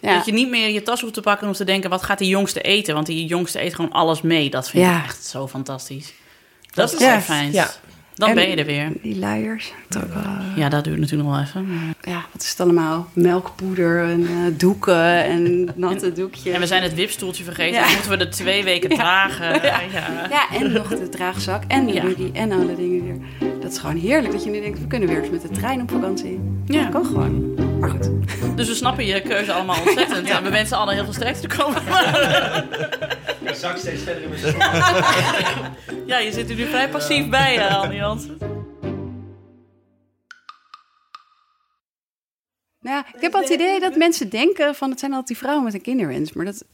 [0.00, 0.14] Ja.
[0.14, 1.90] Dat je niet meer je tas hoeft te pakken om te denken...
[1.90, 2.94] wat gaat die jongste eten?
[2.94, 4.50] Want die jongste eet gewoon alles mee.
[4.50, 4.98] Dat vind Ja.
[4.98, 6.12] ik echt zo fantastisch.
[6.70, 7.52] Dat, Dat is echt, fijn.
[7.52, 7.70] ja.
[8.14, 8.92] Dan En- ben je er weer.
[9.02, 9.72] Die luiers.
[9.88, 10.02] wel,
[10.56, 11.66] Ja, dat duurt natuurlijk nog wel even.
[11.74, 13.08] maar- ja, wat is het allemaal?
[13.12, 16.54] Melkpoeder en eh, doeken en natte doekjes.
[16.54, 17.74] En we zijn het wipstoeltje vergeten.
[17.80, 17.84] Ja.
[17.84, 19.54] Dan moeten we er twee weken dragen.
[19.62, 19.80] Ja.
[20.30, 22.02] Ja, en nog de draagzak en de Ja.
[22.02, 23.50] buggy en alle dingen weer.
[23.64, 25.80] Dat is gewoon heerlijk dat je nu denkt, we kunnen weer eens met de trein
[25.80, 26.40] op vakantie.
[26.66, 26.82] Ja.
[26.82, 27.54] Dat kan gewoon.
[27.80, 28.10] Maar goed.
[28.56, 30.28] Dus we snappen je keuze allemaal ontzettend.
[30.28, 31.82] En we wensen Anne heel veel sterkte te komen.
[33.50, 34.56] Ik zak steeds verder in mijn.
[36.06, 38.36] Ja, je zit er nu vrij passief bij, eh, Anne Jansen.
[42.80, 45.38] Nou, ja, ik heb altijd het idee dat mensen denken van het zijn altijd die
[45.38, 46.32] vrouwen met een kinderwens.
[46.32, 46.64] Maar dat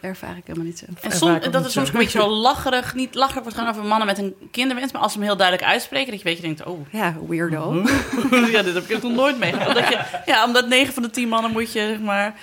[0.00, 1.28] ervaar ik helemaal niet zo.
[1.28, 1.92] En dat het soms zo.
[1.92, 4.92] een beetje zo lacherig, niet lacherig wordt gaan over mannen met een kinderwens.
[4.92, 7.74] Maar als ze hem heel duidelijk uitspreken, dat je een beetje denkt, oh, Ja, weirdo.
[8.52, 9.68] ja, dit heb ik nog nooit meegemaakt.
[9.68, 12.34] Omdat je, ja, omdat 9 van de 10 mannen moet je, zeg maar,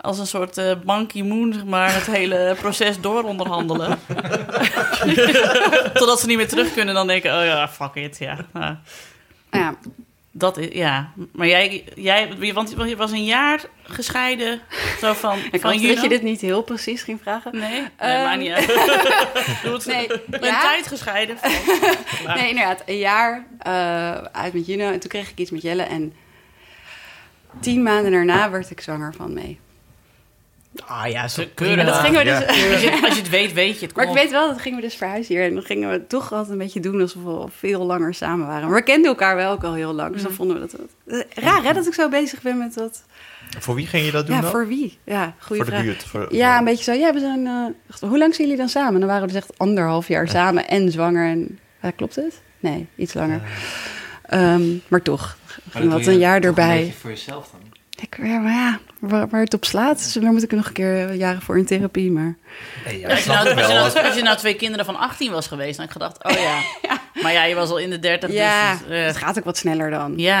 [0.00, 3.98] als een soort eh Ban Ki-moon, zeg maar, het hele proces dooronderhandelen.
[5.94, 8.36] Totdat ze niet meer terug kunnen, dan denken, oh ja, fuck it, ja.
[8.52, 8.74] Nou,
[9.50, 9.74] Ja,
[10.38, 11.12] dat is, ja.
[11.32, 14.60] Maar jij, jij, want je was een jaar gescheiden,
[15.00, 17.58] zo van, ik van dat je dit niet heel precies ging vragen.
[17.58, 18.22] Nee, nee Ehm.
[18.24, 18.66] maakt niet uit.
[19.86, 20.60] Nee, een ja?
[20.60, 21.36] tijd gescheiden.
[22.34, 22.82] Nee, inderdaad.
[22.86, 24.90] Een jaar eh, uit met Juno.
[24.92, 25.82] En toen kreeg ik iets met Jelle.
[25.82, 26.12] En
[27.60, 29.60] tien maanden daarna werd ik zwanger van mee.
[30.86, 31.78] Ah ja, zo Keurig.
[31.78, 32.46] En dat gingen we dus...
[32.46, 33.94] Als je, als je het weet, weet je het.
[33.96, 34.16] Maar ik op.
[34.16, 35.44] weet wel, dat gingen we dus verhuizen hier.
[35.44, 38.46] En dan gingen we toch altijd een beetje doen alsof we al veel langer samen
[38.46, 38.68] waren.
[38.68, 40.12] Maar we kenden elkaar wel ook al heel lang.
[40.12, 40.72] Dus dan vonden we dat...
[40.80, 43.02] wat- eh, Raar hè, dat ik zo bezig ben met dat...
[43.58, 44.50] Voor wie ging je dat doen Ja, dan?
[44.50, 44.98] voor wie?
[45.04, 46.04] Ja, goede Voor de buurt.
[46.04, 46.92] Voor, Ja, een beetje zo.
[46.92, 47.46] Ja, we zijn...
[47.46, 49.00] eh, hoe lang zijn jullie dan samen?
[49.00, 51.26] Dan waren we dus echt anderhalf jaar samen en zwanger.
[51.28, 52.40] En, ja, klopt het?
[52.60, 53.40] Nee, iets langer.
[54.22, 55.36] Ehm, maar toch,
[55.70, 56.78] ging wat een jaar erbij.
[56.78, 57.60] Een beetje voor jezelf dan.
[58.00, 59.98] Ik, ja, maar ja, waar, waar het op slaat.
[59.98, 62.10] Dus daar moet ik nog een keer jaren voor in therapie.
[62.10, 62.36] Maar
[62.84, 64.96] Nee, ja, Als ik je, nou, als, je nou, als je nou twee kinderen van
[64.96, 66.60] 18 was geweest, dan had ik gedacht, oh ja.
[67.22, 68.32] Maar ja, je was al in de 30.
[68.32, 70.12] ja, dus, eh, het gaat ook wat sneller dan.
[70.16, 70.40] ja.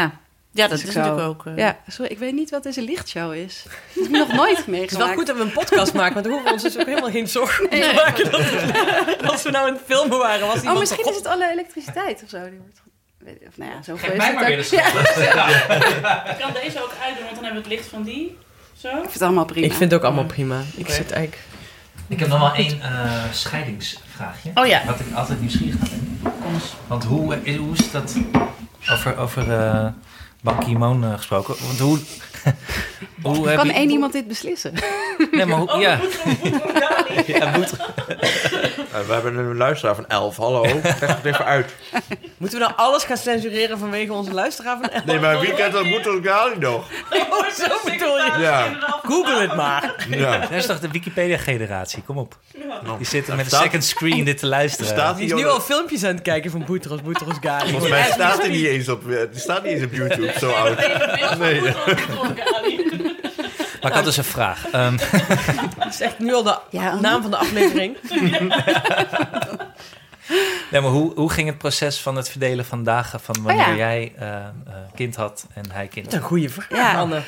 [0.50, 1.46] ja, dat Dus is ik zou- natuurlijk ook.
[1.46, 3.62] eh, Ja, sorry, ik weet niet wat deze lichtshow is.
[3.64, 4.80] Dat heb ik nog nooit meegemaakt.
[4.90, 6.78] Het is wel goed dat we een podcast maken, want dan hoeven we ons dus
[6.78, 8.30] ook helemaal geen zorgen om te maken.
[8.30, 11.50] Dat, als we nou aan het filmen waren, was Oh, iemand misschien is het alle
[11.52, 12.40] elektriciteit of zo.
[12.50, 12.80] Die wordt,
[13.48, 14.48] of, nou ja, zoveel Geef mij maar ook.
[14.48, 14.76] weer de
[15.34, 15.48] Ja.
[16.30, 18.38] Ik kan deze ook uitdoen, want dan hebben we het licht van die.
[18.78, 18.88] Zo.
[18.88, 19.66] ik vind het allemaal prima.
[19.66, 20.60] Ik vind het ook allemaal prima.
[20.76, 21.42] Ik zit eigenlijk...
[22.08, 24.50] Ik heb nog wel één eh, scheidingsvraagje.
[24.54, 24.82] Oh ja.
[24.86, 26.18] Wat ik altijd nieuwsgierig naar ben.
[26.86, 28.14] Want hoe, eh, hoe is dat
[28.90, 29.86] over, over eh
[30.42, 31.54] Ban Ki-moon gesproken?
[31.66, 31.98] Want hoe...
[33.34, 34.72] hoe heb kan je- één iemand dit beslissen?
[35.30, 35.80] Nee, maar hoe...
[35.80, 35.98] ja.
[37.26, 37.72] Ja, moet-
[39.06, 40.36] we hebben een luisteraar van 11.
[40.36, 41.74] Hallo, leg het even uit.
[42.36, 45.84] Moeten we nou alles gaan censureren vanwege onze luisteraar van Nee, maar wie kent dat
[45.84, 46.84] Moetel Gali nog?
[47.30, 48.32] Oh, zo bedoel je.
[48.38, 48.78] Ja.
[49.02, 50.06] Google het maar.
[50.10, 50.38] ja.
[50.38, 52.02] Dat is toch de Wikipedia-generatie?
[52.02, 52.38] Kom op.
[52.98, 54.86] Die zitten met een second screen dit te luisteren.
[54.86, 57.70] Staat Die is nu al filmpjes aan het kijken van Boetros, Boetros Gali.
[57.70, 60.50] Volgens mij staat hij niet eens op, eh, die staat niet eens op YouTube, zo
[60.50, 60.78] oud.
[61.38, 61.60] Nee.
[63.88, 64.68] Maar ik had dus een vraag.
[64.70, 64.96] Ehm,
[65.78, 67.96] Dat is echt nu al de Ja, naam van de aflevering.
[70.70, 73.68] nee, maar hoe, hoe ging het proces van het verdelen van dagen van wanneer Oh
[73.68, 73.76] ja.
[73.76, 74.44] jij eh, eh,
[74.94, 76.04] kind had en hij kind?
[76.04, 76.94] Dat is een goede vraag, Ja.
[77.00, 77.20] Anne.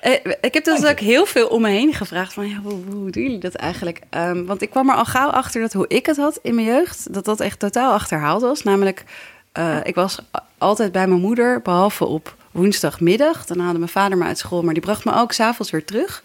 [0.00, 3.10] Eh, ik heb dus ook heel veel om me heen gevraagd van ja, hoe, hoe
[3.10, 4.00] doen jullie dat eigenlijk?
[4.10, 6.66] Ehm, want ik kwam er al gauw achter dat hoe ik het had in mijn
[6.66, 8.62] jeugd, dat dat echt totaal achterhaald was.
[8.62, 9.04] Namelijk,
[9.52, 10.18] eh, ik was
[10.58, 13.46] altijd bij mijn moeder, behalve op woensdagmiddag.
[13.46, 16.22] Dan haalde mijn vader me uit school, maar die bracht me ook s'avonds weer terug.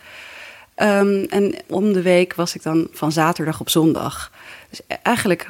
[0.75, 4.31] Ehm, en om de week was ik dan van zaterdag op zondag.
[4.69, 5.47] Dus eigenlijk,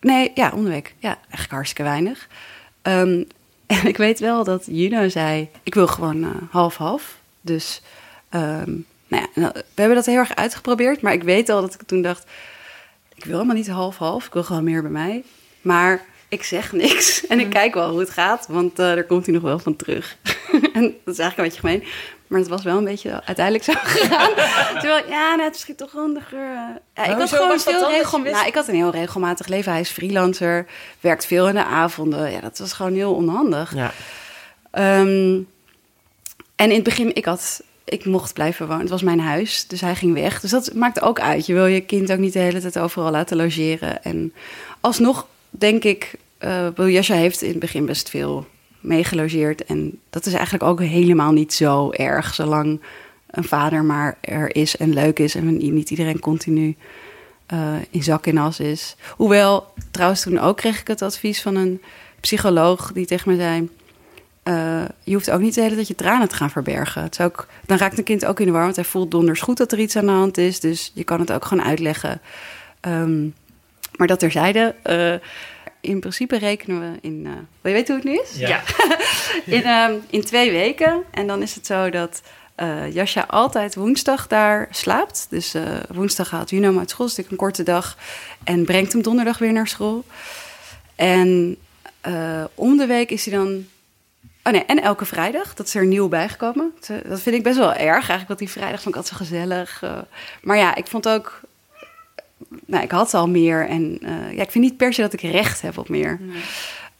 [0.00, 0.94] nee, ja, om de week.
[0.98, 2.28] Ja, eigenlijk hartstikke weinig.
[2.82, 3.22] Ehm,
[3.66, 7.16] en ik weet wel dat Juno zei: Ik wil gewoon eh, half-half.
[7.40, 7.82] Dus
[8.28, 8.70] ehm,
[9.08, 11.00] nou ja, nou, we hebben dat heel erg uitgeprobeerd.
[11.00, 12.26] Maar ik weet al dat ik toen dacht:
[13.14, 14.26] Ik wil helemaal niet half-half.
[14.26, 15.24] Ik wil gewoon meer bij mij.
[15.62, 16.04] Maar
[16.34, 17.08] ik zeg niks.
[17.28, 18.46] En ik kijk wel hoe het gaat.
[18.48, 20.16] Want eh daar komt hij nog wel van terug.
[20.72, 21.84] en dat is eigenlijk een beetje gemeen.
[22.26, 24.30] Maar het was wel een beetje uiteindelijk zo gegaan.
[24.80, 26.38] Terwijl, ja, nou, het is misschien toch handiger.
[26.38, 27.04] eh.
[27.04, 28.18] Ja, ik had gewoon veel regel...
[28.18, 29.72] Nou, ik had een heel regelmatig leven.
[29.72, 30.66] Hij is freelancer,
[31.00, 32.30] werkt veel in de avonden.
[32.32, 33.74] Ja, dat was gewoon heel onhandig.
[33.74, 33.92] Ja.
[34.70, 35.40] Ehm,
[36.56, 38.80] en in het begin, ik had, ik mocht blijven wonen.
[38.82, 40.40] Het was mijn huis, dus hij ging weg.
[40.40, 41.46] Dus dat maakt ook uit.
[41.46, 44.02] Je wil je kind ook niet de hele tijd overal laten logeren.
[44.04, 44.32] En
[44.80, 46.14] alsnog denk ik,
[46.44, 48.46] uh, Jascha heeft in het begin best veel
[48.80, 49.64] meegelogeerd.
[49.64, 52.80] En dat is eigenlijk ook helemaal niet zo erg, zolang
[53.30, 56.76] een vader maar er is en leuk is en niet iedereen continu
[57.52, 58.96] uh, in zak en as is.
[59.16, 61.82] Hoewel, trouwens toen ook kreeg ik het advies van een
[62.20, 63.68] psycholoog die tegen me zei...
[64.48, 67.02] Uh, je hoeft ook niet de hele tijd je tranen te gaan verbergen.
[67.02, 69.56] Het ook, dan raakt een kind ook in de war, want hij voelt donders goed
[69.56, 70.60] dat er iets aan de hand is.
[70.60, 72.20] Dus je kan het ook gewoon uitleggen.
[72.80, 73.34] Um,
[73.96, 74.74] maar dat terzijde,
[75.84, 77.24] in principe rekenen we in...
[77.24, 78.38] Uh, wil je weten hoe het nu is?
[78.38, 78.48] Ja.
[78.48, 78.62] ja.
[79.56, 81.02] in, um, in twee weken.
[81.10, 82.22] En dan is het zo dat
[82.56, 85.26] uh, Jascha altijd woensdag daar slaapt.
[85.30, 87.96] Dus uh, woensdag haalt Juno hem uit school, is natuurlijk een korte dag.
[88.44, 90.04] En brengt hem donderdag weer naar school.
[90.94, 91.56] En
[92.06, 93.66] uh, om de week is hij dan...
[94.42, 95.54] Oh nee, en elke vrijdag.
[95.54, 96.74] Dat is er nieuw bijgekomen.
[97.04, 99.82] Dat vind ik best wel erg eigenlijk, dat die vrijdag vond ik altijd zo gezellig.
[100.42, 101.40] Maar ja, ik vond ook...
[102.66, 105.20] Nou, ik had al meer en uh, ja, ik vind niet per se dat ik
[105.20, 106.20] recht heb op meer.
[106.20, 106.42] Nee.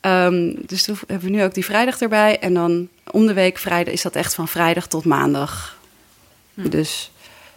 [0.07, 2.38] Um, dus toen hebben we nu ook die vrijdag erbij.
[2.38, 5.78] En dan om de week vrijdag is dat echt van vrijdag tot maandag.
[6.55, 6.68] Hm.
[6.68, 7.11] Dus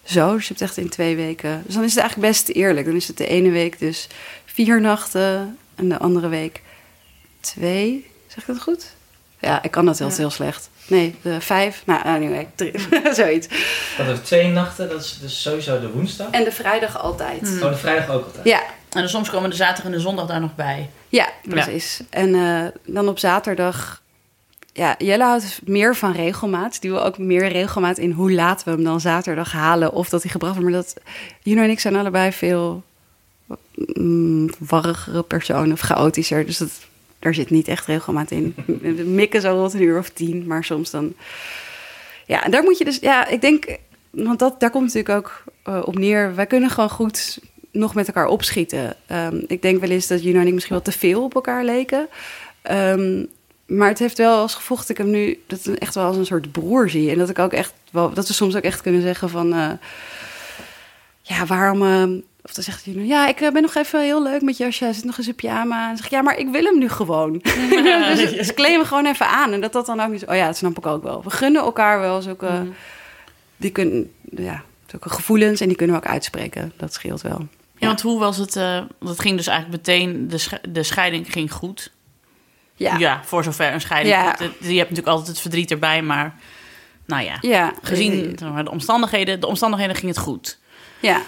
[0.03, 1.61] zo, dus je hebt echt in twee weken.
[1.65, 2.85] Dus dan is het eigenlijk best eerlijk.
[2.85, 4.07] Dan is het de ene week dus
[4.45, 6.61] vier nachten en de andere week
[7.39, 8.05] twee.
[8.27, 8.95] Zeg ik dat goed?
[9.39, 10.15] Ja, ik kan dat heel, ja.
[10.15, 10.69] heel slecht.
[10.87, 11.81] Nee, de vijf.
[11.85, 12.73] Nou, anyway, drie,
[13.13, 13.47] zoiets.
[13.97, 16.27] Dat er twee nachten, dat is dus sowieso de woensdag.
[16.31, 17.41] En de vrijdag altijd.
[17.41, 17.61] Mm.
[17.61, 18.45] Oh, de vrijdag ook altijd.
[18.45, 18.61] Ja.
[18.89, 20.89] En dus soms komen de zaterdag en de zondag daar nog bij.
[21.09, 21.97] Ja, precies.
[21.97, 22.05] Ja.
[22.09, 24.01] En uh, dan op zaterdag.
[24.73, 26.81] Ja, Jelle houdt meer van regelmaat.
[26.81, 29.93] Die wil ook meer regelmaat in hoe laat we hem dan zaterdag halen.
[29.93, 30.69] Of dat hij gebracht wordt.
[30.69, 30.95] Maar dat
[31.41, 32.83] Juno en ik zijn allebei veel
[33.93, 36.45] mm, warrigere personen of chaotischer.
[36.45, 36.69] Dus dat,
[37.19, 38.55] daar zit niet echt regelmaat in.
[38.81, 40.47] We mikken zo rond een uur of tien.
[40.47, 41.13] Maar soms dan...
[42.25, 42.97] Ja, daar moet je dus...
[43.01, 43.77] Ja, ik denk...
[44.09, 46.35] Want dat, daar komt natuurlijk ook uh, op neer.
[46.35, 47.39] Wij kunnen gewoon goed
[47.71, 48.95] nog met elkaar opschieten.
[49.11, 51.63] Um, ik denk wel eens dat Juno en ik misschien wel te veel op elkaar
[51.63, 52.07] leken.
[52.71, 53.27] Um,
[53.65, 56.17] maar het heeft wel als gevolg dat ik hem nu dat ik echt wel als
[56.17, 57.11] een soort broer zie.
[57.11, 59.71] En dat ik ook echt wel, dat we soms ook echt kunnen zeggen van uh,
[61.21, 61.81] ja, waarom.
[61.81, 64.57] Uh, of dan zegt Juno, ja, ik ben nog even heel leuk met.
[64.57, 65.81] Hij zit nog eens in pyjama.
[65.81, 67.41] En dan zeg ik, ja, maar ik wil hem nu gewoon.
[67.69, 68.13] Ja.
[68.15, 68.51] dus, dus
[68.87, 69.53] gewoon even aan.
[69.53, 70.25] En dat dat dan ook niet.
[70.25, 71.23] Oh ja, dat snap ik ook wel.
[71.23, 72.49] We gunnen elkaar wel zulke.
[72.49, 72.73] Mm.
[73.57, 76.73] Die kunnen, ja, zulke gevoelens en die kunnen we ook uitspreken.
[76.77, 77.47] Dat scheelt wel.
[77.77, 78.55] Ja, want hoe was het?
[78.55, 81.91] Uh, dat ging dus eigenlijk meteen, de, de scheiding ging goed.
[82.75, 82.97] Ja.
[82.97, 84.15] ja, voor zover een scheiding.
[84.15, 84.35] Ja.
[84.39, 86.35] Je hebt natuurlijk altijd het verdriet erbij, maar
[87.05, 87.73] nou ja, ja.
[87.81, 90.59] gezien de omstandigheden, de omstandigheden ging het goed.
[90.99, 91.21] Ja.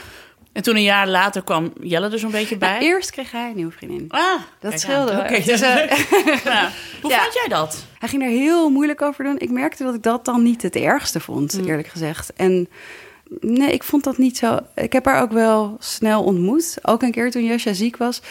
[0.52, 2.70] En toen een jaar later kwam Jelle er zo'n beetje bij.
[2.70, 4.06] Nou, eerst kreeg hij een nieuwe vriendin.
[4.08, 5.12] Ah, dat scheelde.
[5.12, 5.43] Oké, okay.
[5.43, 5.76] dus, uh,
[6.43, 6.72] ja.
[7.02, 7.22] Hoe ja.
[7.22, 7.86] vond jij dat?
[8.00, 9.39] Hij ging er heel moeilijk over doen.
[9.39, 11.68] Ik merkte dat ik dat dan niet het ergste vond, mm.
[11.68, 12.34] eerlijk gezegd.
[12.34, 12.70] En
[13.39, 14.60] nee, ik vond dat niet zo.
[14.76, 16.78] Ik heb haar ook wel snel ontmoet.
[16.82, 18.22] Ook een keer toen Jascha ziek was.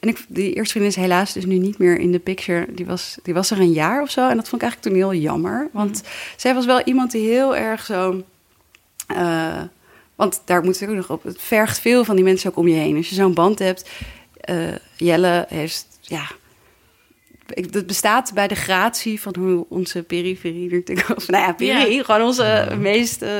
[0.00, 2.66] En ik, die eerste vriendin is helaas dus nu niet meer in de picture.
[2.74, 4.28] Die was, die was er een jaar of zo.
[4.28, 5.68] En dat vond ik eigenlijk toen heel jammer.
[5.72, 6.08] Want mm.
[6.36, 8.22] zij was wel iemand die heel erg zo...
[9.12, 9.60] Uh,
[10.20, 11.22] Want daar moet ook nog op.
[11.22, 12.96] Het vergt veel van die mensen ook om je heen.
[12.96, 13.88] Als je zo'n band hebt.
[14.40, 14.56] eh,
[14.96, 16.22] Jelle heeft, ja.
[17.48, 21.08] ik- Dat bestaat bij de gratie van hoe onze periferie natuurlijk.
[21.16, 23.22] Of nou ja, periferie, gewoon onze meest.
[23.22, 23.30] eh,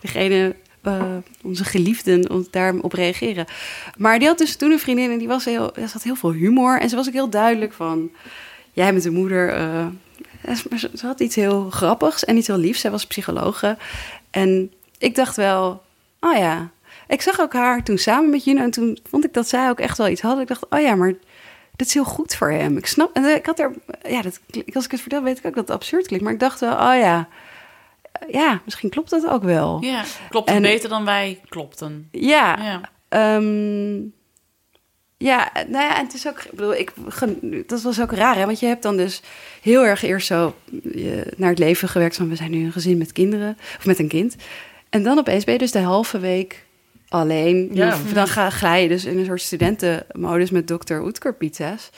[0.00, 0.54] degene.
[0.82, 1.02] eh,
[1.42, 3.46] onze geliefden ons daarop reageren.
[3.96, 6.32] Maar die had dus toen een vriendin en die was heel, ze had heel veel
[6.32, 6.80] humor.
[6.80, 8.10] En ze was ook heel duidelijk van.
[8.72, 9.48] Jij met de moeder.
[9.52, 9.86] eh,
[10.70, 12.80] maar ze had iets heel grappigs en iets heel liefs.
[12.80, 13.76] Zij was psychologe.
[14.30, 15.82] En ik dacht wel,
[16.24, 16.70] oh ja.
[17.08, 18.62] Ik zag ook haar toen samen met Juno.
[18.62, 20.40] En toen vond ik dat zij ook echt wel iets had.
[20.40, 21.14] Ik dacht, oh ja, maar
[21.76, 22.76] dit is heel goed voor hem.
[22.76, 23.16] Ik snap.
[23.16, 23.72] En ik had er,
[24.08, 24.40] ja, dat,
[24.74, 26.24] als ik het vertel, weet ik ook dat het absurd klinkt.
[26.24, 27.28] Maar ik dacht wel, oh ja.
[28.30, 29.78] Ja, misschien klopt dat ook wel.
[29.80, 32.08] Ja, klopt het En- beter dan wij klopten.
[32.10, 32.80] Ja, Ja.
[33.08, 33.94] Ehm,
[35.16, 36.92] ja, nou ja, en het is ook, ik bedoel, ik,
[37.68, 38.44] dat was ook raar, hè?
[38.46, 39.22] Want je hebt dan dus
[39.62, 42.98] heel erg eerst zo je, naar het leven gewerkt van we zijn nu een gezin
[42.98, 44.36] met kinderen, of met een kind.
[44.94, 46.64] En dan opeens ben je dus de halve week
[47.08, 47.70] alleen.
[47.72, 47.96] Ja.
[48.12, 51.90] Dan ga, glij je dus in een soort studentenmodus met dokter Oetker pizza's.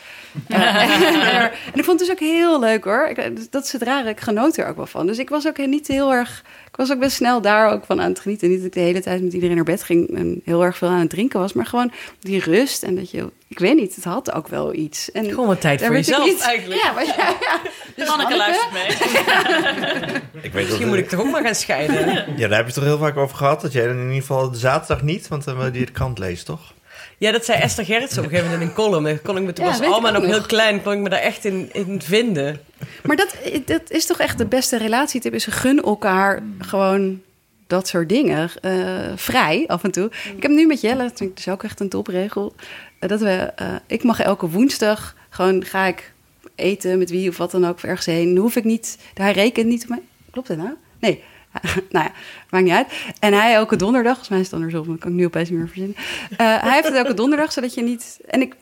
[0.49, 1.43] Eh,
[1.73, 3.07] en ik vond het dus ook heel leuk hoor.
[3.07, 5.07] Ik, dat is het rare, ik genoot er ook wel van.
[5.07, 6.45] Dus ik was ook niet heel erg...
[6.77, 8.49] Ik was ook best snel daar ook van aan het genieten.
[8.49, 10.89] Niet dat ik de hele tijd met iedereen naar bed ging en heel erg veel
[10.89, 11.53] aan het drinken was.
[11.53, 13.31] Maar gewoon die rust en dat je...
[13.49, 15.13] Ik weet niet, het had ook wel iets.
[15.13, 16.83] En Gewoon wat tijd voor jezelf eigenlijk.
[16.83, 17.61] Ja, maar ja, ja.
[17.97, 20.23] Dus Hanneke Hanneke- luistert mee.
[20.47, 22.07] Ik weet Misschien moet ik toch ook maar gaan scheiden.
[22.37, 23.61] Ja, daar heb je het toch heel vaak over gehad.
[23.61, 26.19] Dat jij dan in ieder geval de zaterdag niet, want dan wil je de krant
[26.19, 26.73] lezen, toch?
[27.19, 29.23] Ja, dat zei Esther Gerritsen op een gegeven moment in een column.
[29.23, 31.45] Kon ik me, toen Ja, was ook nog heel klein, kon ik me daar echt
[31.45, 32.61] in, in vinden.
[33.03, 35.35] Maar dat, dat is toch echt de beste relatietip.
[35.35, 37.21] Is gun elkaar gewoon
[37.67, 38.51] dat soort dingen.
[38.61, 38.73] eh,
[39.15, 40.11] vrij af en toe.
[40.37, 42.55] Ik heb nu met Jelle, dat vind ik dus ook echt een topregel.
[42.99, 46.13] eh, dat we, eh, ik mag elke woensdag gewoon ga ik
[46.55, 48.35] eten met wie of wat dan ook of ergens heen.
[48.35, 50.03] Dan hoef ik niet, hij rekent niet op mij.
[50.31, 50.71] Klopt dat nou?
[51.01, 51.23] Nee.
[51.91, 52.13] nou ja,
[52.51, 52.87] maakt niet uit.
[53.21, 55.59] En hij elke donderdag, volgens mij is het andersom, dat kan ik nu opeens niet
[55.59, 55.97] meer verzinnen.
[56.31, 58.19] Eh, hij heeft het elke donderdag, zodat je niet.
[58.27, 58.55] En, ik,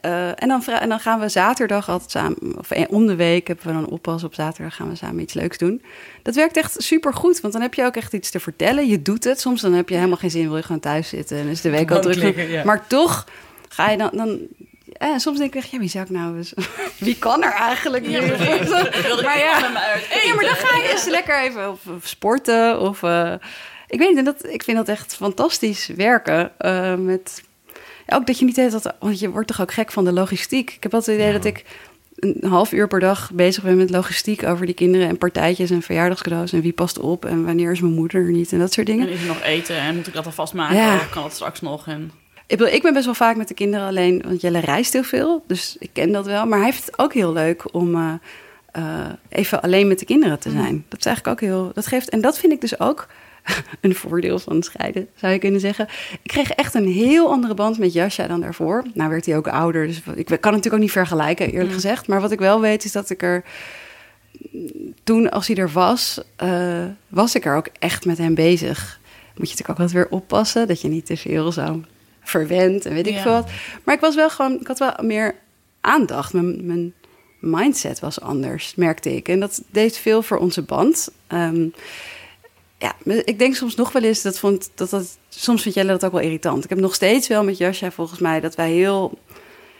[0.00, 3.46] eh, en, dan, en dan gaan we zaterdag altijd samen, of eh, om de week
[3.46, 5.82] hebben we dan oppas op zaterdag, gaan we samen iets leuks doen.
[6.22, 8.86] Dat werkt echt super goed, want dan heb je ook echt iets te vertellen.
[8.86, 9.40] Je doet het.
[9.40, 11.70] Soms dan heb je helemaal geen zin, wil je gewoon thuis zitten en is de
[11.70, 12.48] week al druk.
[12.48, 12.64] ja.
[12.64, 13.26] Maar toch
[13.68, 14.10] ga je dan.
[14.12, 14.38] dan
[14.92, 16.52] eh, soms denk ik, echt, ja, wie zou ik nou eens...
[16.98, 18.20] Wie kan er eigenlijk nu?
[19.24, 19.58] maar ja,
[20.24, 23.02] ja, maar dan ga je eens lekker even of, of sporten of...
[23.02, 23.32] eh,
[23.88, 27.42] ik weet niet, en dat, ik vind dat echt fantastisch werken eh, met...
[28.06, 28.94] ja, ook dat je niet hele tijd...
[29.00, 30.70] Want je wordt toch ook gek van de logistiek.
[30.70, 31.64] Ik heb altijd het idee dat ik
[32.18, 35.82] een half uur per dag bezig ben met logistiek over die kinderen en partijtjes en
[35.82, 38.86] verjaardagscadeaus en wie past op en wanneer is mijn moeder er niet en dat soort
[38.86, 39.06] dingen.
[39.06, 40.76] En is er nog eten en moet ik dat alvast maken?
[40.76, 40.94] Ja.
[40.94, 41.86] Of kan dat straks nog?
[41.86, 42.10] En...
[42.48, 45.02] Ik, bedoel, ik ben best wel vaak met de kinderen alleen, want Jelle reist heel
[45.02, 46.46] veel, dus ik ken dat wel.
[46.46, 48.12] Maar hij heeft het ook heel leuk om eh,
[48.72, 50.84] eh, even alleen met de kinderen te zijn.
[50.88, 53.06] Dat is eigenlijk ook heel, dat geeft, en dat vind ik dus ook
[53.80, 55.88] een voordeel van het scheiden, zou je kunnen zeggen.
[56.22, 58.84] Ik kreeg echt een heel andere band met Jasja dan daarvoor.
[58.94, 62.06] Nou werd hij ook ouder, dus ik kan het natuurlijk ook niet vergelijken, eerlijk gezegd.
[62.06, 63.44] Maar wat ik wel weet is dat ik er
[65.04, 69.00] toen, als hij er was, eh, was ik er ook echt met hem bezig.
[69.34, 71.80] Moet je natuurlijk ook altijd weer oppassen dat je niet te veel zo
[72.28, 73.22] verwend en weet ik Ja.
[73.22, 73.48] veel wat.
[73.84, 75.34] Maar ik was wel gewoon, ik had wel meer
[75.80, 76.32] aandacht.
[76.32, 76.94] Mijn, mijn
[77.40, 79.28] mindset was anders, merkte ik.
[79.28, 81.08] En dat deed veel voor onze band.
[81.26, 81.66] Ehm,
[82.78, 82.92] ja,
[83.24, 86.12] ik denk soms nog wel eens dat vond dat dat soms vind Jelle dat ook
[86.12, 86.64] wel irritant.
[86.64, 89.18] Ik heb nog steeds wel met Jasja volgens mij dat wij heel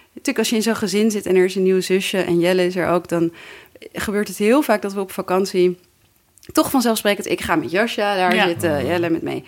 [0.09, 2.67] natuurlijk als je in zo'n gezin zit en er is een nieuw zusje en Jelle
[2.67, 3.33] is er ook, dan
[3.93, 5.79] gebeurt het heel vaak dat we op vakantie
[6.53, 8.47] toch vanzelfsprekend ik ga met Jasja daar Ja.
[8.47, 9.45] zitten, Jelle met mee.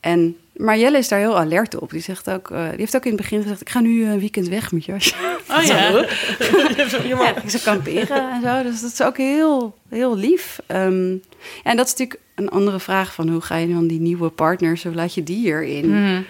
[0.00, 1.90] En maar Jelle is daar heel alert op.
[1.90, 4.18] Die zegt ook, eh, die heeft ook in het begin gezegd: ik ga nu een
[4.18, 5.16] weekend weg met Jasja.
[5.50, 6.06] Oh ja.
[7.04, 8.62] Ja, ik zou kamperen en zo.
[8.62, 10.58] Dus dat is ook heel, heel lief.
[10.66, 11.16] Ehm,
[11.62, 14.82] en dat is natuurlijk een andere vraag van hoe ga je dan die nieuwe partners,
[14.82, 15.88] hoe laat je die erin?
[15.88, 16.22] Mhm.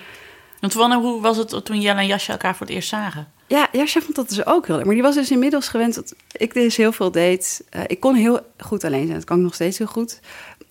[0.61, 3.29] Want wanneer, hoe was het toen Jelle en Jasje elkaar voor het eerst zagen?
[3.53, 4.85] Ja, Jasja vond dat dus ook heel leuk.
[4.85, 7.64] Maar die was dus inmiddels gewend dat ik dus heel veel deed.
[7.68, 9.16] Eh, ik kon heel goed alleen zijn.
[9.16, 10.20] Dat kan ik nog steeds heel goed.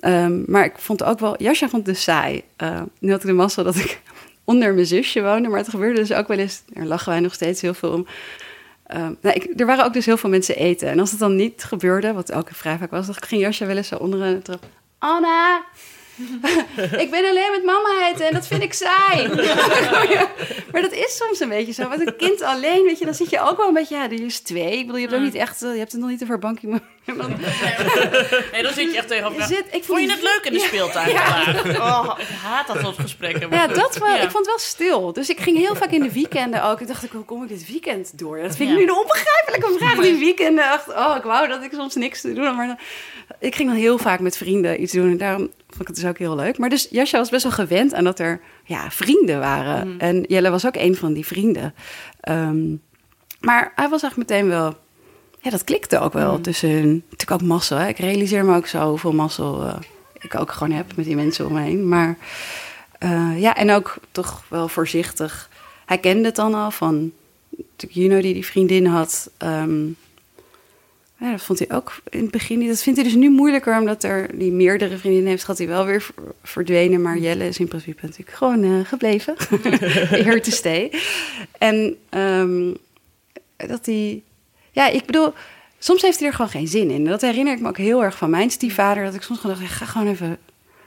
[0.01, 1.41] Ehm, maar ik vond ook wel...
[1.43, 2.43] Jasja vond het dus saai.
[2.55, 4.01] Eh, nu had ik de mazzel dat ik
[4.43, 5.49] onder mijn zusje woonde.
[5.49, 6.61] Maar het gebeurde dus ook wel eens...
[6.67, 8.07] Daar lachen wij nog steeds heel veel om.
[8.87, 10.87] Ehm, nou, ik, er waren ook dus heel veel mensen eten.
[10.89, 13.05] En als het dan niet gebeurde, wat ook vrij vaak was...
[13.05, 14.63] dan ging Jasja wel eens zo onder een trap...
[14.97, 15.63] Anna,
[17.03, 19.27] ik ben alleen met mama eten en dat vind ik saai.
[20.71, 21.89] maar dat is soms een beetje zo.
[21.89, 23.95] Met een kind alleen, weet je, dan zit je ook wel een beetje...
[23.95, 24.77] Ja, die is twee.
[24.77, 25.61] Ik bedoel, je hebt ook niet echt...
[25.61, 26.39] eh, Je hebt het nog niet over
[28.51, 29.47] Nee, dan zit je echt tegen Je elkaar.
[29.47, 31.77] zit- ik Vond je het leuk in de speeltuin vandaag?
[31.91, 33.49] Oh, ik haat dat soort gesprekken.
[33.51, 34.07] Ja, dat wel.
[34.07, 34.15] Ja.
[34.15, 35.13] Ik vond het wel stil.
[35.13, 36.81] Dus ik ging heel vaak in de weekenden ook.
[36.81, 38.41] Ik dacht, ik, hoe kom ik dit weekend door?
[38.41, 38.81] Dat vind ik Ja.
[38.81, 39.95] nu een onbegrijpelijke vraag.
[40.03, 42.55] Die weekenden, dacht, oh, ik wou dat ik soms niks te doen had.
[42.55, 42.77] Maar dan,
[43.39, 45.09] ik ging dan heel vaak met vrienden iets doen.
[45.11, 46.57] En daarom vond ik het dus ook heel leuk.
[46.57, 49.95] Maar dus Jascha was best wel gewend aan dat er ja, vrienden waren.
[49.99, 51.73] En Jelle was ook een van die vrienden.
[52.21, 52.69] Ehm,
[53.39, 54.75] maar hij was eigenlijk meteen wel...
[55.41, 57.03] Ja, dat klikte ook wel tussen hun.
[57.09, 57.77] Natuurlijk ook mazzel.
[57.77, 57.87] Hè?
[57.87, 59.75] Ik realiseer me ook zo hoeveel mazzel eh,
[60.19, 61.87] ik ook gewoon heb met die mensen om me heen.
[61.87, 62.17] Maar
[62.99, 65.49] eh, ja, en ook toch wel voorzichtig.
[65.85, 67.11] Hij kende het dan al van
[67.77, 69.31] Juno die die vriendin had.
[69.37, 69.87] ehm,
[71.17, 72.67] ja, dat vond hij ook in het begin niet.
[72.67, 75.85] Dat vindt hij dus nu moeilijker, omdat er die meerdere vriendinnen heeft gehad die wel
[75.85, 76.07] weer
[76.43, 77.01] verdwenen.
[77.01, 79.35] Maar Jelle is in principe natuurlijk gewoon eh, gebleven.
[80.25, 80.91] Here to stay.
[81.57, 82.73] En ehm,
[83.57, 84.23] dat hij,
[84.71, 85.33] ja, ik bedoel,
[85.79, 87.05] soms heeft hij er gewoon geen zin in.
[87.05, 89.03] Dat herinner ik me ook heel erg van mijn stiefvader.
[89.03, 90.37] Dat ik soms gewoon dacht, ga gewoon even,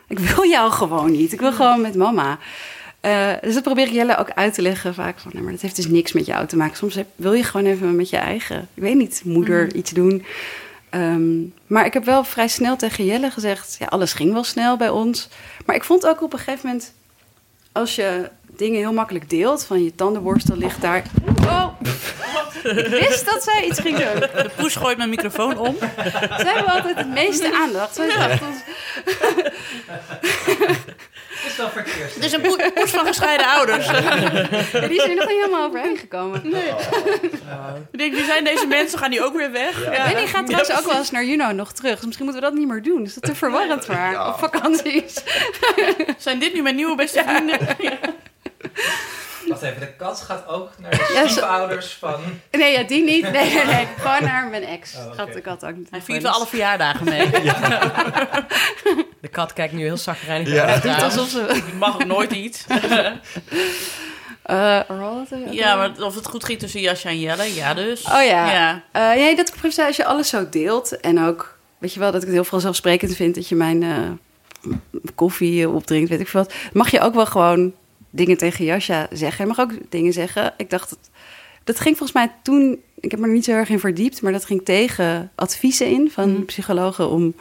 [0.09, 1.33] ik wil jou gewoon niet.
[1.33, 2.39] Ik wil gewoon met mama.
[3.01, 5.19] Eh, dus dat probeer ik Jelle ook uit te leggen vaak.
[5.19, 6.77] Van, nee, maar dat heeft dus niks met jou te maken.
[6.77, 10.25] Soms heb- wil je gewoon even met je eigen, ik weet niet, moeder iets doen.
[10.91, 13.77] Ehm, maar ik heb wel vrij snel tegen Jelle gezegd...
[13.79, 15.29] ja, alles ging wel snel bij ons.
[15.67, 16.93] Maar ik vond ook op een gegeven moment...
[17.73, 19.65] als je dingen heel makkelijk deelt...
[19.65, 21.03] van je tandenborstel ligt daar...
[21.47, 21.69] Oh,
[22.63, 24.21] ik wist dat zij iets ging doen.
[24.21, 25.77] De poes gooit mijn microfoon om.
[26.37, 27.95] Zij hebben altijd het meeste aandacht.
[27.95, 28.63] Zij dacht ons-
[31.47, 32.17] is dan verkeerd.
[32.25, 33.87] Is een poe- poes van gescheiden ouders.
[33.87, 34.01] Ja,
[34.81, 36.45] die is er nog niet helemaal overheen gekomen.
[37.93, 38.99] Ik denk, wie zijn deze mensen?
[38.99, 39.85] Gaan die ook weer weg?
[39.85, 39.91] Ja.
[39.93, 41.95] En die gaat trouwens ook wel eens naar Juno nog terug.
[41.95, 43.03] Dus misschien moeten we dat niet meer doen.
[43.03, 45.15] Is dat te verwarrend voor haar op vakanties?
[46.19, 47.59] Zijn dit nu mijn nieuwe beste vrienden?
[49.49, 52.21] Wacht even, de kat gaat ook naar de Ja, stiefouders van...
[52.51, 53.23] Nee, ja, die niet.
[53.33, 53.87] Nee, nee, nee.
[53.99, 54.95] Gewoon naar mijn ex.
[54.97, 55.15] Oh.
[55.15, 55.91] Gaat de kat ook niet.
[55.91, 57.31] Hij viert wel alle verjaardagen mee.
[59.21, 60.49] De kat kijkt nu heel zagrijnig.
[60.49, 60.65] Ja.
[60.65, 60.83] uit.
[60.83, 61.63] Doet alsof ze...
[61.79, 62.65] Mag ook nooit iets.
[64.43, 64.81] Eh,
[65.51, 68.05] Ja, maar of het goed ging tussen Jasja en Jelle, ja dus.
[68.05, 68.53] Oh ja.
[68.53, 68.83] Ja.
[68.93, 72.21] Eh, dat ik precies als je alles zo deelt en ook, weet je wel, dat
[72.21, 74.71] ik het heel vanzelfsprekend vind dat je mijn eh,
[75.15, 77.73] koffie opdrinkt, weet ik veel wat, mag je ook wel gewoon
[78.15, 79.45] dingen tegen Jasja zeggen.
[79.45, 80.55] Je mag ook dingen zeggen.
[80.57, 80.99] Ik dacht, dat,
[81.65, 84.33] dat ging volgens mij toen, ik heb me er niet zo erg in verdiept, maar
[84.33, 87.35] dat ging tegen adviezen in van psychologen om,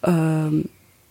[0.00, 0.54] ehm,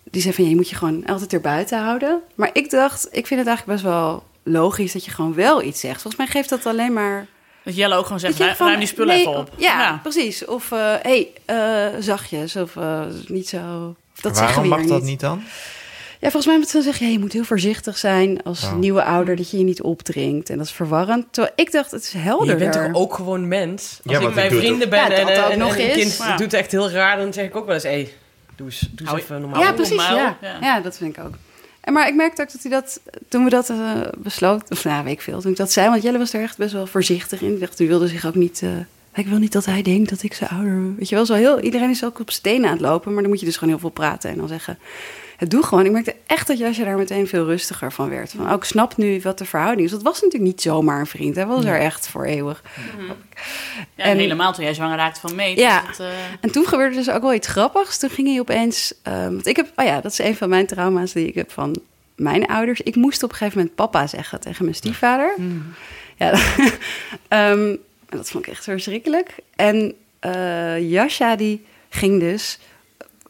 [0.04, 2.22] die zei van, ja, je moet je gewoon altijd erbuiten houden.
[2.36, 5.80] Maar ik dacht, ik vind het eigenlijk best wel logisch dat je gewoon wel iets
[5.80, 6.02] zegt.
[6.02, 7.28] Volgens mij geeft dat alleen maar
[7.64, 9.50] Dat Jelle ook gewoon zegt, ruim, van- die spullen nee, even op.
[9.58, 10.46] Ja, precies.
[10.46, 12.56] Of hé, hey, eh, zachtjes.
[12.56, 13.96] Of eh, niet zo.
[14.16, 15.10] Of dat zeggen Waarom we mag dat niet.
[15.10, 15.42] niet dan?
[16.24, 18.76] Ja, volgens mij moet ze dan zeggen, ja, je moet heel voorzichtig zijn als Oh.
[18.76, 20.50] nieuwe ouder dat je je niet opdringt.
[20.50, 21.26] En dat is verwarrend.
[21.32, 22.58] Terwijl ik dacht, het is Je helderder.
[22.58, 24.00] bent toch ook gewoon mens?
[24.06, 25.94] Als Ja, ik het vrienden ben Ja, en, dat en, nog een eens.
[25.96, 26.38] kind Ja.
[26.38, 28.14] doet echt heel raar, dan zeg ik ook wel eens, hé, hey,
[28.56, 29.62] doe eens, doe eens even normaal.
[29.62, 29.96] Ja, precies.
[29.98, 30.80] normaal, Ja.
[30.80, 31.34] dat vind ik ook.
[31.82, 33.00] En maar ik merkte ook dat hij dat,
[33.30, 33.78] toen we dat eh
[34.18, 36.58] besloten, of nou, weet ik veel, toen ik dat zei, want Jelle was er echt
[36.58, 37.54] best wel voorzichtig in.
[37.54, 38.70] Ik dacht, u wilde zich ook niet, eh,
[39.14, 41.60] ik wil niet dat hij denkt dat ik zijn ouder, weet je wel, zo heel,
[41.60, 43.80] iedereen is ook op stenen aan het lopen, maar dan moet je dus gewoon heel
[43.82, 44.78] veel praten en dan zeggen,
[45.38, 45.86] het doe gewoon.
[45.86, 48.32] Ik merkte echt dat Jasje daar meteen veel rustiger van werd.
[48.38, 49.92] Van, ook snap nu wat de verhouding is.
[49.92, 52.64] Dat was natuurlijk niet zomaar een vriend, hij was er echt voor eeuwig.
[53.96, 55.58] Ja, En- helemaal toen jij zwanger raakte van mee.
[55.58, 55.82] Ja.
[55.88, 57.98] Dus dat, eh, En toen gebeurde dus ook wel iets grappigs.
[58.00, 58.94] Toen ging hij opeens.
[59.04, 59.72] want ik heb.
[59.76, 61.76] Oh ja, dat is een van mijn trauma's die ik heb van
[62.16, 62.82] mijn ouders.
[62.82, 65.34] Ik moest op een gegeven moment papa zeggen tegen mijn stiefvader.
[66.18, 66.32] Ja,
[67.28, 67.70] ehm,
[68.10, 69.36] en dat vond ik echt verschrikkelijk.
[69.56, 72.60] En eh Jascha, die ging dus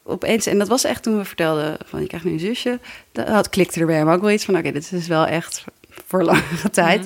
[0.04, 0.46] opeens.
[0.46, 2.80] En dat was echt toen we vertelden: van je krijgt nu een zusje.
[3.12, 5.64] Dat had, klikte er bij hem ook wel iets van: oké, dit is wel echt
[6.08, 7.02] voor langere tijd.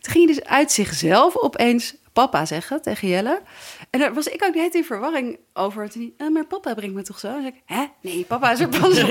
[0.00, 3.40] Toen ging hij dus uit zichzelf opeens papa zeggen tegen Jelle.
[3.90, 5.90] En daar was ik ook net in verwarring over.
[5.90, 7.26] Toen hij, "Eh, maar papa brengt me toch zo?
[7.26, 7.84] En zei ik, hè?
[8.02, 9.08] Nee, papa is er pas op.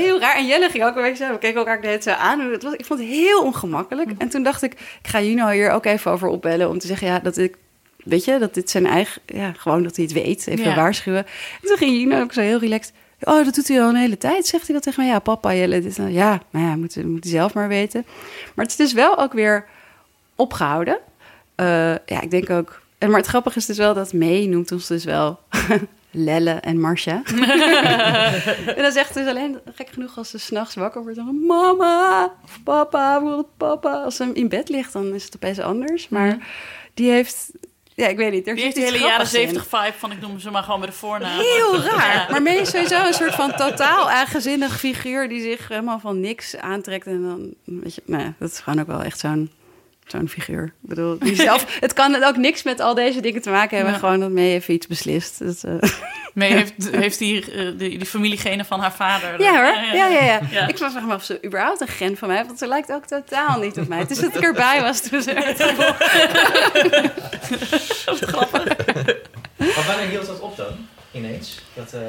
[0.00, 0.36] heel raar.
[0.36, 1.32] En Jelle ging ook een beetje zo.
[1.32, 2.40] We keken elkaar net zo aan.
[2.40, 4.10] En Het was, ik vond het heel ongemakkelijk.
[4.18, 6.68] En toen dacht ik, ik ga Juno hier ook even over opbellen.
[6.68, 7.56] Om te zeggen, ja, dat ik...
[8.04, 9.22] Weet je, dat dit zijn eigen...
[9.26, 10.46] Ja, gewoon dat hij het weet.
[10.46, 10.74] Even Ja.
[10.74, 11.26] waarschuwen.
[11.62, 12.94] En toen ging Juno ook zo heel relaxed...
[13.20, 14.46] Oh, dat doet hij al een hele tijd.
[14.46, 15.12] Zegt hij dat tegen mij?
[15.12, 15.80] Ja, papa, Jelle.
[15.80, 16.12] Dit, dat.
[16.12, 18.04] ja, nou ja, moet, moet hij zelf maar weten.
[18.54, 19.64] Maar het is dus wel ook weer
[20.36, 20.98] opgehouden.
[21.54, 21.66] Eh,
[22.06, 22.80] ja, ik denk ook...
[22.98, 25.38] En, maar het grappige is dus wel dat May noemt ons dus wel
[26.10, 27.22] Lelle en Marcia.
[28.76, 32.60] en dan zegt dus alleen, gek genoeg, als ze s'nachts wakker wordt, dan mama of
[32.64, 34.02] papa, papa.
[34.02, 36.08] Als ze in bed ligt, dan is het opeens anders.
[36.08, 36.38] Maar
[36.94, 37.50] die heeft,
[37.94, 38.46] ja, ik weet niet.
[38.46, 39.48] Er die heeft die hele jaren grappigs in.
[39.48, 41.38] 70 vibe van ik noem ze maar gewoon bij de voornaam.
[41.38, 42.14] Heel raar.
[42.14, 42.40] Ja.
[42.40, 47.06] Maar is sowieso een soort van totaal eigenzinnig figuur die zich helemaal van niks aantrekt.
[47.06, 49.50] En dan, weet je, nou, ja, dat is gewoon ook wel echt zo'n
[50.06, 50.64] zo'n figuur.
[50.64, 53.94] Ik bedoel, die zelf, het kan ook niks met al deze dingen te maken hebben.
[53.94, 54.00] Ja.
[54.00, 55.38] Gewoon dat mee even iets beslist.
[55.38, 55.90] Dat, eh,
[56.32, 59.40] Mee heeft, heeft die, eh, die, die familiegenen van haar vader.
[59.42, 60.40] Ja hoor, ja, ja, ja.
[60.50, 60.68] Ja.
[60.68, 63.06] Ik was me of ze überhaupt een gen van mij heeft, want ze lijkt ook
[63.06, 63.98] totaal niet op mij.
[63.98, 65.96] Het is dat ik erbij was toen ze werd geboren.
[69.56, 70.88] Maar wanneer hield dat op dan?
[71.10, 71.60] Ineens?
[71.74, 72.00] Dat, eh,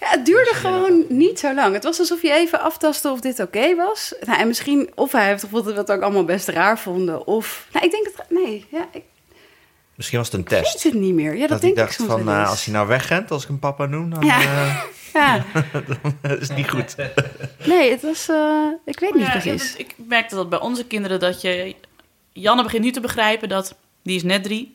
[0.00, 1.74] Ja, het duurde gewoon niet zo lang.
[1.74, 4.14] Het was alsof je even aftastte of dit oké was.
[4.26, 7.26] Nou, en misschien, of hij heeft gevoeld dat we het ook allemaal best raar vonden.
[7.26, 9.02] Of, nou, ik denk dat, nee, ja, ik
[9.94, 10.82] Misschien was het een weet test.
[10.82, 11.32] het niet meer.
[11.34, 13.48] Ja, dat, dat denk ik dacht soms van, eh, als hij nou wegrent, als ik
[13.48, 14.40] hem papa noem, dan Ja.
[14.40, 14.82] eh,
[15.12, 15.44] Ja,
[16.40, 16.94] is het niet goed.
[17.66, 19.70] nee, het was, eh, ik weet niet Ja, precies.
[19.70, 21.74] dat- ik merkte dat bij onze kinderen dat je...
[22.32, 23.74] Janne begint nu te begrijpen dat...
[24.02, 24.74] Die is net drie.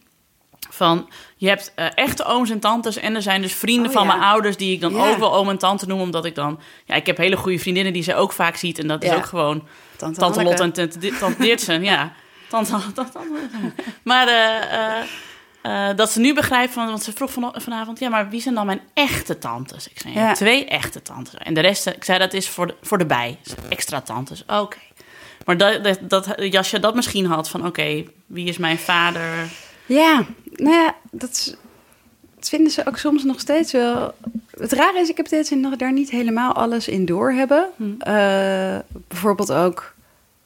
[0.74, 2.98] Van, je hebt eh, echte ooms en tantes...
[2.98, 4.16] en er zijn dus vrienden Oh, van ja.
[4.16, 4.58] mijn ouders...
[4.58, 5.10] die ik dan Ja.
[5.10, 6.02] ook wel oom en tante noem...
[6.02, 6.60] omdat ik dan...
[6.86, 8.80] Ja, ik heb hele goede vriendinnen die ze ook vaak ziet...
[8.80, 9.68] en dat is ook gewoon
[9.98, 12.14] Tante, Tante Lot en tante, tante Dirtsen, ja.
[12.50, 13.20] Tante, tante,
[14.04, 15.02] Maar eh,
[15.62, 18.00] eh, dat ze nu begrijpt, van, want ze vroeg van, vanavond...
[18.00, 19.88] ja, maar wie zijn dan mijn echte tantes?
[19.88, 21.34] Ik zei, ja, twee echte tantes.
[21.38, 23.38] En de rest, ik zei, dat is voor de, voor de bij.
[23.70, 24.78] Extra tantes, oké.
[25.46, 27.66] Maar dat, dat, dat Jasje dat misschien had van...
[27.66, 29.50] oké, wie is mijn vader?
[29.94, 30.26] Ja,
[30.56, 31.56] nou ja, dat, is-
[32.36, 34.14] dat vinden ze ook soms nog steeds wel.
[34.60, 37.70] Het rare is, ik heb dit nog daar niet helemaal alles in door hebben.
[37.76, 37.84] Hm.
[38.00, 38.78] Eh,
[39.08, 39.94] bijvoorbeeld ook,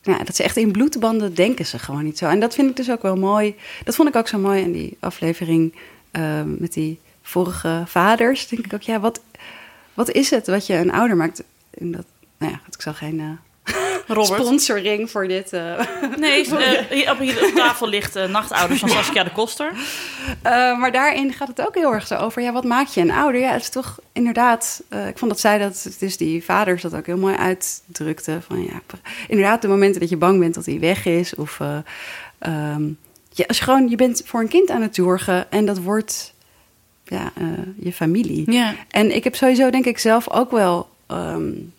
[0.03, 2.25] nou, dat ze echt in bloedbanden denken ze gewoon niet zo.
[2.25, 3.55] En dat vind ik dus ook wel mooi.
[3.83, 5.75] Dat vond ik ook zo mooi in die aflevering
[6.11, 8.47] eh, met die vorige vaders.
[8.47, 9.21] Denk ik ook, ja, wat,
[9.93, 11.43] wat is het wat je een ouder maakt?
[11.77, 12.05] En dat,
[12.37, 13.29] nou ja, ik zal geen eh,
[14.07, 14.41] Robert?
[14.41, 15.53] sponsoring voor dit.
[15.53, 15.79] eh,
[16.17, 19.71] Nee, eh, hier, op, hier op tafel ligt eh, Nachtouders van Saskia de Koster.
[19.73, 22.41] Uh, maar daarin gaat het ook heel erg zo over.
[22.41, 23.41] Ja, wat maakt je een ouder?
[23.41, 24.83] Ja, het is toch inderdaad.
[24.89, 25.83] Uh, ik vond dat zij dat.
[25.83, 28.39] Het is die vaders dat ook heel mooi uitdrukte.
[28.47, 28.81] Van ja,
[29.27, 31.35] inderdaad, de momenten dat je bang bent dat hij weg is.
[31.35, 31.59] Of.
[31.59, 31.77] Uh,
[32.73, 32.97] um,
[33.29, 33.89] ja, als je gewoon.
[33.89, 35.51] Je bent voor een kind aan het zorgen.
[35.51, 36.33] En dat wordt.
[37.03, 37.47] Ja, uh,
[37.79, 38.51] je familie.
[38.51, 38.73] Ja.
[38.89, 40.89] En ik heb sowieso, denk ik, zelf ook wel.
[41.11, 41.73] Um,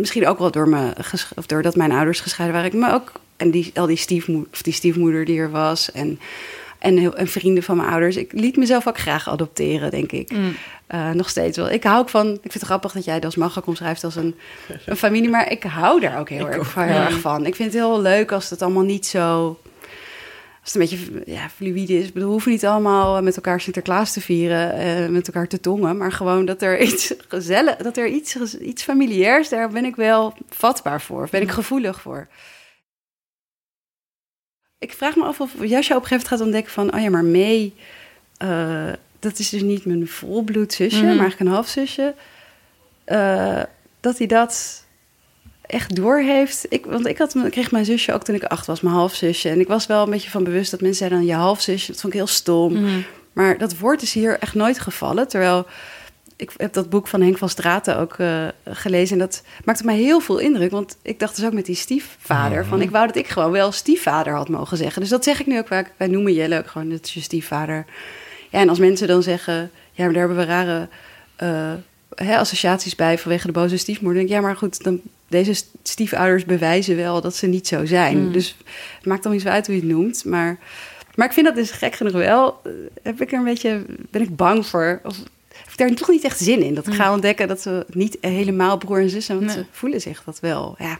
[0.00, 0.92] misschien ook wel door me.
[1.36, 2.72] Of doordat mijn ouders gescheiden waren.
[2.72, 3.12] Ik me ook.
[3.36, 5.92] En die, al die, stiefmo of die stiefmoeder die er was.
[5.92, 6.18] En
[6.80, 8.16] en, heel, en vrienden van mijn ouders.
[8.16, 10.30] Ik liet mezelf ook graag adopteren, denk ik.
[10.30, 10.56] Mm.
[10.94, 11.70] Uh, nog steeds wel.
[11.70, 12.26] Ik hou ook van...
[12.26, 14.34] Ik vind het grappig dat jij dat als Magga omschrijft als een,
[14.86, 15.28] een familie.
[15.28, 16.84] Maar ik hou daar ook heel, erg, ook.
[16.84, 17.46] heel erg van.
[17.46, 19.58] Ik vind het heel leuk als het allemaal niet zo...
[20.62, 22.06] Als het een beetje ja, fluïde is.
[22.06, 24.86] Ik bedoel, we hoeven niet allemaal met elkaar Sinterklaas te vieren.
[25.02, 25.96] Uh, met elkaar te tongen.
[25.96, 27.76] Maar gewoon dat er iets gezellig...
[27.76, 29.48] Dat er iets, iets familiairs...
[29.48, 31.22] Daar ben ik wel vatbaar voor.
[31.22, 32.28] Of ben ik gevoelig voor.
[34.78, 36.94] Ik vraag me af of Jascha op een gegeven moment gaat ontdekken van...
[36.94, 37.72] oh ja, maar May,
[38.42, 40.96] uh, dat is dus niet mijn volbloedzusje...
[40.96, 41.16] Mm -hmm.
[41.16, 42.14] maar eigenlijk een halfzusje.
[43.06, 43.62] Uh,
[44.00, 44.84] dat hij dat
[45.70, 46.66] echt doorheeft.
[46.68, 49.48] Ik, want ik, had, ik kreeg mijn zusje ook toen ik acht was, mijn halfzusje.
[49.48, 51.26] En ik was wel een beetje van bewust dat mensen zeiden dan...
[51.26, 52.72] je halfzusje, dat vond ik heel stom.
[52.72, 53.04] Mm -hmm.
[53.32, 55.28] Maar dat woord is hier echt nooit gevallen.
[55.28, 55.66] Terwijl
[56.36, 59.12] ik heb dat boek van Henk van Straten ook uh, gelezen.
[59.12, 60.70] En dat maakte mij heel veel indruk.
[60.70, 62.56] Want ik dacht dus ook met die stiefvader.
[62.56, 62.68] Mm -hmm.
[62.68, 65.00] van ik wou dat ik gewoon wel stiefvader had mogen zeggen.
[65.00, 65.92] Dus dat zeg ik nu ook vaak.
[65.96, 67.84] Wij noemen Jelle ook gewoon, dat is je stiefvader.
[68.50, 69.70] Ja, en als mensen dan zeggen...
[69.92, 70.88] ja, maar daar hebben we rare
[71.42, 71.72] uh,
[72.14, 73.18] hè, associaties bij...
[73.18, 74.18] vanwege de boze stiefmoeder.
[74.18, 74.82] Denk ik, ja, maar goed...
[74.82, 75.00] Dan,
[75.30, 78.18] deze stiefouders bewijzen wel dat ze niet zo zijn.
[78.26, 78.32] Mm.
[78.32, 78.56] Dus
[78.96, 80.24] het maakt dan niet zo uit hoe je het noemt.
[80.24, 80.58] Maar,
[81.14, 82.60] maar ik vind dat dus gek genoeg wel...
[82.66, 82.72] Uh,
[83.02, 83.84] heb ik er een beetje...
[84.10, 85.00] ben ik bang voor...
[85.04, 85.16] Of,
[85.48, 86.74] heb ik daar toch niet echt zin in.
[86.74, 89.38] Dat ik ga ontdekken dat ze niet helemaal broer en zus zijn.
[89.38, 89.64] Want nee.
[89.64, 90.74] ze voelen zich dat wel.
[90.78, 90.98] Ja.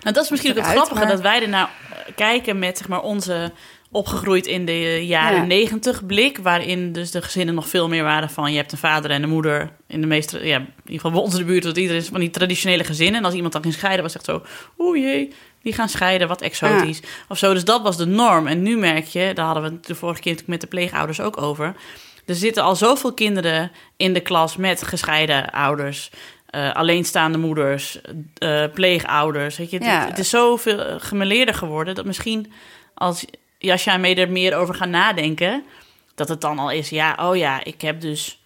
[0.00, 0.94] Nou, dat is misschien ook het grappige.
[0.94, 1.68] maar- Dat wij er nou
[2.14, 3.52] kijken met zeg maar, onze
[3.94, 5.44] opgegroeid in de jaren Ja.
[5.46, 6.38] negentig blik.
[6.38, 8.50] Waarin dus de gezinnen nog veel meer waren van...
[8.50, 9.70] je hebt een vader en een moeder.
[9.88, 11.62] In de meeste, ja, in ieder geval bij ons in de buurt...
[11.62, 13.18] dat iedereen is van die traditionele gezinnen.
[13.20, 14.46] En als iemand dan ging scheiden, was het echt zo...
[14.78, 15.32] oeh jee,
[15.62, 17.00] die gaan scheiden, wat exotisch.
[17.28, 18.46] Of zo, dus dat was de norm.
[18.46, 21.42] En nu merk je, daar hadden we het de vorige keer met de pleegouders ook
[21.42, 21.74] over...
[22.26, 26.10] Er zitten al zoveel kinderen in de klas met gescheiden ouders,
[26.54, 28.00] uh, alleenstaande moeders,
[28.38, 29.56] uh, pleegouders.
[29.56, 29.98] Weet je, Ja.
[30.00, 32.52] het, het is zoveel gemeleerder geworden dat misschien
[32.94, 33.24] als
[33.64, 35.62] Jasja en mij er meer over gaan nadenken,
[36.14, 38.42] dat het dan al is, ja, oh ja, ik heb dus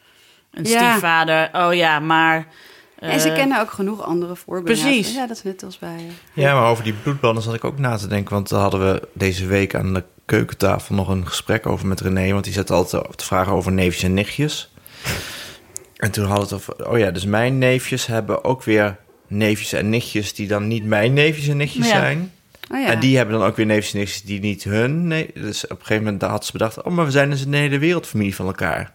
[0.51, 0.91] een Ja.
[0.91, 2.47] stiefvader, oh ja, maar...
[2.99, 4.83] en ze eh, kennen ook genoeg andere voorbeelden.
[4.85, 5.15] Precies.
[5.15, 5.97] Ja, dat is net als bij...
[5.97, 8.35] eh, Ja, maar over die bloedbanden zat ik ook na te denken.
[8.35, 12.33] Want daar hadden we deze week aan de keukentafel nog een gesprek over met René.
[12.33, 14.71] Want die zat altijd te vragen over neefjes en nichtjes.
[15.97, 16.91] En toen hadden we het over...
[16.91, 18.97] Oh ja, dus mijn neefjes hebben ook weer
[19.27, 20.35] neefjes en nichtjes...
[20.35, 21.93] die dan niet mijn neefjes en nichtjes Ja.
[21.93, 22.33] zijn.
[22.71, 22.89] Oh.
[22.89, 25.07] En die hebben dan ook weer neefjes die niet hun...
[25.07, 26.83] Nee, dus op een gegeven moment had ze bedacht...
[26.83, 28.93] oh, maar we zijn dus een hele wereldfamilie van elkaar.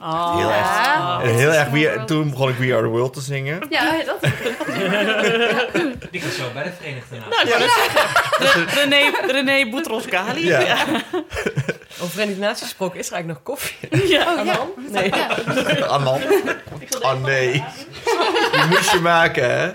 [0.00, 0.36] Oh.
[0.36, 0.66] Heel erg.
[0.66, 1.20] Ja.
[1.22, 3.66] En heel erg We- toen begon ik We Are The World te zingen.
[3.70, 4.20] Ja, dat
[6.10, 7.54] Die gaat zo bij de Verenigde Naties.
[7.58, 8.64] Nou.
[8.64, 10.46] Re- René, René Boutros Ghali.
[10.46, 10.60] Ja.
[10.60, 10.84] Ja.
[12.00, 14.08] Over Verenigde Naties gesproken, is er eigenlijk nog koffie?
[14.08, 14.34] Ja.
[14.38, 14.58] Oh, ja.
[14.76, 15.12] Nee.
[15.84, 16.20] Anan.
[17.02, 17.52] Oh nee.
[18.52, 19.72] Die moest je maken, hè?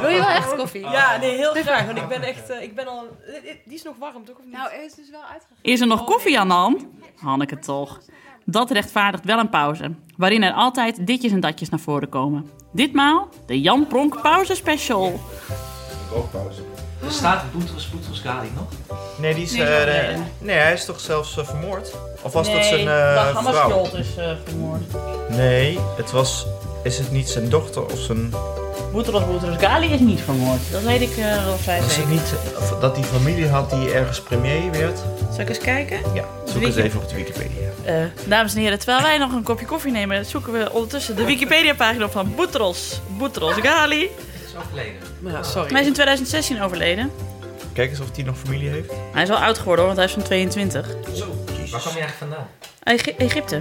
[0.00, 0.80] Wil je wel echt koffie?
[0.88, 1.84] Ja, nee, heel graag.
[1.86, 3.16] Want ik ben echt, eh, ik ben al...
[3.64, 4.36] Die is nog warm, toch?
[4.36, 4.54] Of niet?
[4.54, 5.56] Nou, er is dus wel uitgegaan.
[5.62, 6.86] Is er nog koffie aan de hand?
[7.16, 8.00] Hanneke toch.
[8.48, 12.46] Dat rechtvaardigt wel een pauze, waarin er altijd ditjes en datjes naar voren komen.
[12.72, 15.20] Ditmaal de Jan Pronk Pauze Special.
[16.12, 16.60] Rookpauze.
[17.04, 18.98] Er staat Boutros Boutros Ghali nog.
[19.18, 19.52] Nee, die is...
[19.52, 21.94] Nee, eh, nee, nee, hij is toch zelfs eh, vermoord?
[22.22, 23.86] Of was dat zijn eh, vrouw?
[23.92, 24.08] is
[24.44, 24.82] vermoord.
[25.28, 26.46] Nee, het was...
[26.86, 28.30] Is het niet zijn dochter of zijn...
[28.92, 30.58] Boutros Boutros Ghali is niet vermoord.
[30.72, 32.10] Dat weet ik eh, wel vrij Was het zeker.
[32.10, 34.98] niet of dat die familie had die ergens premier werd?
[35.30, 35.98] Zal ik eens kijken?
[36.14, 37.68] Ja, zoek eens even op de Wikipedia.
[37.84, 41.24] Eh, dames en heren, terwijl wij nog een kopje koffie nemen, zoeken we ondertussen de
[41.24, 43.00] Wikipedia-pagina op van Boutros.
[43.18, 44.00] Boutros Ghali.
[44.16, 44.94] Dat is overleden.
[45.24, 45.70] Ja, sorry.
[45.72, 47.10] Hij is in 2016 overleden.
[47.72, 48.92] Kijk eens of hij nog familie heeft.
[49.12, 50.86] Hij is wel oud geworden hoor, want hij is van 22.
[51.14, 51.24] Zo,
[51.70, 52.46] waar kwam je eigenlijk vandaan?
[52.82, 53.58] Egy- Egypte.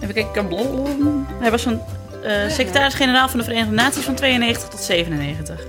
[0.00, 0.48] Even kijken.
[0.48, 1.10] blablabla.
[1.40, 1.82] Hij was van
[2.22, 5.60] eh, secretaris-generaal van de Verenigde Naties van 92 tot 97.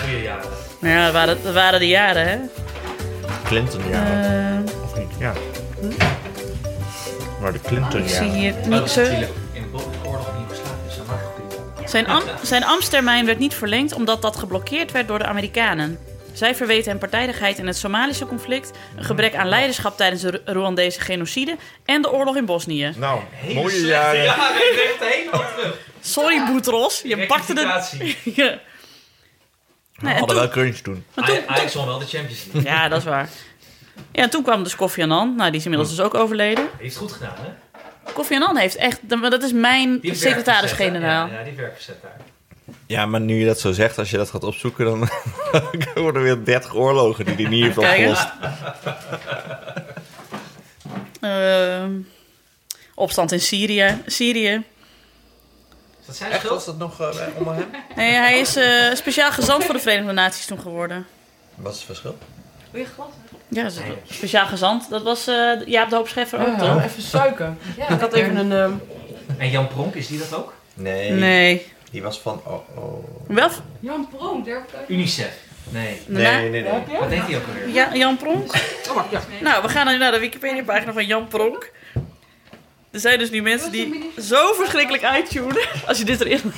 [0.00, 0.48] Goeie jaren.
[0.80, 2.38] Maar ja, dat waren, dat waren de jaren, hè?
[3.44, 4.04] Clinton, ja.
[4.04, 5.08] Eh, of niet?
[5.18, 5.32] Ja.
[7.40, 8.90] Maar de Clinton, ik zie hier goed.
[11.84, 15.98] Zijn, am- zijn ambtstermijn werd niet verlengd omdat dat geblokkeerd werd door de Amerikanen.
[16.32, 20.52] Zij verweten hem partijdigheid in het Somalische conflict, een gebrek aan leiderschap tijdens de Ru-
[20.52, 22.92] Rwandese genocide en de oorlog in Bosnië.
[22.96, 24.24] Nou, Hele mooie jaren.
[24.24, 24.30] Ik
[25.00, 25.74] helemaal terug.
[26.00, 27.62] Sorry, Boutros, je pakte het.
[27.64, 28.16] Rectificatie.
[28.44, 28.58] Ja.
[29.94, 31.04] We Nee, en hadden toen- wel crunch toen.
[31.14, 32.72] maar toen- Aj- Ajax won wel de Champions League.
[32.72, 33.28] Ja, dat is waar.
[34.12, 35.34] Ja, en toen kwam dus Kofi Annan.
[35.36, 36.68] Nou, die is inmiddels dus ook overleden.
[36.78, 38.12] Heeft het goed gedaan, hè?
[38.12, 38.98] Kofi Annan heeft echt...
[39.08, 41.28] Dat is mijn Die heeft werk secretaris-generaal.
[41.28, 41.32] verzet, hè?
[41.32, 42.16] Ja, ja, die heeft werk verzet daar.
[42.86, 45.08] Ja, maar nu je dat zo zegt, als je dat gaat opzoeken, dan
[45.94, 48.18] worden er weer 30 oorlogen die hij niet heeft Kijk eens.
[48.24, 48.56] opgelost.
[51.20, 51.90] Ehm,
[52.94, 54.02] opstand in Syrië.
[54.06, 54.62] Syrië.
[56.00, 57.08] Is dat zijn Echt, was dat nog eh,
[57.38, 57.66] onder hem?
[57.96, 61.06] Nee, hij is eh, speciaal gezant voor de Verenigde Naties toen geworden.
[61.54, 62.18] Wat is het verschil?
[62.70, 63.06] Wil je glas?
[63.48, 63.72] Ja, dat
[64.08, 64.90] is speciaal gezant.
[64.90, 66.84] Dat was eh Jaap de Hoop Scheffer ook, Ja, toch?
[66.84, 67.54] even suiker.
[67.76, 68.52] Ja, Ik had even een...
[68.52, 68.72] ehm,
[69.38, 70.52] En Jan Pronk, is die dat ook?
[70.74, 71.10] Nee.
[71.10, 71.71] Nee.
[71.92, 72.40] Die was van...
[72.44, 73.04] Oh, oh.
[73.26, 73.48] Wel?
[73.80, 75.34] Jan Pronk, ik UNICEF.
[75.68, 76.00] Nee.
[76.06, 76.72] Nee, nee, nee.
[76.98, 77.68] Wat deed hij ook alweer?
[77.68, 78.54] Ja, Jan Pronk.
[78.88, 79.20] Oh, wacht, ja.
[79.40, 81.70] Nou, we gaan nu naar de Wikipedia-pagina van Jan Pronk.
[82.90, 86.52] Er zijn dus nu mensen die zo verschrikkelijk uittunen als je dit erin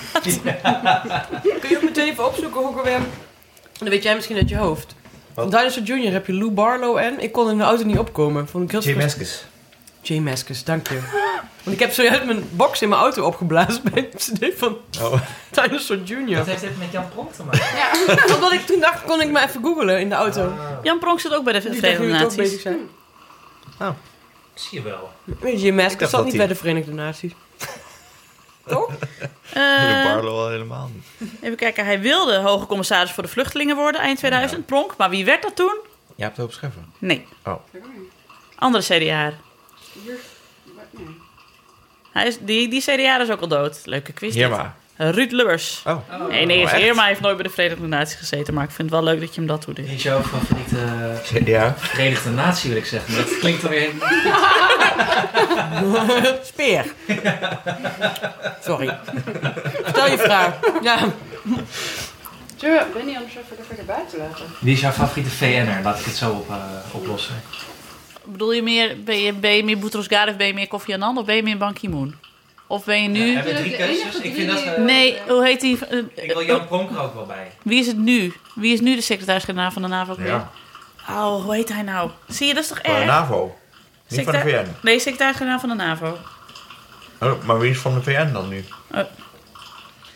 [0.83, 1.27] laat.
[1.61, 3.01] Kun je ook meteen even opzoeken hoe ik alweer...
[3.79, 4.95] Dan weet jij misschien uit je hoofd.
[5.35, 5.51] Wat?
[5.51, 6.13] Dinosaur Jr.
[6.13, 8.49] heb je Lou Barlow en ik kon in de auto niet opkomen.
[8.49, 9.45] Vond ik heel Meskes.
[10.07, 11.01] Jay Maskus, dank je.
[11.63, 15.21] Want ik heb zojuist mijn box in mijn auto opgeblazen bij een cd van Oh.
[15.51, 16.37] Dinosaur Jr.
[16.37, 17.61] Wat heeft dit met Jan Pronk te maken?
[17.77, 17.91] Ja.
[18.35, 20.53] Omdat ik toen dacht, kon ik maar even googlen in de auto.
[20.83, 22.63] Jan Pronk zit ook bij de Verenigde Naties.
[22.63, 22.79] zijn.
[24.55, 25.13] Zie je wel.
[25.57, 27.33] Jay Maskus zat dat niet die- bij de Verenigde Naties.
[28.67, 28.91] Toch?
[29.53, 31.31] Eh, Barlow al helemaal niet.
[31.41, 34.95] even kijken, hij wilde hoge commissaris voor de vluchtelingen worden eind 2000, Pronk.
[34.97, 35.79] Maar wie werd dat toen?
[36.17, 36.83] Je hebt het op Scheffer.
[36.99, 37.55] Nee, Oh.
[38.57, 39.33] andere CDA.
[40.03, 40.19] Hier.
[40.91, 41.07] Nee.
[42.13, 43.81] Hij is, die, die CDA is ook al dood.
[43.85, 44.33] Leuke quiz.
[44.33, 44.39] dit.
[44.39, 44.75] Hierma.
[44.97, 45.83] Ruud Lubbers.
[45.87, 46.29] Oh.
[46.29, 46.71] Nee, nee, Oh?
[46.71, 48.55] Heerma heeft nooit bij de Verenigde Naties gezeten.
[48.55, 49.87] Maar ik vind het wel leuk dat je hem dat toedoet.
[49.87, 50.77] Wie is jouw favoriete
[51.33, 51.75] CDA.
[51.79, 53.15] Verenigde Natie, wil ik zeggen.
[53.17, 53.91] Dat klinkt dan weer...
[56.53, 56.85] Speer.
[58.65, 58.99] Sorry.
[59.87, 60.55] Stel je vraag.
[60.83, 60.99] Ja.
[62.57, 64.45] Zullen we Benny anders even er verder buiten laten?
[64.61, 65.81] Wie is jouw favoriete VN'er?
[65.83, 66.57] Laat ik het zo op, eh,
[66.93, 67.35] oplossen.
[68.25, 70.93] Bedoel je meer, ben je, ben je meer Boutros Ghali of ben je meer Kofi
[70.95, 72.15] Annan of ben je meer Ban Ki-moon?
[72.67, 73.25] Of ben je nu...
[73.27, 74.17] Ja, hebben we drie keuzes?
[74.21, 74.63] Ik vind dat...
[74.63, 75.87] eh, Nee, hoe heet die?
[75.87, 77.53] eh, Ik wil Jan Pronk er ook wel bij.
[77.63, 78.35] Wie is het nu?
[78.55, 80.17] Wie is nu de secretaris-generaal van de NAVO?
[80.19, 80.51] Ja.
[81.09, 82.11] Oh, hoe heet hij nou?
[82.29, 83.07] Zie je, dat is toch Van de erg?
[83.07, 83.57] NAVO.
[84.09, 84.67] Niet van de VN.
[84.83, 86.19] Nee, secretaris-generaal van de NAVO.
[87.21, 88.65] Oh, maar wie is van de VN dan nu?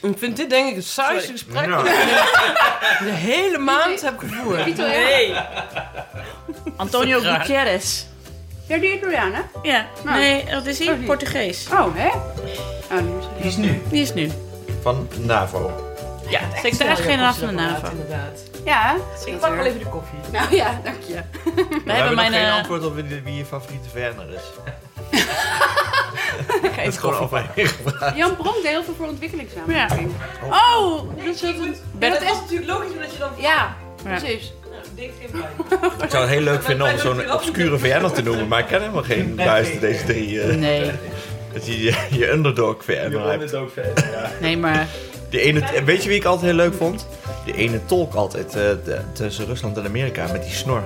[0.01, 1.77] Ik vind dit denk ik het saaiste gesprek Ja.
[1.77, 1.93] dat ik
[3.05, 4.63] de hele maand heb gevoerd.
[4.63, 4.89] Vito, ja.
[4.91, 5.35] Nee.
[6.77, 8.05] Antonio Gutierrez.
[8.67, 9.51] Ja, die Italianen.
[9.63, 10.19] Ja, Nou.
[10.19, 10.89] nee, dat is hij?
[10.95, 11.05] Oh.
[11.07, 11.67] Portugees.
[11.73, 12.09] Oh, hè?
[12.09, 13.83] Oh, die Wie is nu?
[13.91, 14.31] Die is nu.
[14.83, 15.87] Van NAVO.
[16.29, 17.91] Ja, secretaris-generaal van de NAVO.
[17.91, 18.41] Inderdaad.
[18.65, 18.97] Ja.
[19.25, 20.19] Ik pak wel even de koffie.
[20.33, 21.15] Nou ja, dank je.
[21.15, 21.21] We
[21.55, 22.31] We hebben hebben mijn...
[22.31, 24.43] nog geen eh, antwoord op wie, wie je favoriete VN'er is.
[26.63, 27.67] Ga Dat is gewoon overheen.
[28.17, 30.11] Jan Bronk deed heel veel voor ontwikkelingssamenwerking.
[30.51, 31.83] Oh, dat is het.
[31.99, 33.31] Ja, dat is natuurlijk logisch omdat je dan...
[33.39, 34.17] Ja, Ja.
[34.19, 34.53] precies.
[36.05, 38.81] Ik zou het heel leuk vinden om zo'n obscure VN'er te noemen, maar ik ken
[38.81, 40.41] helemaal geen buiten deze drie.
[40.41, 40.91] eh, Nee,
[41.53, 44.41] Dat je je, je underdog VN'er hebt.
[44.41, 44.87] nee, maar
[45.31, 47.07] Die ene, weet je wie ik altijd heel leuk vond?
[47.45, 50.83] Die ene tolk altijd eh, de- tussen Rusland en Amerika met die snor.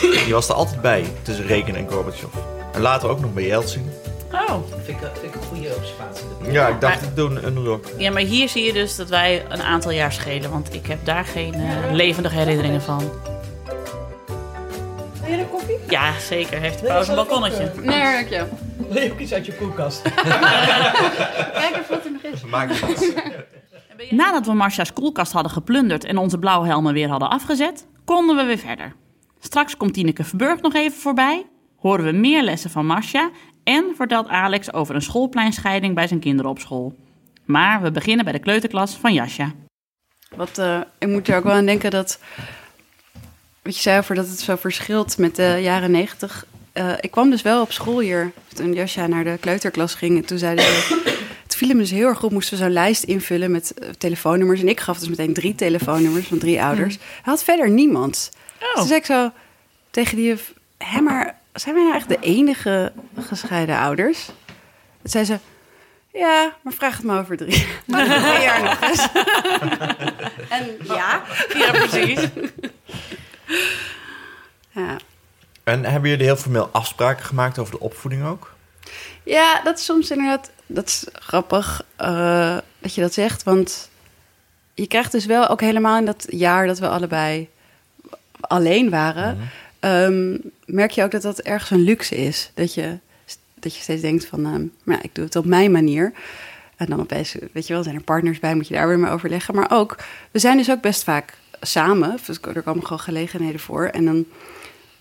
[0.24, 2.32] Die was er altijd bij tussen Reagan en Gorbachev.
[2.72, 3.90] En later ook nog bij Yeltsin.
[4.32, 4.54] Oh.
[4.84, 6.24] Vind ik, vind ik een goede observatie.
[6.50, 7.80] Ja, ik dacht ik doe een underdog.
[7.98, 10.50] Ja, maar hier zie je dus dat wij een aantal jaar schelen.
[10.50, 13.10] Want ik heb daar geen eh, levendige herinneringen van.
[15.22, 15.76] Wil je een koffie?
[15.88, 16.58] Ja, zeker.
[16.60, 17.72] Heeft de pauze een balkonnetje.
[17.82, 18.28] Nee, dank
[18.90, 19.10] je.
[19.12, 20.02] Ook iets uit je koelkast.
[20.02, 20.16] Kijk
[21.76, 22.44] even wat er nog is.
[22.44, 23.14] Maakt niet.
[24.10, 28.58] Nadat we Marcia's koelkast hadden geplunderd en onze blauwhelmen weer hadden afgezet, konden we weer
[28.58, 28.92] verder.
[29.38, 33.30] Straks komt Tineke Verburg nog even voorbij, horen we meer lessen van Marcia
[33.68, 36.96] en vertelt Alex over een schoolpleinscheiding bij zijn kinderen op school.
[37.44, 39.52] Maar we beginnen bij de kleuterklas van Jasja.
[40.36, 42.18] Wat, eh, ik moet er ook wel aan denken dat...
[43.62, 46.46] Wat je zei over dat het zo verschilt met de jaren negentig.
[46.72, 50.16] Eh, ik kwam dus wel op school hier, toen Jasja naar de kleuterklas ging.
[50.16, 51.16] En toen zeiden ze...
[51.42, 52.30] Het viel hem dus heel erg goed.
[52.30, 54.60] Moesten we zo'n lijst invullen met eh, telefoonnummers.
[54.60, 56.94] En ik gaf dus meteen drie telefoonnummers van drie ouders.
[56.96, 58.30] Hij had verder niemand.
[58.58, 59.30] Dus toen zei ik zo
[59.90, 60.34] tegen die.
[60.78, 64.24] Hé, maar zijn wij nou echt de enige gescheiden ouders?
[64.24, 65.38] Toen zei ze...
[66.12, 69.08] Ja, maar vraag het maar over drie, over drie jaar nog eens.
[70.48, 71.22] en ja,
[71.54, 72.28] Ja, precies.
[74.70, 74.96] ja.
[75.64, 78.54] En hebben jullie heel formeel afspraken gemaakt over de opvoeding ook?
[79.22, 80.50] Ja, dat is soms inderdaad...
[80.66, 83.42] Dat is grappig eh, dat je dat zegt.
[83.42, 83.90] Want
[84.74, 87.48] je krijgt dus wel ook helemaal in dat jaar dat we allebei
[88.40, 89.50] alleen waren...
[89.80, 92.50] ehm, merk je ook dat dat ergens een luxe is.
[92.54, 92.98] Dat je,
[93.54, 94.46] dat je steeds denkt van...
[94.46, 96.12] ehm, maar ja, ik doe het op mijn manier.
[96.76, 99.10] En dan opeens, weet je wel, zijn er partners bij, moet je daar weer mee
[99.10, 99.54] overleggen.
[99.54, 99.96] Maar ook,
[100.30, 102.18] we zijn dus ook best vaak samen.
[102.26, 103.84] Dus er komen gewoon gelegenheden voor.
[103.84, 104.24] En dan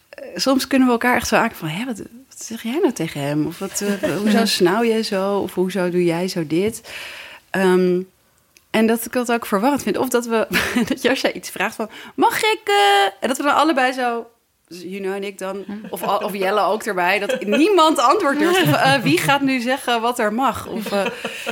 [0.10, 1.68] eh, soms kunnen we elkaar echt zo aankijken van...
[1.68, 3.46] Hé, wat, wat zeg jij nou tegen hem?
[3.46, 5.38] Of wat, eh, hoezo snauw jij zo?
[5.38, 6.94] Of hoezo doe jij zo dit?
[7.50, 8.02] Ehm,
[8.70, 9.98] en dat ik dat ook verwarrend vind.
[9.98, 10.48] Of dat we,
[10.90, 11.90] dat Jasja iets vraagt van...
[12.16, 12.62] Mag ik?
[12.64, 14.28] eh?" En dat we dan allebei zo...
[14.68, 18.62] dus Juno en ik dan, of, of Jelle ook erbij, dat niemand antwoord durft.
[18.62, 20.68] Of, eh, wie gaat nu zeggen wat er mag?
[20.68, 21.06] Of, eh,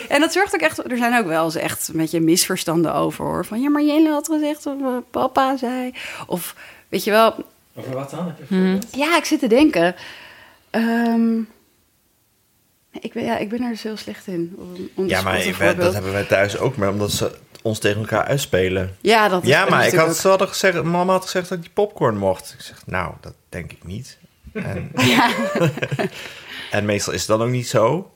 [0.09, 3.26] en dat zorgt ook echt, er zijn ook wel eens echt een beetje misverstanden over
[3.26, 3.45] hoor.
[3.45, 5.93] Van ja, maar Jelle had gezegd, of eh, papa zei.
[6.28, 6.55] Of
[6.89, 7.36] weet je wel,
[7.76, 8.26] Over wat dan?
[8.26, 8.95] Heb je een voorbeeld?
[8.95, 9.95] ja, ik zit te denken.
[10.70, 11.39] Ehm,
[12.91, 14.55] ik, ben, ja, ik ben er dus heel slecht in.
[14.57, 17.32] Om, om Ja, maar dat hebben wij thuis ook, maar omdat ze
[17.66, 18.95] ons tegen elkaar uitspelen.
[19.01, 21.49] Ja, dat is Ja, dat maar is ik had, ze hadden gezegd, mama had gezegd
[21.49, 22.53] dat ik die popcorn mocht.
[22.57, 24.18] Ik zeg, nou, dat denk ik niet.
[24.53, 24.91] En,
[26.72, 28.09] en meestal is het dan ook niet zo.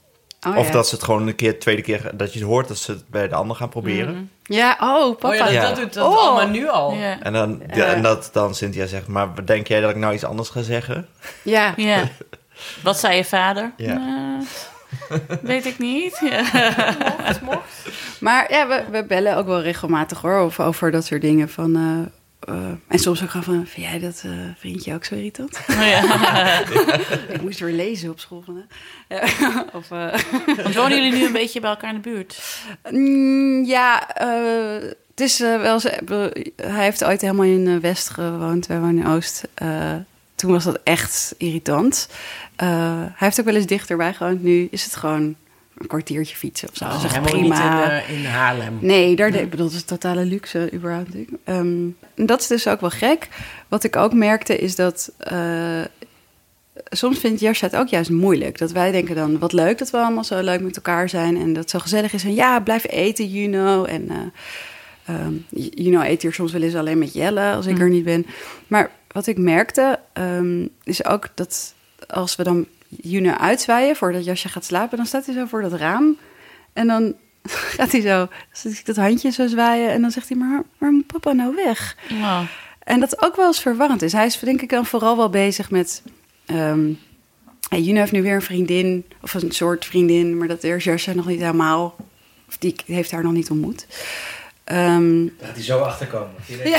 [0.47, 0.71] Oh, of ja.
[0.71, 3.09] dat ze het gewoon een keer, tweede keer, dat je het hoort dat ze het
[3.09, 4.31] bij de ander gaan proberen.
[4.43, 5.29] Ja, oh, papa.
[5.29, 5.61] Oh ja, dat, Ja.
[5.61, 6.17] dat doet dat Oh.
[6.17, 6.93] allemaal nu al.
[6.93, 7.19] Ja.
[7.21, 7.85] En dan, Ja.
[7.85, 11.07] en dat dan Cynthia zegt, maar denk jij dat ik nou iets anders ga zeggen?
[11.43, 11.73] Ja.
[11.77, 12.03] ja.
[12.83, 13.71] Wat zei je vader?
[13.77, 13.93] Ja.
[13.93, 14.45] Eh,
[15.41, 16.19] weet ik niet.
[16.21, 16.43] Ja.
[18.19, 21.49] Maar ja, we, we bellen ook wel regelmatig hoor, over, over dat soort dingen.
[21.49, 25.15] Van, eh, eh, en soms ook gewoon van, vind jij dat eh, vriendje ook zo
[25.15, 25.59] irritant?
[25.69, 26.59] Oh, ja.
[27.29, 28.43] ik moest weer lezen op school.
[29.07, 29.21] Ja,
[29.73, 30.19] of, eh,
[30.63, 32.63] Want wonen jullie nu een beetje bij elkaar in de buurt?
[32.89, 35.79] Mm, ja, eh, het is wel
[36.55, 39.47] Hij heeft ooit helemaal in West gewoond, wij wonen in Oost.
[40.39, 42.09] Toen was dat echt irritant.
[42.55, 42.67] Eh,
[42.97, 44.43] hij heeft ook wel eens dichterbij gewoond.
[44.43, 45.35] Nu is het gewoon
[45.77, 46.85] een kwartiertje fietsen of zo.
[46.85, 47.83] dat woont niet prima.
[47.83, 48.77] in, eh, in Haarlem.
[48.81, 51.09] Nee, daar ik bedoel, dat is totale luxe überhaupt.
[51.43, 53.27] Ehm, en dat is dus ook wel gek.
[53.67, 55.11] Wat ik ook merkte is dat...
[55.17, 55.81] eh,
[56.89, 58.57] soms vindt Jascha het ook juist moeilijk.
[58.57, 61.37] Dat wij denken dan, wat leuk dat we allemaal zo leuk met elkaar zijn...
[61.37, 62.23] en dat het zo gezellig is.
[62.23, 63.83] En ja, blijf eten, Juno.
[63.83, 65.33] En eh, ehm,
[65.73, 67.53] Juno eet hier soms wel eens alleen met Jelle...
[67.53, 68.25] als ik er niet ben.
[68.67, 71.73] Maar wat ik merkte, ehm, is ook dat
[72.07, 73.95] als we dan Juno uitzwaaien...
[73.95, 76.17] voordat Jascha gaat slapen, dan staat hij zo voor dat raam...
[76.73, 77.15] En dan
[77.77, 80.91] gaat hij zo, zit ik dat handje zo zwaaien en dan zegt hij, maar waar
[80.91, 81.97] moet papa nou weg?
[82.11, 82.41] Oh.
[82.83, 84.11] En dat ook wel eens verwarrend is.
[84.11, 86.03] Hij is denk ik dan vooral wel bezig met,
[86.45, 86.91] ehm
[87.69, 91.13] hey, Juno heeft nu weer een vriendin, of een soort vriendin, maar dat is Jascha
[91.13, 91.95] nog niet helemaal,
[92.47, 93.85] of die heeft haar nog niet ontmoet.
[94.69, 96.31] Ehm, Laat die zo achterkomen.
[96.45, 96.77] ja.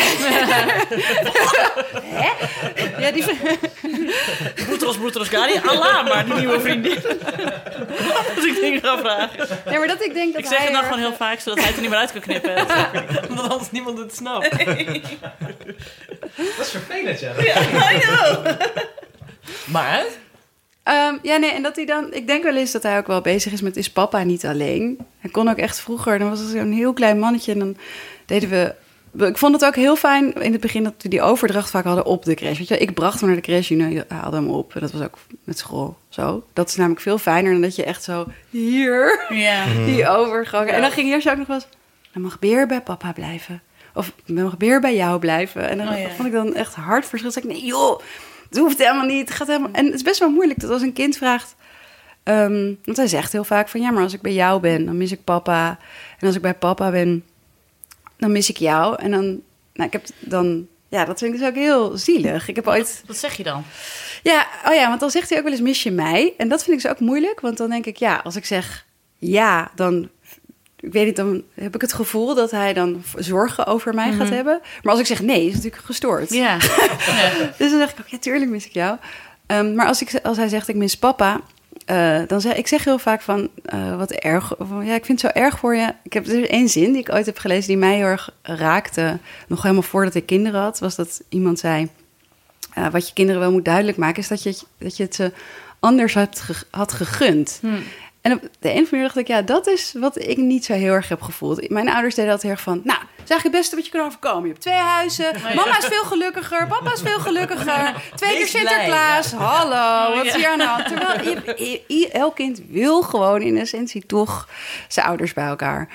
[2.02, 2.30] Hè?
[2.98, 3.24] Ja, die,
[4.68, 5.34] Boetros, Boetros.
[5.34, 6.96] Allah, maar die nieuwe vriendin.
[8.36, 9.46] Als ik dingen ga vragen.
[9.70, 11.40] ja, maar dat ik denk dat Ik zeg hij het dan er- gewoon heel vaak,
[11.40, 12.56] zodat hij het er niet meer uit kan knippen.
[13.30, 14.50] Omdat anders niemand het snapt.
[14.50, 14.60] Dat
[16.60, 17.32] is vervelend, ja.
[19.64, 20.04] Maar,
[20.82, 22.12] Ehm, ja, nee, en dat hij dan...
[22.12, 23.76] Ik denk wel eens dat hij ook wel bezig is met...
[23.76, 24.98] Is papa niet alleen?
[25.18, 26.18] Hij kon ook echt vroeger...
[26.18, 27.52] Dan was hij zo'n heel klein mannetje...
[27.52, 27.76] En dan
[28.26, 28.74] deden we
[29.18, 32.04] ik vond het ook heel fijn in het begin dat we die overdracht vaak hadden
[32.04, 32.58] op de crash.
[32.58, 34.74] Weet je, ik bracht hem naar de crash, Juno haalde hem op.
[34.74, 36.44] En dat was ook met school zo.
[36.52, 39.64] Dat is namelijk veel fijner dan dat je echt zo hier Ja.
[39.86, 40.68] die overgang.
[40.70, 41.66] En dan ging eerst ook nog wel eens,
[42.12, 43.62] dan mag Beer bij papa blijven.
[43.94, 45.68] Of dan mag Beer bij jou blijven.
[45.68, 46.08] En dan Oh, ja.
[46.10, 47.30] vond ik dan echt hard verschil.
[47.34, 48.00] Ik, nee joh,
[48.50, 49.28] het hoeft helemaal niet.
[49.28, 49.70] Het gaat helemaal...
[49.72, 51.54] En het is best wel moeilijk dat als een kind vraagt...
[52.22, 54.96] ehm, want hij zegt heel vaak van, ja, maar als ik bij jou ben, dan
[54.96, 55.78] mis ik papa.
[56.18, 57.24] En als ik bij papa ben,
[58.16, 59.02] dan mis ik jou.
[59.02, 59.24] En dan,
[59.72, 60.66] nou, ik heb dan...
[60.88, 62.48] Ja, dat vind ik dus ook heel zielig.
[62.48, 63.02] Ik heb ooit...
[63.06, 63.64] Wat zeg je dan?
[64.22, 66.34] Ja, oh ja, want dan zegt hij ook wel eens mis je mij.
[66.36, 68.86] En dat vind ik dus ook moeilijk, want dan denk ik, ja, als ik zeg
[69.20, 70.08] ja, dan
[70.80, 74.28] ik weet niet, dan heb ik het gevoel dat hij dan zorgen over mij gaat
[74.28, 74.60] hebben.
[74.82, 76.30] Maar als ik zeg nee, is het natuurlijk gestoord.
[76.40, 76.56] Ja.
[77.58, 78.96] Dus dan zeg ik ook, ja, tuurlijk mis ik jou.
[79.46, 81.40] Ehm, maar als, ik, als hij zegt ik mis papa,
[81.84, 84.52] eh, dan zeg ik zeg heel vaak van eh, wat erg.
[84.58, 85.94] Van, ja, ik vind het zo erg voor je.
[86.02, 89.18] Ik heb er één zin die ik ooit heb gelezen die mij heel erg raakte.
[89.46, 91.88] Nog helemaal voordat ik kinderen had, was dat iemand zei:
[92.74, 95.32] eh, wat je kinderen wel moet duidelijk maken, is dat je, dat je het ze
[95.78, 97.60] anders had, had gegund.
[98.20, 100.92] En op de een of dacht ik, ja, dat is wat ik niet zo heel
[100.92, 101.68] erg heb gevoeld.
[101.70, 103.90] Mijn ouders deden altijd heel erg van, nou, dat is eigenlijk het beste wat je
[103.90, 104.42] kan overkomen.
[104.42, 107.94] Je hebt twee huizen, mama is veel gelukkiger, papa is veel gelukkiger.
[108.14, 110.86] Twee keer Sinterklaas, hallo, wat is hier aan de hand?
[110.88, 111.52] Terwijl je,
[111.86, 114.48] je- je- elk kind wil gewoon in essentie toch
[114.88, 115.88] zijn ouders bij elkaar.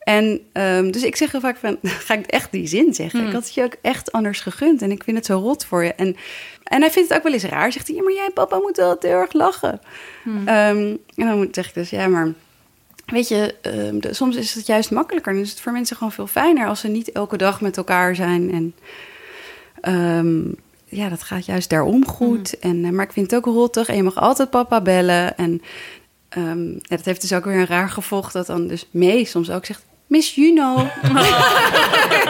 [0.00, 3.26] En ehm, dus ik zeg heel vaak van, ga ik echt die zin zeggen?
[3.26, 5.84] Ik had het je ook echt anders gegund en ik vind het zo rot voor
[5.84, 5.94] je.
[5.94, 6.16] En,
[6.70, 7.72] en hij vindt het ook wel eens raar.
[7.72, 9.80] Zegt hij, ja, maar jij en papa moeten wel heel erg lachen.
[10.46, 10.78] Ehm,
[11.16, 12.32] en dan moet- zeg ik dus, ja, maar
[13.06, 15.32] weet je, ehm, de- soms is het juist makkelijker.
[15.32, 18.14] Dan is het voor mensen gewoon veel fijner als ze niet elke dag met elkaar
[18.14, 18.50] zijn.
[18.52, 18.74] En
[19.80, 20.40] ehm,
[20.84, 22.58] ja, dat gaat juist daarom goed.
[22.58, 25.36] En, eh, maar ik vind het ook rottig en je mag altijd papa bellen.
[25.36, 25.62] En
[26.30, 29.64] ja, dat heeft dus ook weer een raar gevolg dat dan dus mee soms ook
[29.64, 29.84] zegt...
[30.10, 30.74] Miss Juno.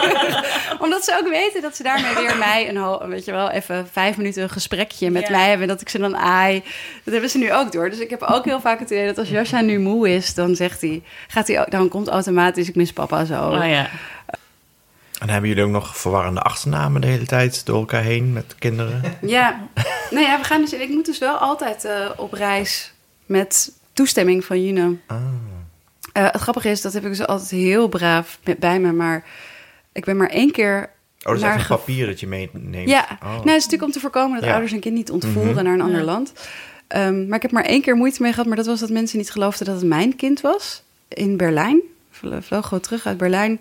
[0.85, 4.17] Omdat ze ook weten dat ze daarmee weer mij een, weet je wel, even vijf
[4.17, 5.67] minuten een gesprekje met mij hebben.
[5.67, 6.63] Dat ik ze dan aai.
[7.03, 7.89] Dat hebben ze nu ook door.
[7.89, 10.55] Dus ik heb ook heel vaak het idee dat als Jascha nu moe is, dan
[10.55, 13.49] zegt hij, gaat hij, ook- dan komt automatisch ik mis papa zo.
[13.49, 13.89] Oh ja.
[15.19, 19.01] En hebben jullie ook nog verwarrende achternamen de hele tijd door elkaar heen met kinderen?
[19.21, 19.59] Ja,
[20.09, 22.93] nou ja, we gaan dus, ik moet dus wel altijd eh, op reis
[23.25, 24.97] met toestemming van Juno.
[25.07, 25.17] Ah.
[26.13, 29.23] Eh, het grappige is, dat heb ik dus altijd heel braaf met, bij me, maar
[29.91, 30.89] ik ben maar één keer.
[31.19, 32.89] Oh, dat is naar echt een ge- papier dat je meeneemt?
[32.89, 33.21] Ja, Oh.
[33.21, 34.51] nou, het is natuurlijk om te voorkomen dat Ja.
[34.51, 35.63] ouders een kind niet ontvoeren Mhm.
[35.63, 36.33] naar een ander land.
[36.87, 39.17] Ehm, maar ik heb maar één keer moeite mee gehad, maar dat was dat mensen
[39.17, 40.83] niet geloofden dat het mijn kind was.
[41.07, 41.81] In Berlijn.
[42.11, 43.59] Vlo- Vloog gewoon terug uit Berlijn.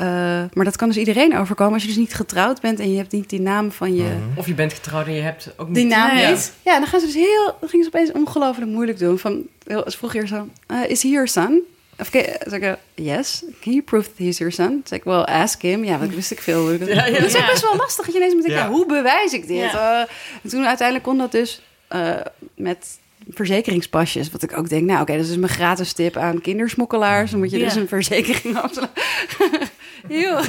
[0.00, 0.06] Eh,
[0.52, 3.12] maar dat kan dus iedereen overkomen als je dus niet getrouwd bent en je hebt
[3.12, 4.02] niet die naam van je.
[4.02, 4.38] Mhm.
[4.38, 5.76] Of je bent getrouwd en je hebt ook niet...
[5.76, 6.30] Die naam Ja.
[6.30, 6.52] niet.
[6.62, 9.18] Ja, dan gaan ze dus heel, dan gingen ze opeens ongelooflijk moeilijk doen.
[9.18, 11.60] Van, heel, ze vroeg hier zo, uh, is he your son?
[11.98, 13.44] Of zeg ik, yes.
[13.60, 14.80] Can you prove that he's your son?
[14.84, 15.84] Zeg ik, well, ask him.
[15.84, 16.78] Ja, dat wist ik veel.
[16.78, 18.04] Dat Ja, ja, is ook best wel lastig.
[18.04, 19.56] Dat je ineens moet denken, hoe bewijs ik dit?
[19.72, 20.00] Ja.
[20.02, 20.08] Eh,
[20.42, 22.10] en toen uiteindelijk kon dat dus eh,
[22.56, 22.98] met
[23.30, 24.30] verzekeringspasjes.
[24.30, 27.30] Wat ik ook denk, nou oké, dat is dus mijn gratis tip aan kindersmokkelaars.
[27.30, 29.02] Dan moet je dus een verzekering afsluiten.
[30.08, 30.44] Heel.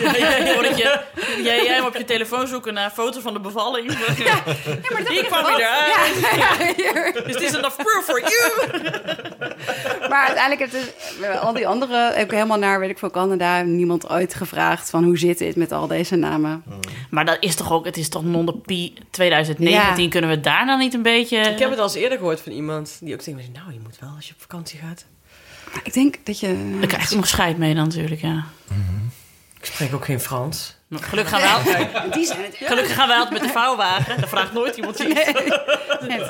[1.44, 3.88] Jij, jij hem op je telefoon zoeken naar een foto van de bevalling.
[5.10, 6.36] Hier kwam je eruit.
[6.36, 7.28] Ja, hier.
[7.28, 8.72] Is this enough proof for you?
[10.10, 13.62] Maar uiteindelijk heeft dus al die andere, heb ik helemaal naar, weet ik veel, Canada,
[13.62, 16.64] niemand ooit gevraagd van hoe zit dit met al deze namen.
[17.10, 20.04] Maar dat is toch ook, het is toch non pi 2019.
[20.04, 20.10] Ja.
[20.10, 21.38] Kunnen we daar dan niet een beetje...
[21.38, 23.98] Ik heb het al eens eerder gehoord van iemand die ook denkt, nou, je moet
[24.00, 25.06] wel als je op vakantie gaat.
[25.74, 26.76] Maar ik denk dat je...
[26.80, 28.46] Daar krijg je nog scheid mee dan natuurlijk, ja.
[29.62, 30.76] Ik spreek ook geen Frans.
[30.88, 34.20] Maar Gelukkig gaan we altijd, Die zijn het gelukkig gaan we altijd met de vouwwagen.
[34.20, 35.20] Daar vraagt nooit iemand iets.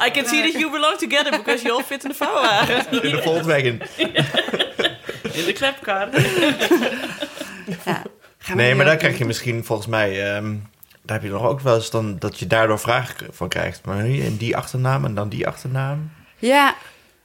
[0.08, 3.02] I can see that you belong together because you all fit in de vouwwagen.
[3.04, 3.82] In de Volkswagen.
[5.32, 6.10] In de klepkar.
[7.86, 8.02] Ja.
[8.56, 10.34] Nee, maar daar krijg je misschien volgens mij...
[10.36, 10.56] ehm,
[11.02, 13.86] daar heb je nog ook wel eens dan dat je daardoor vragen van krijgt.
[13.86, 16.12] Maar nu en die achternaam en dan die achternaam.
[16.38, 16.76] Ja.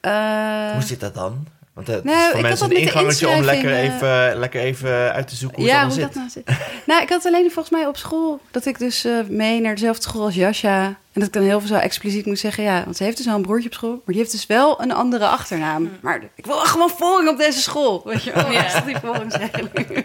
[0.00, 1.46] eh, Hoe zit dat dan?
[1.76, 3.70] Want het Nou, is ik voor had mensen dat een met de ingangetje om lekker
[3.70, 6.50] inschrijving, even, lekker even uit te zoeken hoe ja, het hoe dat nou zit.
[6.86, 10.02] Nou, ik had alleen volgens mij op school dat ik dus eh, mee naar dezelfde
[10.02, 10.84] school als Jascha.
[10.86, 13.26] En dat ik dan heel veel zo expliciet moest zeggen, ja, want ze heeft dus
[13.26, 15.90] wel een broertje op school, maar die heeft dus wel een andere achternaam.
[16.00, 18.02] Maar ik wil gewoon volgen op deze school.
[18.04, 18.80] Weet je, oh, Ja.
[19.38, 20.04] die?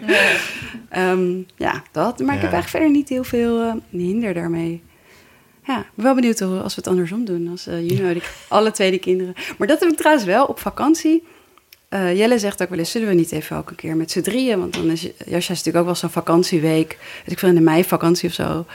[0.88, 2.18] Ehm, ja, dat.
[2.18, 4.82] Maar ik heb eigenlijk verder niet heel veel eh, hinder daarmee.
[5.66, 7.48] Ja, ik ben wel benieuwd hoe, als we het andersom doen.
[7.50, 9.34] Als eh Juno, die, alle twee die kinderen.
[9.58, 11.24] Maar dat heb ik trouwens wel op vakantie.
[11.92, 14.20] Eh, Jelle zegt ook wel eens, zullen we niet even ook een keer met z'n
[14.20, 14.58] drieën?
[14.58, 16.98] Want dan is Jascha is natuurlijk ook wel zo'n vakantieweek.
[17.24, 18.66] Dus ik wil in de mei vakantie of zo.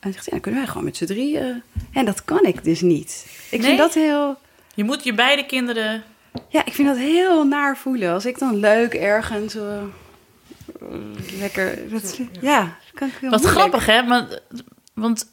[0.00, 1.62] En zegt ja, dan kunnen wij gewoon met z'n drieën.
[1.92, 3.26] En dat kan ik dus niet.
[3.50, 3.66] Ik Nee?
[3.68, 4.36] vind dat heel...
[4.74, 6.02] Je moet je beide kinderen...
[6.48, 8.12] Ja, ik vind dat heel naar voelen.
[8.12, 9.54] Als ik dan leuk ergens...
[9.54, 9.82] eh,
[11.40, 11.78] lekker.
[11.90, 13.60] Dat, ja, kan ik heel Wat moeilijk.
[13.60, 14.06] grappig, hè?
[14.06, 14.40] Want,
[14.94, 15.26] want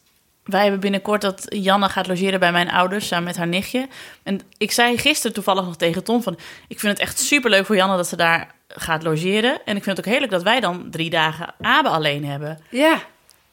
[0.43, 3.87] wij hebben binnenkort dat Janne gaat logeren bij mijn ouders samen met haar nichtje.
[4.23, 6.37] En ik zei gisteren toevallig nog tegen Tom van...
[6.67, 9.51] ik vind het echt superleuk voor Janne dat ze daar gaat logeren.
[9.65, 12.59] En ik vind het ook heerlijk dat wij dan drie dagen Abe alleen hebben.
[12.69, 13.01] Ja,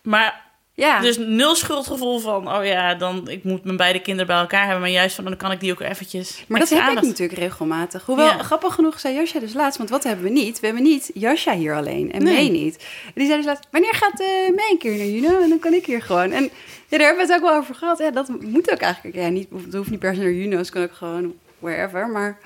[0.03, 0.50] Maar
[0.81, 1.01] ja.
[1.01, 2.55] dus nul schuldgevoel van...
[2.57, 4.81] oh ja, dan, ik moet mijn beide kinderen bij elkaar hebben.
[4.81, 7.39] Maar juist van, dan kan ik die ook eventjes Maar dat heb ik aandacht- natuurlijk
[7.39, 8.05] regelmatig.
[8.07, 8.43] Hoewel, Ja.
[8.43, 10.61] grappig genoeg zei Jasja dus laatst, want wat hebben we niet?
[10.61, 12.35] We hebben niet Jasja hier alleen en Nee.
[12.35, 12.77] May niet.
[13.07, 14.19] En die zei dus laatst, wanneer gaat
[14.55, 15.41] May een keer naar Juno?
[15.43, 16.33] En dan kan ik hier gewoon.
[16.33, 16.43] En
[16.89, 17.99] ja, daar hebben we het ook wel over gehad.
[17.99, 19.17] Ja, dat moet ook eigenlijk.
[19.17, 22.09] Ja, niet, het hoeft niet per se naar Juno, het kan ook gewoon wherever.
[22.09, 22.39] Maar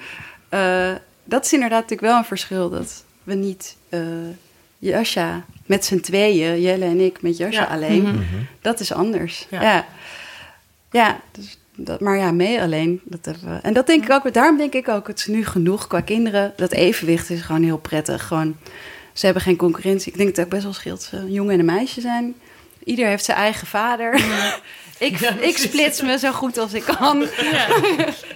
[0.48, 0.92] eh,
[1.24, 4.00] dat is inderdaad natuurlijk wel een verschil, dat we niet eh
[4.84, 7.66] Jasja met z'n tweeën, Jelle en ik, met Jasja Ja.
[7.66, 8.02] alleen.
[8.02, 8.22] Mhm.
[8.60, 9.46] Dat is anders.
[9.50, 9.62] Ja.
[9.62, 9.86] Ja,
[10.90, 11.20] ja.
[11.32, 13.00] dus dat, maar ja, mee alleen.
[13.04, 13.58] Dat hebben we.
[13.62, 14.32] En dat denk ik ook.
[14.32, 16.52] Daarom denk ik ook, het is nu genoeg qua kinderen.
[16.56, 18.26] Dat evenwicht is gewoon heel prettig.
[18.26, 18.56] Gewoon,
[19.12, 20.12] ze hebben geen concurrentie.
[20.12, 21.02] Ik denk dat het ook best wel scheelt.
[21.02, 22.34] Ze een jongen en een meisje zijn.
[22.84, 24.14] Ieder heeft zijn eigen vader.
[24.98, 27.26] ik, ik splits me zo goed als ik kan.
[27.52, 27.66] Ja,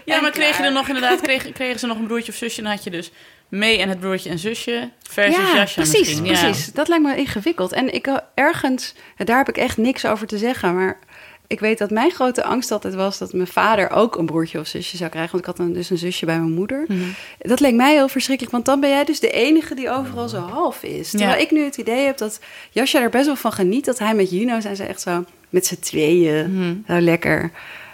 [0.04, 0.66] ja maar kreeg je klaar.
[0.66, 1.20] er nog inderdaad...
[1.20, 2.62] Kreeg, kregen ze nog een broertje of zusje...
[2.62, 3.10] dan had je dus
[3.48, 4.90] mee en het broertje en zusje...
[5.02, 6.24] versus ja, Jasja precies, misschien.
[6.24, 6.40] Ja.
[6.40, 6.72] precies.
[6.72, 7.72] Dat lijkt me ingewikkeld.
[7.72, 10.74] En ik eh, ergens, daar heb ik echt niks over te zeggen.
[10.74, 10.98] Maar
[11.46, 14.66] ik weet dat mijn grote angst altijd was dat mijn vader ook een broertje of
[14.66, 15.32] zusje zou krijgen.
[15.32, 16.84] Want ik had een, dus een zusje bij mijn moeder.
[16.88, 16.98] Mhm.
[17.38, 20.38] Dat leek mij heel verschrikkelijk, want dan ben jij dus de enige die overal zo
[20.40, 21.10] half is.
[21.10, 21.36] Terwijl Ja.
[21.36, 24.30] ik nu het idee heb dat Jasja er best wel van geniet dat hij met
[24.30, 27.50] Juno zijn ze echt zo met z'n tweeën, zo lekker,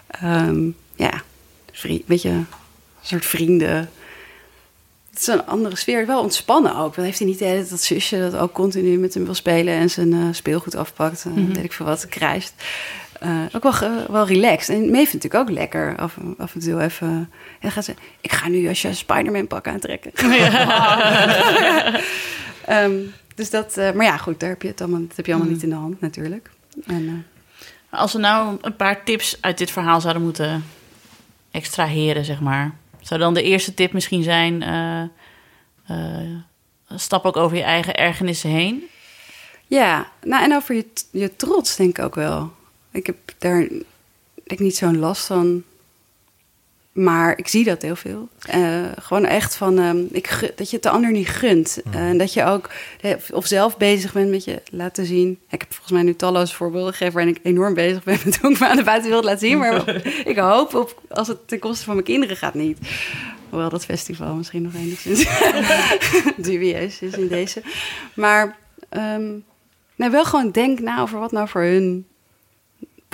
[0.06, 1.22] ehm, ja,
[1.72, 2.47] vri- weet je, een
[3.02, 3.90] soort vrienden.
[5.14, 6.94] Het is een andere sfeer, wel ontspannen ook.
[6.94, 9.34] Dan heeft hij niet de hele tijd dat zusje dat ook continu met hem wil
[9.34, 12.54] spelen en zijn eh, speelgoed afpakt, en weet ik veel wat, krijst.
[13.20, 14.76] Eh, ook wel, wel relaxed.
[14.76, 17.08] En Mee vindt natuurlijk ook lekker af, af en toe even.
[17.08, 17.28] En
[17.60, 20.12] dan gaat ze, ik ga nu als je Spider-Man pak aantrekken.
[22.64, 22.92] Ehm,
[23.34, 25.52] dus dat, eh, maar ja, goed, daar heb je het allemaal, dat heb je allemaal
[25.52, 26.50] niet in de hand natuurlijk.
[26.86, 27.26] En,
[27.90, 30.64] Als we nou een paar tips uit dit verhaal zouden moeten
[31.50, 32.74] extraheren, zeg maar.
[33.05, 34.62] Zou dan de eerste tip misschien zijn...
[34.62, 35.02] eh,
[35.86, 36.31] eh,
[36.94, 38.85] stap ook over je eigen ergernissen heen.
[39.66, 42.52] ja, nou en over je, je trots denk ik ook wel.
[42.90, 43.68] Ik heb daar
[44.44, 45.62] ik niet zo'n last van.
[46.94, 48.28] Maar ik zie dat heel veel.
[48.40, 51.80] Eh, gewoon echt van ehm, ik, dat je het de ander niet gunt.
[51.84, 51.96] Mhm.
[51.96, 55.38] En dat je ook eh, of zelf bezig bent met je laten zien.
[55.50, 58.50] Ik heb volgens mij nu talloze voorbeelden gegeven waarin ik enorm bezig ben met hoe
[58.50, 59.58] ik me aan de buitenwereld laat zien.
[59.58, 62.78] Maar ik hoop op als het ten koste van mijn kinderen gaat niet.
[63.48, 65.26] Hoewel dat festival misschien nog enigszins
[66.46, 67.62] dubieus is in deze.
[68.14, 68.56] Maar
[68.88, 69.32] ehm,
[69.96, 72.06] nou, wel gewoon denk na over wat nou voor hun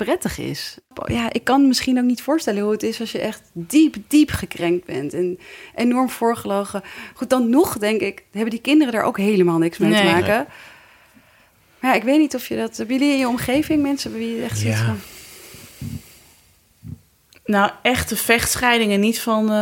[0.05, 0.77] prettig is.
[1.05, 4.29] Ja, ik kan misschien ook niet voorstellen hoe het is als je echt diep, diep
[4.31, 5.39] gekrenkt bent en
[5.75, 6.81] enorm voorgelogen.
[7.13, 10.11] Goed, dan nog denk ik, hebben die kinderen daar ook helemaal niks mee te Nee.
[10.13, 10.45] maken.
[11.79, 12.77] Maar ja, ik weet niet of je dat...
[12.77, 14.85] Hebben jullie in je omgeving mensen bij wie je echt zoiets Ja.
[14.85, 14.99] van...
[17.45, 18.99] Nou, echte vechtscheidingen.
[18.99, 19.53] Niet van, eh,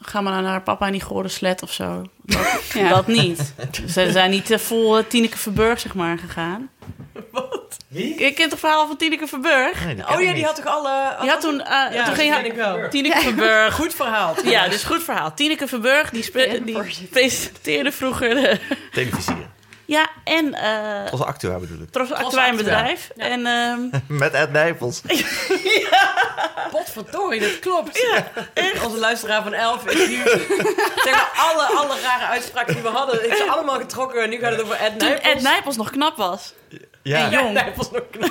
[0.00, 2.04] ga maar nou naar papa en die gore slet of zo.
[2.22, 2.88] Dat, Ja.
[2.88, 3.54] dat niet.
[3.88, 6.70] Ze zijn niet eh, vol eh, Tineke Verburg, zeg maar, gegaan.
[7.32, 7.49] Wat?
[7.88, 8.08] Wie?
[8.24, 9.84] Je kent toch het verhaal van Tineke Verburg?
[9.84, 11.16] Nee, ken Oh ik ja, die had toch alle...
[11.20, 11.60] Die had toen...
[11.60, 12.88] eh, Ja, toen dat ging ken ik wel.
[12.88, 13.74] Tineke Verburg...
[13.74, 14.34] Goed verhaal.
[14.44, 15.34] Ja, dus goed verhaal.
[15.34, 18.28] Tineke Verburg, die, spe- die presenteerde vroeger...
[18.34, 18.58] de-
[18.92, 19.46] Televisie.
[19.84, 20.54] ja, en...
[20.54, 21.90] eh Als acteur bedoel ik.
[21.90, 22.64] Tros Tros Actuijn Actua.
[22.64, 23.10] bedrijf.
[23.16, 23.80] En ehm,
[24.18, 25.00] Met Ed Nijpels.
[26.70, 28.06] Potverdorie, dat klopt.
[28.84, 30.16] Onze luisteraar van Elf is nu...
[31.04, 33.24] zeg maar, alle, alle rare uitspraken die we hadden...
[33.30, 35.32] ik ze allemaal getrokken en nu gaat het over Ed toen Nijpels.
[35.34, 36.52] Ed Nijpels nog knap was.
[37.02, 37.24] Ja.
[37.24, 37.46] En jong.
[37.48, 38.30] Ed Nijpels nog knap.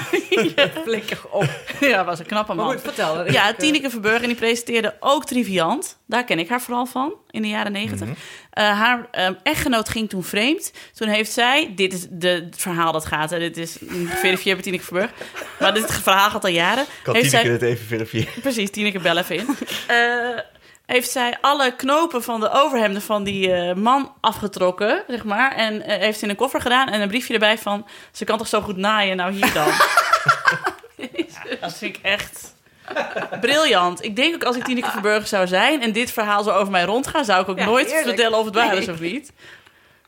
[0.85, 1.49] Flikker op.
[1.79, 2.71] ja, was een knappe man.
[2.71, 3.31] goed, vertel.
[3.31, 5.97] Ja, Tineke Verburg en die presenteerde ook Triviant.
[6.05, 8.07] Daar ken ik haar vooral van, in de jaren negentig.
[8.49, 10.71] Eh, haar eh, echtgenoot ging toen vreemd.
[10.93, 13.77] Toen heeft zij, dit is de, het verhaal dat gaat, hè, dit is
[14.07, 15.11] verifieer bij Tineke Verburg.
[15.59, 16.85] Maar dit verhaal gaat al jaren.
[17.03, 18.41] Kan heeft Tineke zij, het even verifiëren?
[18.41, 19.47] Precies, Tineke bel even in.
[19.87, 20.39] Eh,
[20.89, 25.55] heeft zij alle knopen van de overhemden van die eh, man afgetrokken, zeg maar.
[25.55, 27.85] En eh, heeft in een koffer gedaan en een briefje erbij van...
[28.11, 29.67] ze kan toch zo goed naaien, nou hier dan.
[31.61, 32.55] dat vind ik echt
[33.41, 34.03] briljant.
[34.03, 35.81] Ik denk ook als ik Tineke Verburg zou zijn...
[35.81, 37.25] en dit verhaal zo over mij rondgaan...
[37.25, 38.07] zou ik ook Ja, nooit eerlijk.
[38.07, 39.31] vertellen of het waar is of niet.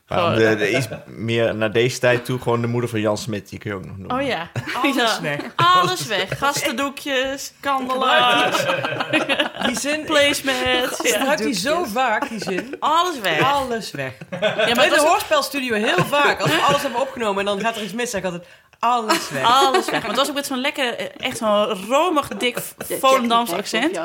[0.08, 3.48] Maar de, de iets meer naar deze tijd toe, gewoon de moeder van Jan Smit,
[3.48, 4.16] die kun je ook nog noemen.
[4.16, 4.50] Oh ja.
[4.82, 5.20] Alles Ja.
[5.20, 5.40] weg.
[5.56, 6.38] Alles weg.
[6.38, 8.64] Gastendoekjes, kandelaars,
[9.66, 10.04] Die zin...
[10.04, 11.02] placemats.
[11.02, 11.16] Ja.
[11.18, 12.76] gebruikt hij zo vaak, die zin.
[12.78, 13.52] Alles weg.
[13.52, 14.12] Alles weg.
[14.30, 16.40] Ja, maar het de was hoorspelstudio heel vaak.
[16.40, 18.46] Als we alles hebben opgenomen en dan gaat er iets mis, zeg ik altijd...
[18.78, 19.42] Alles weg.
[19.44, 20.00] Alles weg.
[20.00, 22.56] Maar het was ook met zo'n lekker, eh, echt zo'n romig, dik
[23.00, 23.98] Volendams accent.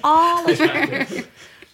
[0.00, 1.06] Alles weg.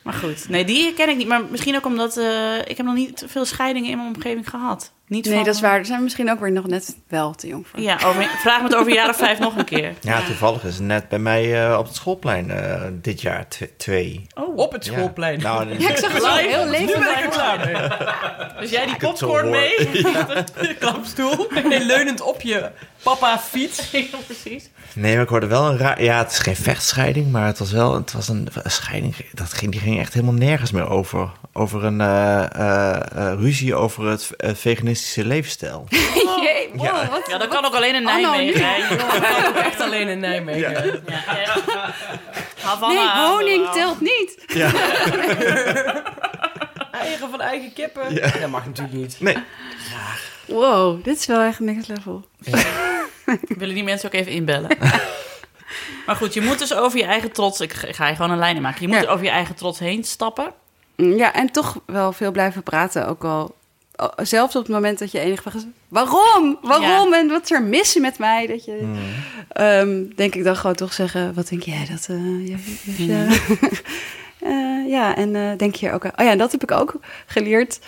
[0.03, 1.27] Maar goed, nee, die ken ik niet.
[1.27, 4.93] Maar misschien ook omdat eh, ik heb nog niet veel scheidingen in mijn omgeving gehad.
[5.11, 5.75] Niet Nee, van- dat is waar.
[5.77, 7.81] Daar zijn we misschien ook weer nog net wel te jong voor.
[7.81, 9.93] Ja, over, vraag me het over of vijf nog een keer.
[10.01, 13.63] Ja, toevallig is het net bij mij eh, op het schoolplein eh, dit jaar tw-
[13.77, 14.27] twee.
[14.35, 14.93] Oh, Op het Ja.
[14.93, 15.41] schoolplein.
[15.41, 16.87] Nou, Ja, ik zag het zo heel Nu ben
[17.19, 17.89] ik er klaar mee.
[18.61, 20.05] dus jij die popcorn mee?
[20.79, 21.49] Klapstoel.
[21.51, 22.71] En leunend op je
[23.03, 23.91] papa fiets.
[23.91, 24.71] Ja, precies.
[24.95, 26.03] Nee, maar ik hoorde wel een raar...
[26.03, 29.17] Ja, het is geen vechtscheiding, maar het was wel het was een, een scheiding.
[29.33, 31.31] Dat ging, die ging echt helemaal nergens meer over.
[31.53, 34.55] Over een eh, ruzie over het eh,
[35.01, 35.87] veganistische leefstijl.
[36.43, 37.09] Jee, wow, Ja.
[37.11, 38.61] wat, Ja, dat wat- kan ook alleen in Nijmegen.
[38.61, 38.67] nu.
[38.67, 38.77] hè.
[38.77, 39.49] joh.
[39.49, 40.61] Ook echt alleen in Nijmegen.
[41.07, 41.93] Ja, ja.
[42.63, 43.73] Havana, Nee, honing wel.
[43.73, 44.45] telt niet.
[46.93, 48.15] Eigen van eigen kippen.
[48.15, 48.31] Ja.
[48.41, 49.17] Dat mag natuurlijk niet.
[49.21, 49.37] Nee.
[50.47, 52.25] Wow, dit is wel echt next level.
[53.49, 54.69] Willen die mensen ook even inbellen?
[56.07, 57.61] maar goed, je moet dus over je eigen trots...
[57.61, 58.81] Ik ga je gewoon een lijn in maken.
[58.81, 59.03] Je moet Ja.
[59.03, 60.53] er over je eigen trots heen stappen.
[60.97, 63.07] Ja, en toch wel veel blijven praten.
[63.09, 63.55] Ook al-
[64.17, 65.67] zelfs op het moment dat je enig vraagt...
[65.89, 66.59] Waarom?
[66.63, 67.13] Waarom?
[67.15, 68.47] En wat is er mis met mij?
[68.47, 68.93] Dat je,
[69.49, 71.35] Ehm, denk ik dan gewoon toch zeggen...
[71.35, 72.07] Wat denk jij dat...
[72.11, 72.57] eh, ja,
[72.97, 73.29] ja, ja.
[74.41, 76.05] Eh, ja, en eh, denk je ook...
[76.05, 76.95] aan- Oh ja, dat heb ik ook
[77.27, 77.79] geleerd.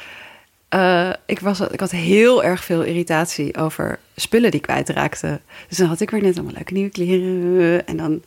[0.69, 5.41] Eh, ik, was, ik had heel erg veel irritatie over spullen die kwijtraakten.
[5.69, 7.87] Dus dan had ik weer net allemaal leuke nieuwe kleren.
[7.87, 8.23] En dan,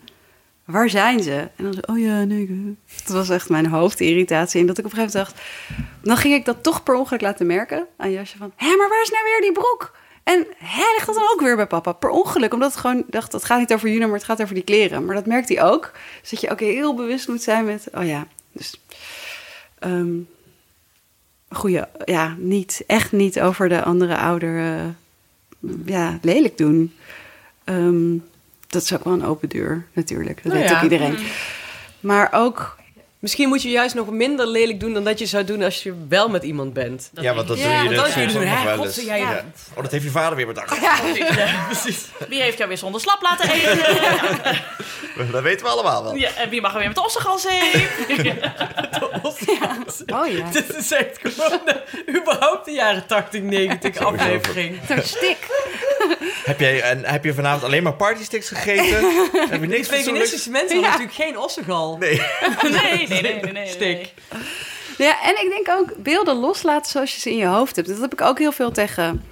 [0.66, 1.50] waar zijn ze?
[1.56, 2.42] En dan zo, oh ja, nee.
[2.42, 2.76] ik-
[3.06, 4.60] Dat was echt mijn hoofdirritatie.
[4.62, 5.48] En dat ik op een gegeven moment dacht...
[6.02, 8.52] Dan ging ik dat toch per ongeluk laten merken aan Jasje van...
[8.56, 9.96] Hé, maar waar is nou weer die broek?
[10.24, 11.92] En hè, ligt dat dan ook weer bij papa?
[11.92, 13.32] Per ongeluk, omdat het gewoon dacht...
[13.32, 15.06] Het gaat niet over Juno, maar het gaat over die kleren.
[15.06, 15.92] Maar dat merkt hij ook.
[16.22, 17.88] Dus dat je ook heel bewust moet zijn met...
[17.94, 18.82] Oh ja, dus...
[19.80, 20.14] ehm,
[21.50, 24.86] goeie, ja, niet, echt niet over de andere ouder eh,
[25.86, 26.94] ja, lelijk doen.
[27.64, 28.18] Ehm,
[28.76, 30.36] dat is ook wel een open deur, natuurlijk.
[30.44, 30.78] Dat Nou weet ja.
[30.78, 31.18] ook iedereen.
[32.00, 32.76] Maar ook,
[33.20, 35.94] Misschien moet je juist nog minder lelijk doen dan dat je zou doen als je
[36.10, 37.10] wel met iemand bent.
[37.14, 38.96] ja, want dat Ja, doe je dus soms doen, nog hè, wel eens.
[38.96, 39.44] jij- Ja.
[39.76, 40.80] Oh, dat heeft je vader weer bedacht.
[42.30, 43.78] Wie heeft jou weer zonder slap laten eten?
[45.32, 46.16] Dat weten we allemaal wel.
[46.16, 48.40] ja, en wie mag er weer met ossengas heen?
[50.08, 54.80] Oh ja, Dit is echt gewoon eh, überhaupt de jaren 80, 90 aflevering.
[54.88, 55.38] zo'n stik.
[56.44, 59.28] Heb, jij, en, heb je vanavond alleen maar partysticks gegeten?
[59.50, 59.88] heb je niks?
[59.88, 61.98] Veganistische mensen hebben natuurlijk geen ossegal.
[61.98, 62.22] Nee.
[62.62, 63.68] nee, nee, nee, nee, nee, nee.
[63.68, 64.14] Stik.
[64.98, 67.88] Ja, en ik denk ook beelden loslaten zoals je ze in je hoofd hebt.
[67.88, 69.24] Dat heb ik ook heel veel tegen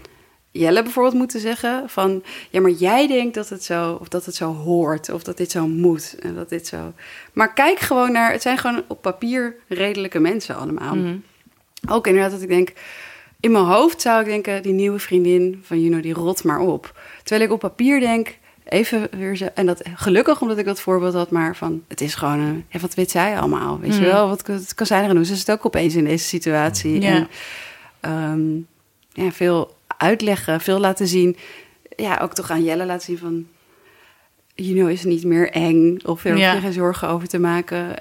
[0.55, 1.89] Jelle bijvoorbeeld moeten zeggen.
[1.89, 5.37] Van, ja, maar jij denkt dat het zo, of dat het zo hoort, of dat
[5.37, 6.93] dit zo moet, en dat dit zo...
[7.33, 10.97] Maar kijk gewoon naar, het zijn gewoon op papier redelijke mensen allemaal.
[11.89, 12.73] Ook inderdaad dat ik denk,
[13.39, 16.99] in mijn hoofd zou ik denken, die nieuwe vriendin van Juno, die rot maar op.
[17.23, 21.13] Terwijl ik op papier denk, even weer zo, en dat gelukkig omdat ik dat voorbeeld
[21.13, 24.05] had, maar van, het is gewoon, een, ja, wat weet zij allemaal, weet je Mm.
[24.05, 24.27] wel?
[24.27, 25.25] Wat kan, wat kan zij er aan doen?
[25.25, 27.01] Ze zit ook opeens in deze situatie.
[27.01, 27.09] Ja.
[27.09, 27.27] En,
[27.99, 31.37] ehm, ja, veel uitleggen, veel laten zien.
[31.95, 33.45] Ja, ook toch aan Jelle laten zien van...
[34.55, 35.97] Juno is niet meer eng.
[36.05, 36.59] Of er Ja.
[36.59, 37.97] geen zorgen over te maken.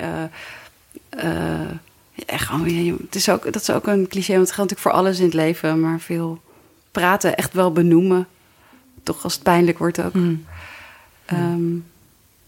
[1.11, 1.71] Eh,
[2.15, 4.91] ja, gewoon, het is ook, dat is ook een cliché, want het geldt natuurlijk voor
[4.93, 5.81] alles in het leven.
[5.81, 6.41] Maar veel
[6.91, 8.27] praten, echt wel benoemen.
[9.03, 10.15] Toch als het pijnlijk wordt ook.
[10.15, 10.45] Mm.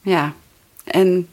[0.03, 0.33] Ja,
[0.85, 1.29] en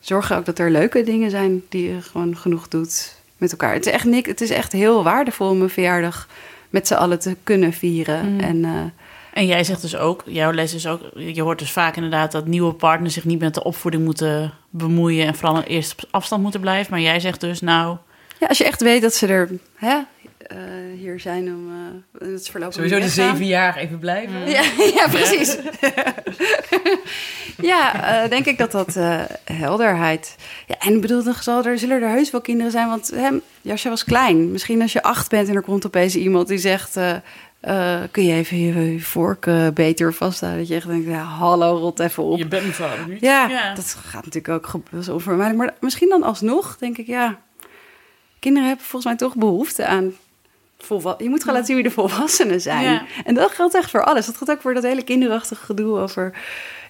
[0.00, 3.72] zorgen ook dat er leuke dingen zijn die je gewoon genoeg doet met elkaar.
[3.72, 6.28] Het is echt, nik, het is echt heel waardevol om een verjaardag
[6.74, 8.32] met z'n allen te kunnen vieren.
[8.32, 8.40] Mm.
[8.40, 8.70] En eh,
[9.32, 12.46] En jij zegt dus ook, jouw les is ook, je hoort dus vaak inderdaad dat
[12.46, 16.60] nieuwe partners zich niet met de opvoeding moeten bemoeien en vooral eerst op afstand moeten
[16.60, 16.90] blijven.
[16.90, 17.96] Maar jij zegt dus, nou,
[18.38, 19.98] ja, als je echt weet dat ze er hè,
[20.46, 20.58] eh,
[20.98, 24.48] hier zijn om eh het voorlopig Sowieso de zeven jaar even blijven.
[24.50, 24.62] Ja,
[24.98, 25.56] ja precies.
[27.72, 30.36] ja, eh, denk ik dat dat eh, helderheid.
[30.66, 32.88] Ja, en ik bedoel, dan zal er, zullen er heus wel kinderen zijn.
[32.88, 33.28] Want hè,
[33.62, 34.52] Jasje was klein.
[34.52, 36.96] Misschien als je acht bent en er komt opeens iemand die zegt...
[36.96, 37.14] eh,
[37.60, 40.60] eh, kun je even je, je vork beter vasthouden?
[40.60, 42.38] Dat je echt denkt, ja, hallo, rot even op.
[42.38, 43.20] Je bent mijn vader niet.
[43.20, 43.74] Ja, Ja.
[43.74, 45.64] dat gaat natuurlijk ook dat is onvermijdelijk.
[45.64, 47.42] Maar misschien dan alsnog, denk ik, ja...
[48.38, 50.12] Kinderen hebben volgens mij toch behoefte aan...
[50.88, 52.84] Je moet gewoon laten zien wie de volwassenen zijn.
[52.84, 53.04] Ja.
[53.24, 54.26] En dat geldt echt voor alles.
[54.26, 56.32] Dat geldt ook voor dat hele kinderachtige gedoe over...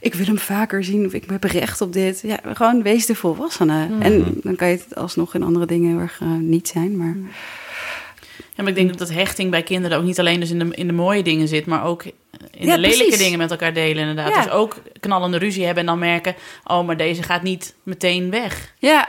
[0.00, 2.20] ik wil hem vaker zien of ik heb recht op dit.
[2.22, 3.88] Ja, gewoon wees de volwassene.
[4.00, 6.96] En dan kan je het alsnog in andere dingen heel erg eh, niet zijn.
[6.96, 7.16] Maar
[8.56, 10.86] ja, maar ik denk dat hechting bij kinderen ook niet alleen dus in de, in
[10.86, 12.12] de mooie dingen zit, maar ook in
[12.50, 13.18] Ja, de lelijke precies.
[13.24, 14.34] dingen met elkaar delen inderdaad.
[14.34, 14.42] Ja.
[14.42, 16.34] Dus ook knallende ruzie hebben en dan merken,
[16.64, 18.74] oh, maar deze gaat niet meteen weg.
[18.78, 19.08] ja,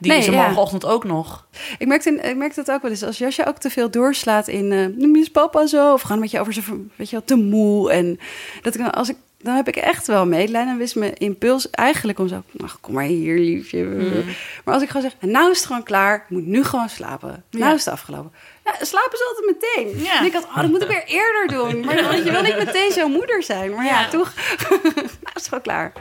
[0.00, 0.38] Die Nee, is er ja.
[0.40, 1.46] morgenochtend ook nog.
[1.78, 3.02] Ik merkte, ik merkte dat ook wel eens.
[3.02, 4.72] Als Jasje ook te veel doorslaat in...
[4.72, 5.92] eh noem je eens papa zo?
[5.92, 6.90] Of gewoon met je over zijn...
[6.96, 7.90] Weet je wel, te moe.
[7.92, 8.18] En
[8.62, 10.68] dat ik, dan- als ik, dan heb ik echt wel medelijden.
[10.70, 12.42] Dan wist mijn impuls eigenlijk om zo...
[12.64, 13.84] Ach, kom maar hier, liefje.
[14.64, 15.30] Maar als ik gewoon zeg...
[15.30, 16.14] Nou is het gewoon klaar.
[16.14, 17.44] Ik moet nu gewoon slapen.
[17.50, 17.74] Nou Ja.
[17.74, 18.32] is het afgelopen.
[18.64, 20.04] Ja, slapen ze altijd meteen.
[20.04, 20.18] Ja.
[20.18, 21.84] En ik had, oh, dat moet ik weer eerder doen.
[21.84, 23.74] Maar want je wil niet meteen zo'n moeder zijn.
[23.74, 24.32] Maar ja, toch.
[24.68, 25.92] nou, is het gewoon klaar.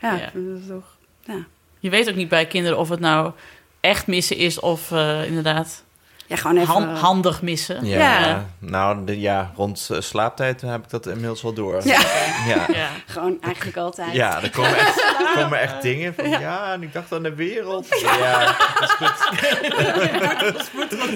[0.00, 0.30] Ja, Ja.
[0.34, 0.96] dat is toch...
[1.24, 1.44] Ja.
[1.84, 3.32] Je weet ook niet bij kinderen of het nou
[3.80, 5.82] echt missen is of eh, inderdaad
[6.26, 6.68] ja, gewoon even...
[6.74, 7.86] han- handig missen.
[7.86, 8.46] Ja, Ja.
[8.58, 11.80] nou de, ja, rond eh, slaaptijd heb ik dat inmiddels wel door.
[11.86, 12.00] Ja.
[12.46, 12.66] ja.
[12.72, 12.88] Ja.
[13.06, 14.12] Gewoon eigenlijk altijd.
[14.12, 16.72] Ja, er komen echt, er komen echt dingen van, ja.
[16.72, 17.86] en ik dacht aan de wereld.
[18.02, 18.44] Ja,
[18.80, 19.32] dat is goed.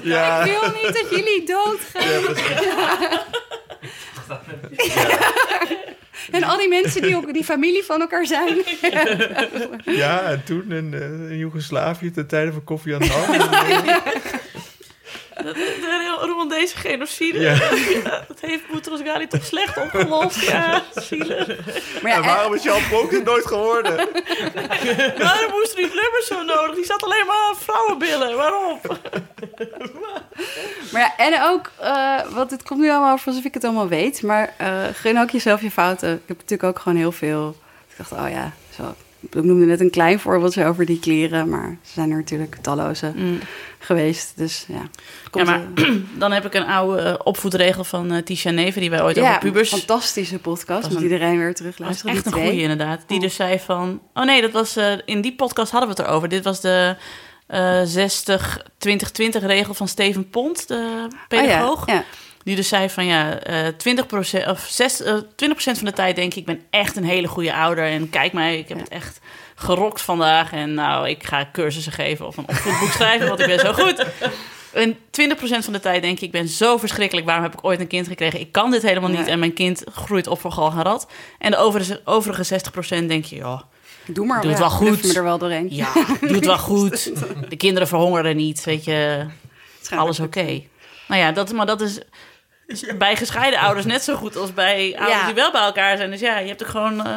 [0.05, 2.35] Ja, Ik wil niet dat jullie doodgaan.
[6.31, 8.57] En al die mensen die ook die familie van elkaar zijn.
[9.85, 13.01] ja, en toen in, eh, in Joegoslavië ten tijde van Koffie aan
[15.43, 15.77] de De,
[16.21, 17.39] de Rwandese genocide.
[17.41, 17.59] Ja.
[18.29, 20.41] Dat heeft Boutros Ghali toch slecht opgelost.
[20.41, 21.47] Ja, zielig.
[22.03, 23.97] Maar ja, En waarom is Jan Pronk het nooit geworden?
[25.19, 26.75] Waarom moest die Lubbers zo nodig?
[26.75, 28.37] Die zat alleen maar aan vrouwenbillen.
[28.37, 28.81] Waarom?
[30.93, 33.89] Maar ja, en ook, eh, want het komt nu allemaal over alsof ik het allemaal
[33.89, 34.23] weet.
[34.23, 36.13] Maar eh gun ook jezelf je fouten.
[36.13, 37.57] Ik heb natuurlijk ook gewoon heel veel.
[37.89, 38.95] Ik dacht, oh ja, zo.
[39.21, 41.49] Ik noemde net een klein voorbeeldje over die kleren.
[41.49, 43.13] Maar ze zijn er natuurlijk talloze
[43.79, 44.33] geweest.
[44.37, 44.89] Dus ja.
[45.33, 48.81] Ja, maar eh, dan heb ik een oude eh, opvoedregel van eh, Tisha Neven...
[48.81, 49.69] die wij ooit ja, over pubers...
[49.69, 50.83] fantastische podcast.
[50.83, 52.11] Dat Moet een- iedereen weer terugluisteren.
[52.13, 52.45] is echt een twee.
[52.47, 53.03] goeie inderdaad.
[53.07, 53.23] Die Oh.
[53.23, 54.01] dus zei van...
[54.15, 56.29] Oh nee, dat was, in die podcast hadden we het erover.
[56.29, 56.97] Dit was de
[57.47, 61.81] eh 60-20-20 regel van Steven Pont, de pedagoog.
[61.81, 62.05] Oh, ja, ja.
[62.45, 66.31] Die dus zei van ja, eh 20%, of 6, eh, 20% van de tijd denk
[66.33, 67.85] ik, ik ben echt een hele goede ouder.
[67.85, 68.83] En kijk mij, ik heb Ja.
[68.83, 69.21] het echt
[69.55, 70.53] gerokt vandaag.
[70.53, 74.05] En nou, ik ga cursussen geven of een opvoedboek schrijven, want ik ben zo goed.
[74.73, 77.27] En 20% van de tijd denk ik, ik ben zo verschrikkelijk.
[77.27, 78.41] Waarom heb ik ooit een kind gekregen?
[78.41, 79.19] Ik kan dit helemaal niet.
[79.21, 79.29] Nee.
[79.31, 81.07] En mijn kind groeit op voor gal en rat.
[81.39, 83.65] En de overige, overige 60% denk je, ja,
[84.07, 84.41] Doe maar.
[84.41, 85.03] Doe het ja, wel goed.
[85.05, 85.67] me er wel doorheen.
[85.71, 87.13] ja, doe het wel goed.
[87.49, 89.27] De kinderen verhongeren niet, weet je.
[89.91, 90.63] Alles oké.
[91.09, 91.99] Nou ja, dat, maar dat is
[92.99, 95.27] bij gescheiden ouders net zo goed als bij ouders Ja.
[95.27, 96.11] die wel bij elkaar zijn.
[96.11, 97.17] Dus ja, je hebt ook gewoon eh,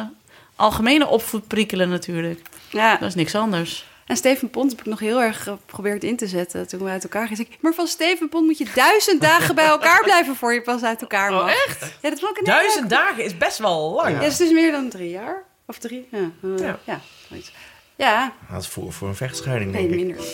[0.56, 2.40] algemene opvoedprikkelen natuurlijk.
[2.70, 2.96] Ja.
[2.96, 3.90] Dat is niks anders.
[4.06, 7.02] En Steven Pont heb ik nog heel erg geprobeerd in te zetten toen we uit
[7.02, 7.42] elkaar gingen.
[7.50, 10.82] Ik, Maar van Steven Pont moet je duizend dagen bij elkaar blijven voor je pas
[10.82, 11.42] uit elkaar mag.
[11.42, 11.80] Oh, echt?
[12.02, 14.14] Ja, dat vond ik een heel Duizend dagen is best wel lang.
[14.14, 15.42] Ja, dus het is meer dan drie jaar.
[15.66, 16.08] Of drie?
[16.10, 16.78] Ja, eh, Ja.
[16.84, 17.00] ja.
[17.28, 17.52] zoiets.
[17.96, 20.06] Ja, Dat is voor, voor een vechtscheiding, nee, denk ik.
[20.06, 20.24] minder.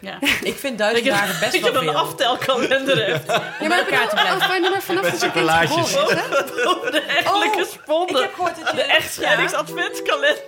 [0.00, 0.18] Ja.
[0.42, 1.94] Ik vind duizend dagen best wel veel.
[1.94, 3.26] aftelkalender hebt.
[3.60, 6.90] Ja, maar, ik bedoel, als wij maar vanaf dat je kind geboren is, hè?
[6.90, 8.22] De echtelijke Ik sponden.
[8.22, 8.76] heb gehoord dat je...
[8.76, 10.42] De echtscheidingsadventskalender.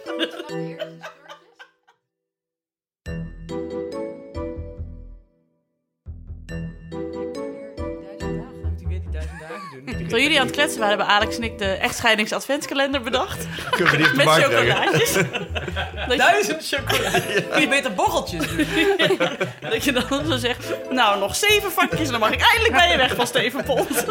[10.18, 13.46] Toen jullie aan het kletsen waren, hebben Alex en ik de echtscheidingsadventskalender bedacht.
[13.70, 15.12] Kunnen we die Met chocolaatjes.
[16.16, 17.44] Duizend chocolade.
[17.50, 18.66] Kun je beter borreltjes doen?
[19.70, 22.90] Dat je dan zo zegt, nou, nog zeven vakjes en dan mag ik eindelijk bij
[22.90, 24.04] je weg van Steven Pont.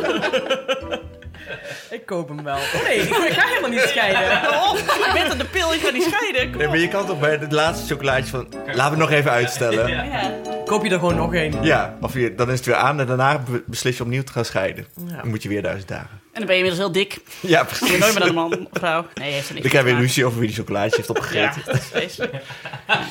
[1.90, 2.58] Ik koop hem wel.
[2.84, 4.50] Nee, ik, ik ga helemaal niet scheiden.
[4.50, 6.50] Oh, je bent aan de pil, je gaat niet scheiden.
[6.50, 8.48] Kom Nee, maar je kan toch bij het laatste chocolaatje van...
[8.74, 9.90] Laten we nog even uitstellen.
[9.90, 10.57] Ja.
[10.68, 10.74] Ja.
[10.74, 11.54] Koop je er gewoon nog één.
[12.02, 14.46] of je, dan is het weer aan en daarna be- beslis je opnieuw te gaan
[14.46, 14.88] scheiden.
[15.08, 15.16] Ja.
[15.16, 16.10] Dan moet je weer duizend dagen.
[16.12, 17.18] En dan ben je inmiddels heel dik.
[17.40, 18.00] Ja, Kom je precies.
[18.00, 19.06] nooit meer de man of vrouw.
[19.14, 21.62] Nee, heeft er niks Dan krijg je weer ruzie over wie die chocolaatje heeft opgegeten.
[21.66, 22.34] Ja, dat is vreselijk.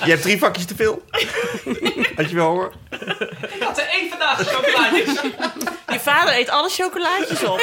[0.04, 1.02] Je hebt drie vakjes te veel.
[2.16, 2.72] Had je wel hoor.
[2.90, 5.20] Ik had er één vandaag chocolaatjes.
[5.92, 7.60] Je vader eet alle chocolaatjes op.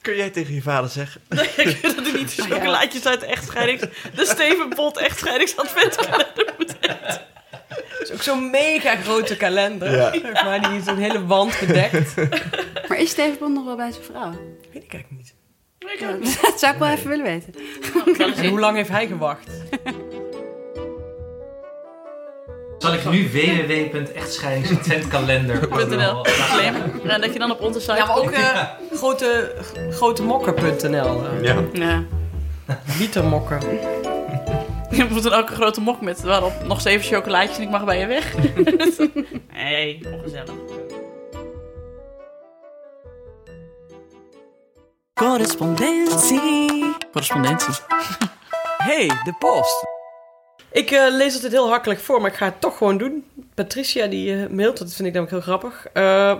[0.00, 1.20] Kun jij tegen je vader zeggen?
[1.28, 3.82] dat hij niet de chocolaatjes uit de echtscheidings...
[4.14, 7.20] De Steven Pont echtscheidingsadventskalender moet eten.
[7.98, 9.96] Het is ook zo'n mega grote kalender.
[9.96, 10.10] Ja.
[10.10, 12.14] Zeg maar, die zo'n hele wand bedekt.
[12.88, 14.30] Maar is Steven Pont nog wel bij zijn vrouw?
[14.72, 15.34] Weet ik eigenlijk niet.
[16.00, 16.12] Ja,
[16.42, 17.54] dat zou ik wel even willen weten.
[18.36, 19.50] En hoe lang heeft hij gewacht?
[22.78, 26.74] Zal ik nu www.echtscheidingsadventkalender.nl Claim.
[27.06, 28.62] En dat je dan op onze site Ja, maar ook eh
[28.94, 29.52] grote,
[29.90, 31.24] grotemokken.nl.
[31.26, 31.56] eh, Ja.
[31.72, 32.04] Ja.
[32.98, 33.58] Litermokken.
[34.96, 38.06] Je ook een grote mok met waarop nog zeven chocolaatjes en ik mag bij je
[38.06, 38.34] weg.
[39.52, 40.54] Nee, ongezellig.
[45.14, 46.94] Correspondentie.
[47.10, 47.74] Correspondentie.
[48.82, 49.86] Hey, de post.
[50.72, 53.24] Ik eh, lees het heel hakkelijk voor, maar ik ga het toch gewoon doen.
[53.54, 55.86] Patricia die eh, mailt, dat vind ik namelijk heel grappig.
[55.92, 56.36] Eh,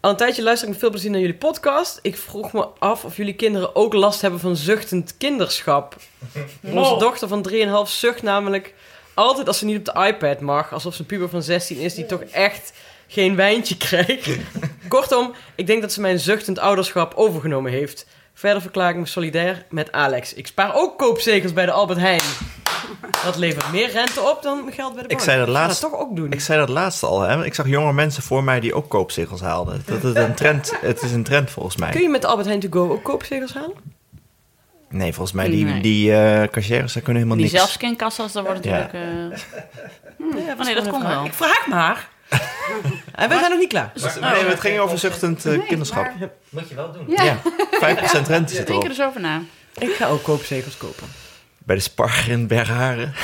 [0.00, 1.98] al een tijdje luister ik met veel plezier naar jullie podcast.
[2.02, 5.96] Ik vroeg me af of jullie kinderen ook last hebben van zuchtend kinderschap.
[6.62, 8.74] Onze dochter van 3,5 zucht namelijk
[9.14, 10.72] altijd als ze niet op de iPad mag.
[10.72, 12.72] Alsof ze een puber van 16 is die toch echt
[13.06, 14.28] geen wijntje krijgt.
[14.88, 18.06] Kortom, ik denk dat ze mijn zuchtend ouderschap overgenomen heeft.
[18.34, 20.34] Verder verklaar ik me solidair met Alex.
[20.34, 22.65] Ik spaar ook koopzegels bij de Albert Heijn.
[23.24, 25.20] Dat levert meer rente op dan geld bij de bank.
[25.20, 26.32] Ik zei dat laatst- toch ook doen.
[26.32, 27.44] Ik zei dat laatste al, hè.
[27.44, 29.82] Ik zag jonge mensen voor mij die ook koopzegels haalden.
[29.86, 32.02] Dat het, een trend, het is een trend volgens Kun mij.
[32.02, 33.94] je met Albert Heijn To Go ook koopzegels halen?
[34.88, 35.80] Nee, volgens mij die, Nee.
[35.82, 37.56] die eh cashiers, daar kunnen helemaal Die niks.
[37.58, 38.70] zelfscankassa's, daar wordt Ja.
[38.78, 38.92] natuurlijk...
[39.32, 39.38] eh,
[40.46, 41.24] Ja, Oh nee, dat kon wel.
[41.24, 42.08] Ik vraag maar.
[43.14, 43.92] en wij zijn nog niet klaar.
[44.20, 46.10] Nee, het ging over zuchtend eh, kinderschap.
[46.48, 47.04] Moet je wel doen.
[47.08, 48.82] Ja, Ja, 5% rente zit denk erop.
[48.82, 49.40] er eens over na.
[49.78, 51.06] Ik ga ook koopzegels kopen.
[51.66, 53.14] Bij de Spar in Bergharen.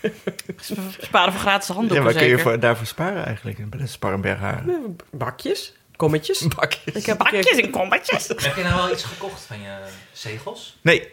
[1.00, 2.42] Sparen voor gratis Ja, handdoeken waar kun je zeker.
[2.50, 3.70] voor, daarvoor sparen eigenlijk?
[3.70, 4.96] Bij de Spar in Bergharen.
[5.10, 6.46] Bakjes, kommetjes.
[6.56, 6.94] Bakjes.
[6.94, 8.28] Ik heb Bakjes en kommetjes.
[8.36, 9.70] Heb je nou wel iets gekocht van je
[10.12, 10.78] zegels?
[10.82, 11.08] Nee.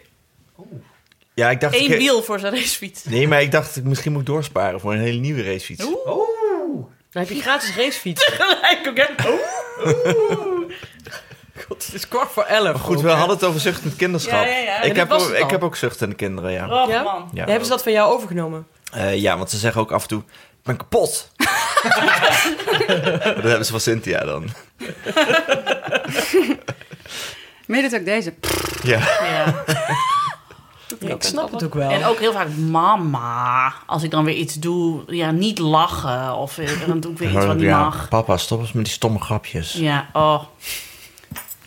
[1.34, 1.74] Ja, ik dacht...
[1.74, 3.04] Eén ik- wiel voor zijn racefiets.
[3.04, 5.84] Nee, maar ik dacht, ik misschien moet ik doorsparen voor een hele nieuwe racefiets.
[5.84, 8.24] Dan heb je gratis racefiets.
[8.24, 9.14] Gelijk ook, hè?
[11.68, 12.64] God, het is kwart voor elf.
[12.64, 14.44] Maar goed, we hadden het over zuchtend kinderschap.
[14.44, 14.82] Ja, ja, ja.
[14.82, 16.82] Ik, heb ook, ik heb ook zuchtende kinderen, ja.
[16.82, 17.02] Oh, Ja?
[17.02, 17.30] man.
[17.32, 18.66] Ja, hebben ze dat van jou overgenomen?
[18.92, 21.30] Eh, ja, want ze zeggen ook af en toe, ik ben kapot.
[23.36, 24.48] dat hebben ze van Cynthia dan.
[27.66, 28.34] Meen het ook deze?
[28.82, 28.98] Ja.
[29.22, 29.54] Ja.
[31.00, 31.90] Ja, ik snap het ook wel.
[31.90, 33.72] En ook heel vaak mama.
[33.86, 36.34] Als ik dan weer iets doe, ja, niet lachen.
[36.34, 38.08] Of eh, dan doe ik weer iets wat niet ja, mag.
[38.08, 39.72] Papa, stop eens met die stomme grapjes.
[39.72, 40.42] Ja, oh.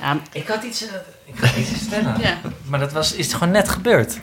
[0.02, 0.94] Ja, Ik had iets, eh,
[1.26, 2.15] ik had iets stellen.
[2.19, 2.38] ja.
[2.65, 4.19] Maar dat was, is gewoon net gebeurd.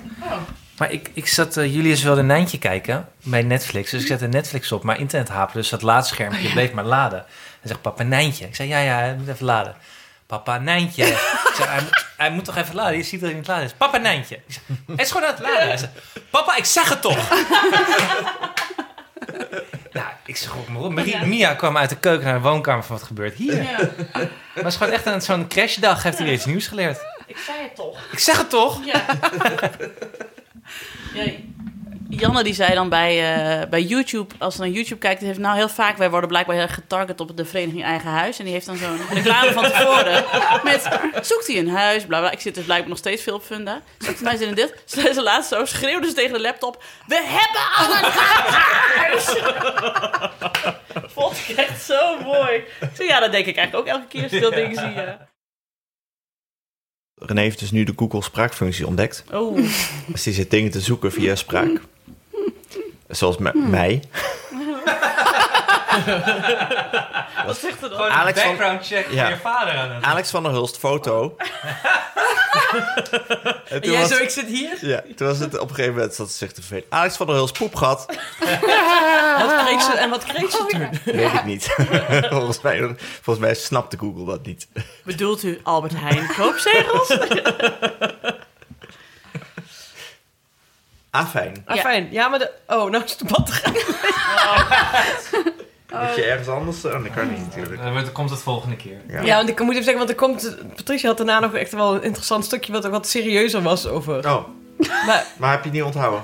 [0.78, 3.90] Maar ik, ik zat, eh, Julius wilde Nijntje kijken bij Netflix.
[3.90, 5.58] Dus ik zette Netflix op, maar internet haperde.
[5.60, 7.18] Dus dat laadschermpje bleef maar laden.
[7.60, 8.46] Hij zegt, papa Nijntje.
[8.46, 9.74] Ik zei, ja, ja, hij moet even laden.
[10.26, 11.06] Papa Nijntje.
[11.48, 12.96] ik zei, hij, moet- hij moet toch even laden?
[12.96, 13.72] Je ziet dat hij niet laden is.
[13.72, 14.34] Papa Nijntje.
[14.36, 15.68] Ik zei, hij is gewoon aan het laden.
[15.68, 15.90] Hij zei,
[16.30, 17.28] papa, ik zeg het toch.
[19.92, 20.92] ja, ik zeg ook maar op.
[20.92, 23.62] Marie- Mia kwam uit de keuken naar de woonkamer van wat gebeurt hier.
[23.62, 23.78] ja.
[24.54, 26.98] Maar het gewoon echt aan zo'n crashdag heeft hij weer iets nieuws geleerd.
[27.26, 27.98] Ik zei het toch.
[28.12, 28.84] Ik zeg het toch?
[28.84, 29.04] Ja.
[31.14, 31.24] ja.
[32.10, 35.40] Janne die zei dan bij, eh, bij YouTube, als ze naar YouTube kijkt, die heeft
[35.40, 38.38] nou heel vaak, wij worden blijkbaar heel erg getarget op de vereniging Eigen Huis.
[38.38, 40.24] En die heeft dan zo'n reclame van tevoren
[40.64, 40.88] met,
[41.26, 42.30] zoekt hij een huis, bla bla.
[42.30, 43.82] Ik zit dus blijkbaar nog steeds veel op Funda.
[43.98, 44.82] Zoekt mij zin in dit.
[44.84, 49.24] Ze ze laatst zo, schreeuwde ze tegen de laptop, we hebben al een huis!
[51.14, 52.62] Vond ik echt zo mooi.
[52.98, 54.90] Ja, dat denk ik eigenlijk ook elke keer als ik dat ding zie.
[54.90, 55.28] Ja.
[57.14, 59.24] René heeft dus nu de Google spraakfunctie ontdekt.
[59.32, 59.56] Oh,
[60.06, 61.80] Dus die zit dingen te zoeken via spraak.
[63.08, 64.02] Zoals me- mij.
[67.46, 67.98] wat zegt er dan?
[67.98, 69.22] Gewoon Alex een van- background check Ja.
[69.24, 71.36] voor je vader aan het Alex van der Hulst, foto.
[71.38, 71.46] en
[73.68, 74.76] En toen jij was, zo, ik zit hier.
[74.80, 76.84] ja, toen was het op een gegeven moment zat ze zich te vervelen.
[76.88, 78.06] Alex van der Hulst, poepgat.
[79.38, 80.88] Wat kreeg ze, en wat kreeg ze toen?
[81.14, 81.74] Weet ik niet.
[82.30, 84.68] volgens, mij, volgens mij snapte Google dat niet.
[85.04, 87.16] Bedoelt u Albert Heijn koopzegels?
[91.10, 91.62] Ah, fijn.
[91.66, 92.28] Ah, Ja.
[92.28, 92.50] maar de...
[92.66, 93.72] Oh, nou is de batterij.
[96.06, 96.84] Moet je ergens anders...
[96.84, 97.82] Oh, dat kan niet natuurlijk.
[97.82, 99.00] Dan wordt- komt het volgende keer.
[99.08, 99.20] Ja.
[99.22, 100.56] Ja, want ik moet even zeggen, want er komt...
[100.76, 104.28] Patricia had daarna nog echt wel een interessant stukje wat wat serieuzer was over...
[104.28, 104.44] Oh,
[105.06, 106.22] Maar maar heb je het niet onthouden?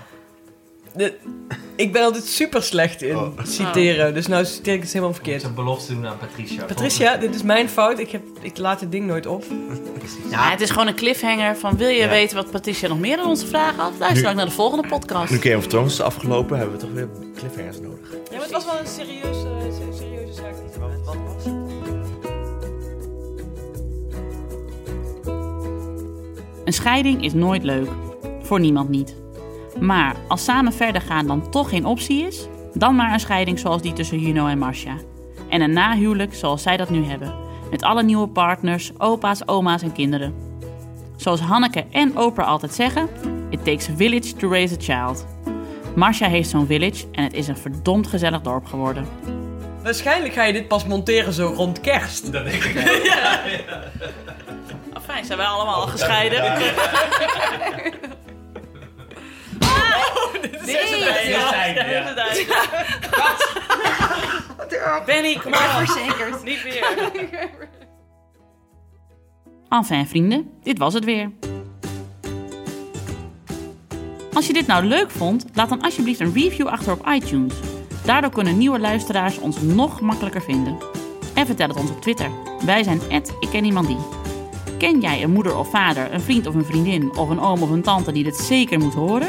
[0.96, 1.14] De,
[1.76, 3.38] ik ben altijd super slecht in Oh.
[3.42, 5.40] citeren, dus nou citeer ik het helemaal Ik verkeerd.
[5.40, 6.64] moet een belofte doen aan Patricia.
[6.64, 7.98] Patricia, dit is mijn fout.
[7.98, 9.44] Ik, heb, ik laat het ding nooit op.
[10.30, 12.08] Ja, het is gewoon een cliffhanger van wil je Ja.
[12.08, 13.92] weten wat Patricia nog meer aan onze vragen had?
[13.98, 15.30] Luister dan naar de volgende podcast.
[15.30, 18.10] Nu Game of Thrones is afgelopen, hebben we toch weer cliffhangers nodig.
[18.12, 20.54] Ja, maar het was wel een serieuze, se- serieuze zaak.
[20.54, 21.52] die ze Wat was het?
[26.64, 27.88] Een scheiding is nooit leuk.
[28.42, 29.14] Voor niemand niet.
[29.80, 33.82] Maar als samen verder gaan dan toch geen optie is, dan maar een scheiding zoals
[33.82, 34.96] die tussen Juno en Marcia.
[35.48, 37.34] En een nahuwelijk zoals zij dat nu hebben.
[37.70, 40.34] Met alle nieuwe partners, opa's, oma's en kinderen.
[41.16, 43.08] Zoals Hanneke en Oprah altijd zeggen:
[43.50, 45.26] It takes a village to raise a child.
[45.94, 49.06] Marcia heeft zo'n village en het is een verdomd gezellig dorp geworden.
[49.82, 52.32] Waarschijnlijk ga je dit pas monteren zo rond kerst.
[52.32, 52.76] Dat denk ik.
[54.96, 56.42] Oh, fijn, zijn wij allemaal al gescheiden?
[60.42, 61.52] Dit is het Ja.
[65.06, 65.86] Benny, kom maar.
[65.86, 66.44] Verzekerd.
[66.50, 67.48] Niet weer.
[69.68, 71.30] Enfin vrienden, dit was het weer.
[74.32, 77.54] Als je dit nou leuk vond, laat dan alsjeblieft een review achter op iTunes.
[78.04, 80.78] Daardoor kunnen nieuwe luisteraars ons nog makkelijker vinden.
[81.34, 82.30] En vertel het ons op Twitter.
[82.64, 83.00] Wij zijn
[83.40, 83.98] ik ken iemand die.
[84.78, 87.70] Ken jij een moeder of vader, een vriend of een vriendin of een oom of
[87.70, 89.28] een tante die dit zeker moet horen?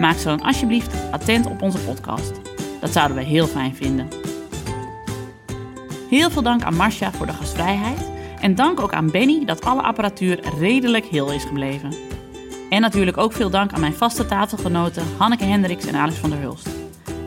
[0.00, 2.32] Maak ze dan alsjeblieft attent op onze podcast.
[2.80, 4.08] Dat zouden we heel fijn vinden.
[6.08, 8.10] Heel veel dank aan Marcia voor de gastvrijheid.
[8.40, 11.94] En dank ook aan Benny dat alle apparatuur redelijk heel is gebleven.
[12.70, 16.38] En natuurlijk ook veel dank aan mijn vaste tafelgenoten Hanneke Hendricks en Alex van der
[16.38, 16.68] Hulst.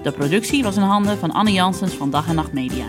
[0.04, 2.86] De productie was in handen van Anne Janssens van Dag en Nacht Media.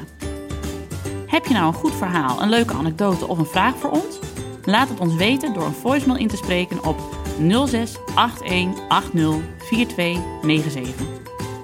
[1.26, 4.18] Heb je nou een goed verhaal, een leuke anekdote of een vraag voor ons?
[4.64, 7.22] Laat het ons weten door een voicemail in te spreken op
[7.66, 7.96] 06
[8.42, 11.06] 81 4297.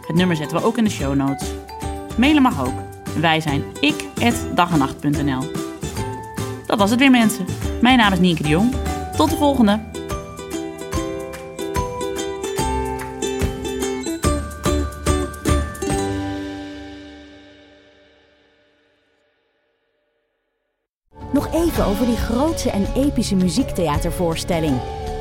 [0.06, 1.48] Het nummer zetten we ook in de show notes.
[2.16, 2.74] Mailen mag ook.
[3.20, 5.50] Wij zijn ik@dagenacht.nl.
[6.66, 7.44] Dat was het weer mensen.
[7.80, 8.74] Mijn naam is Nienke de Jong.
[9.16, 9.80] Tot de volgende.
[21.32, 24.80] Nog even over die grootse en epische muziektheatervoorstelling.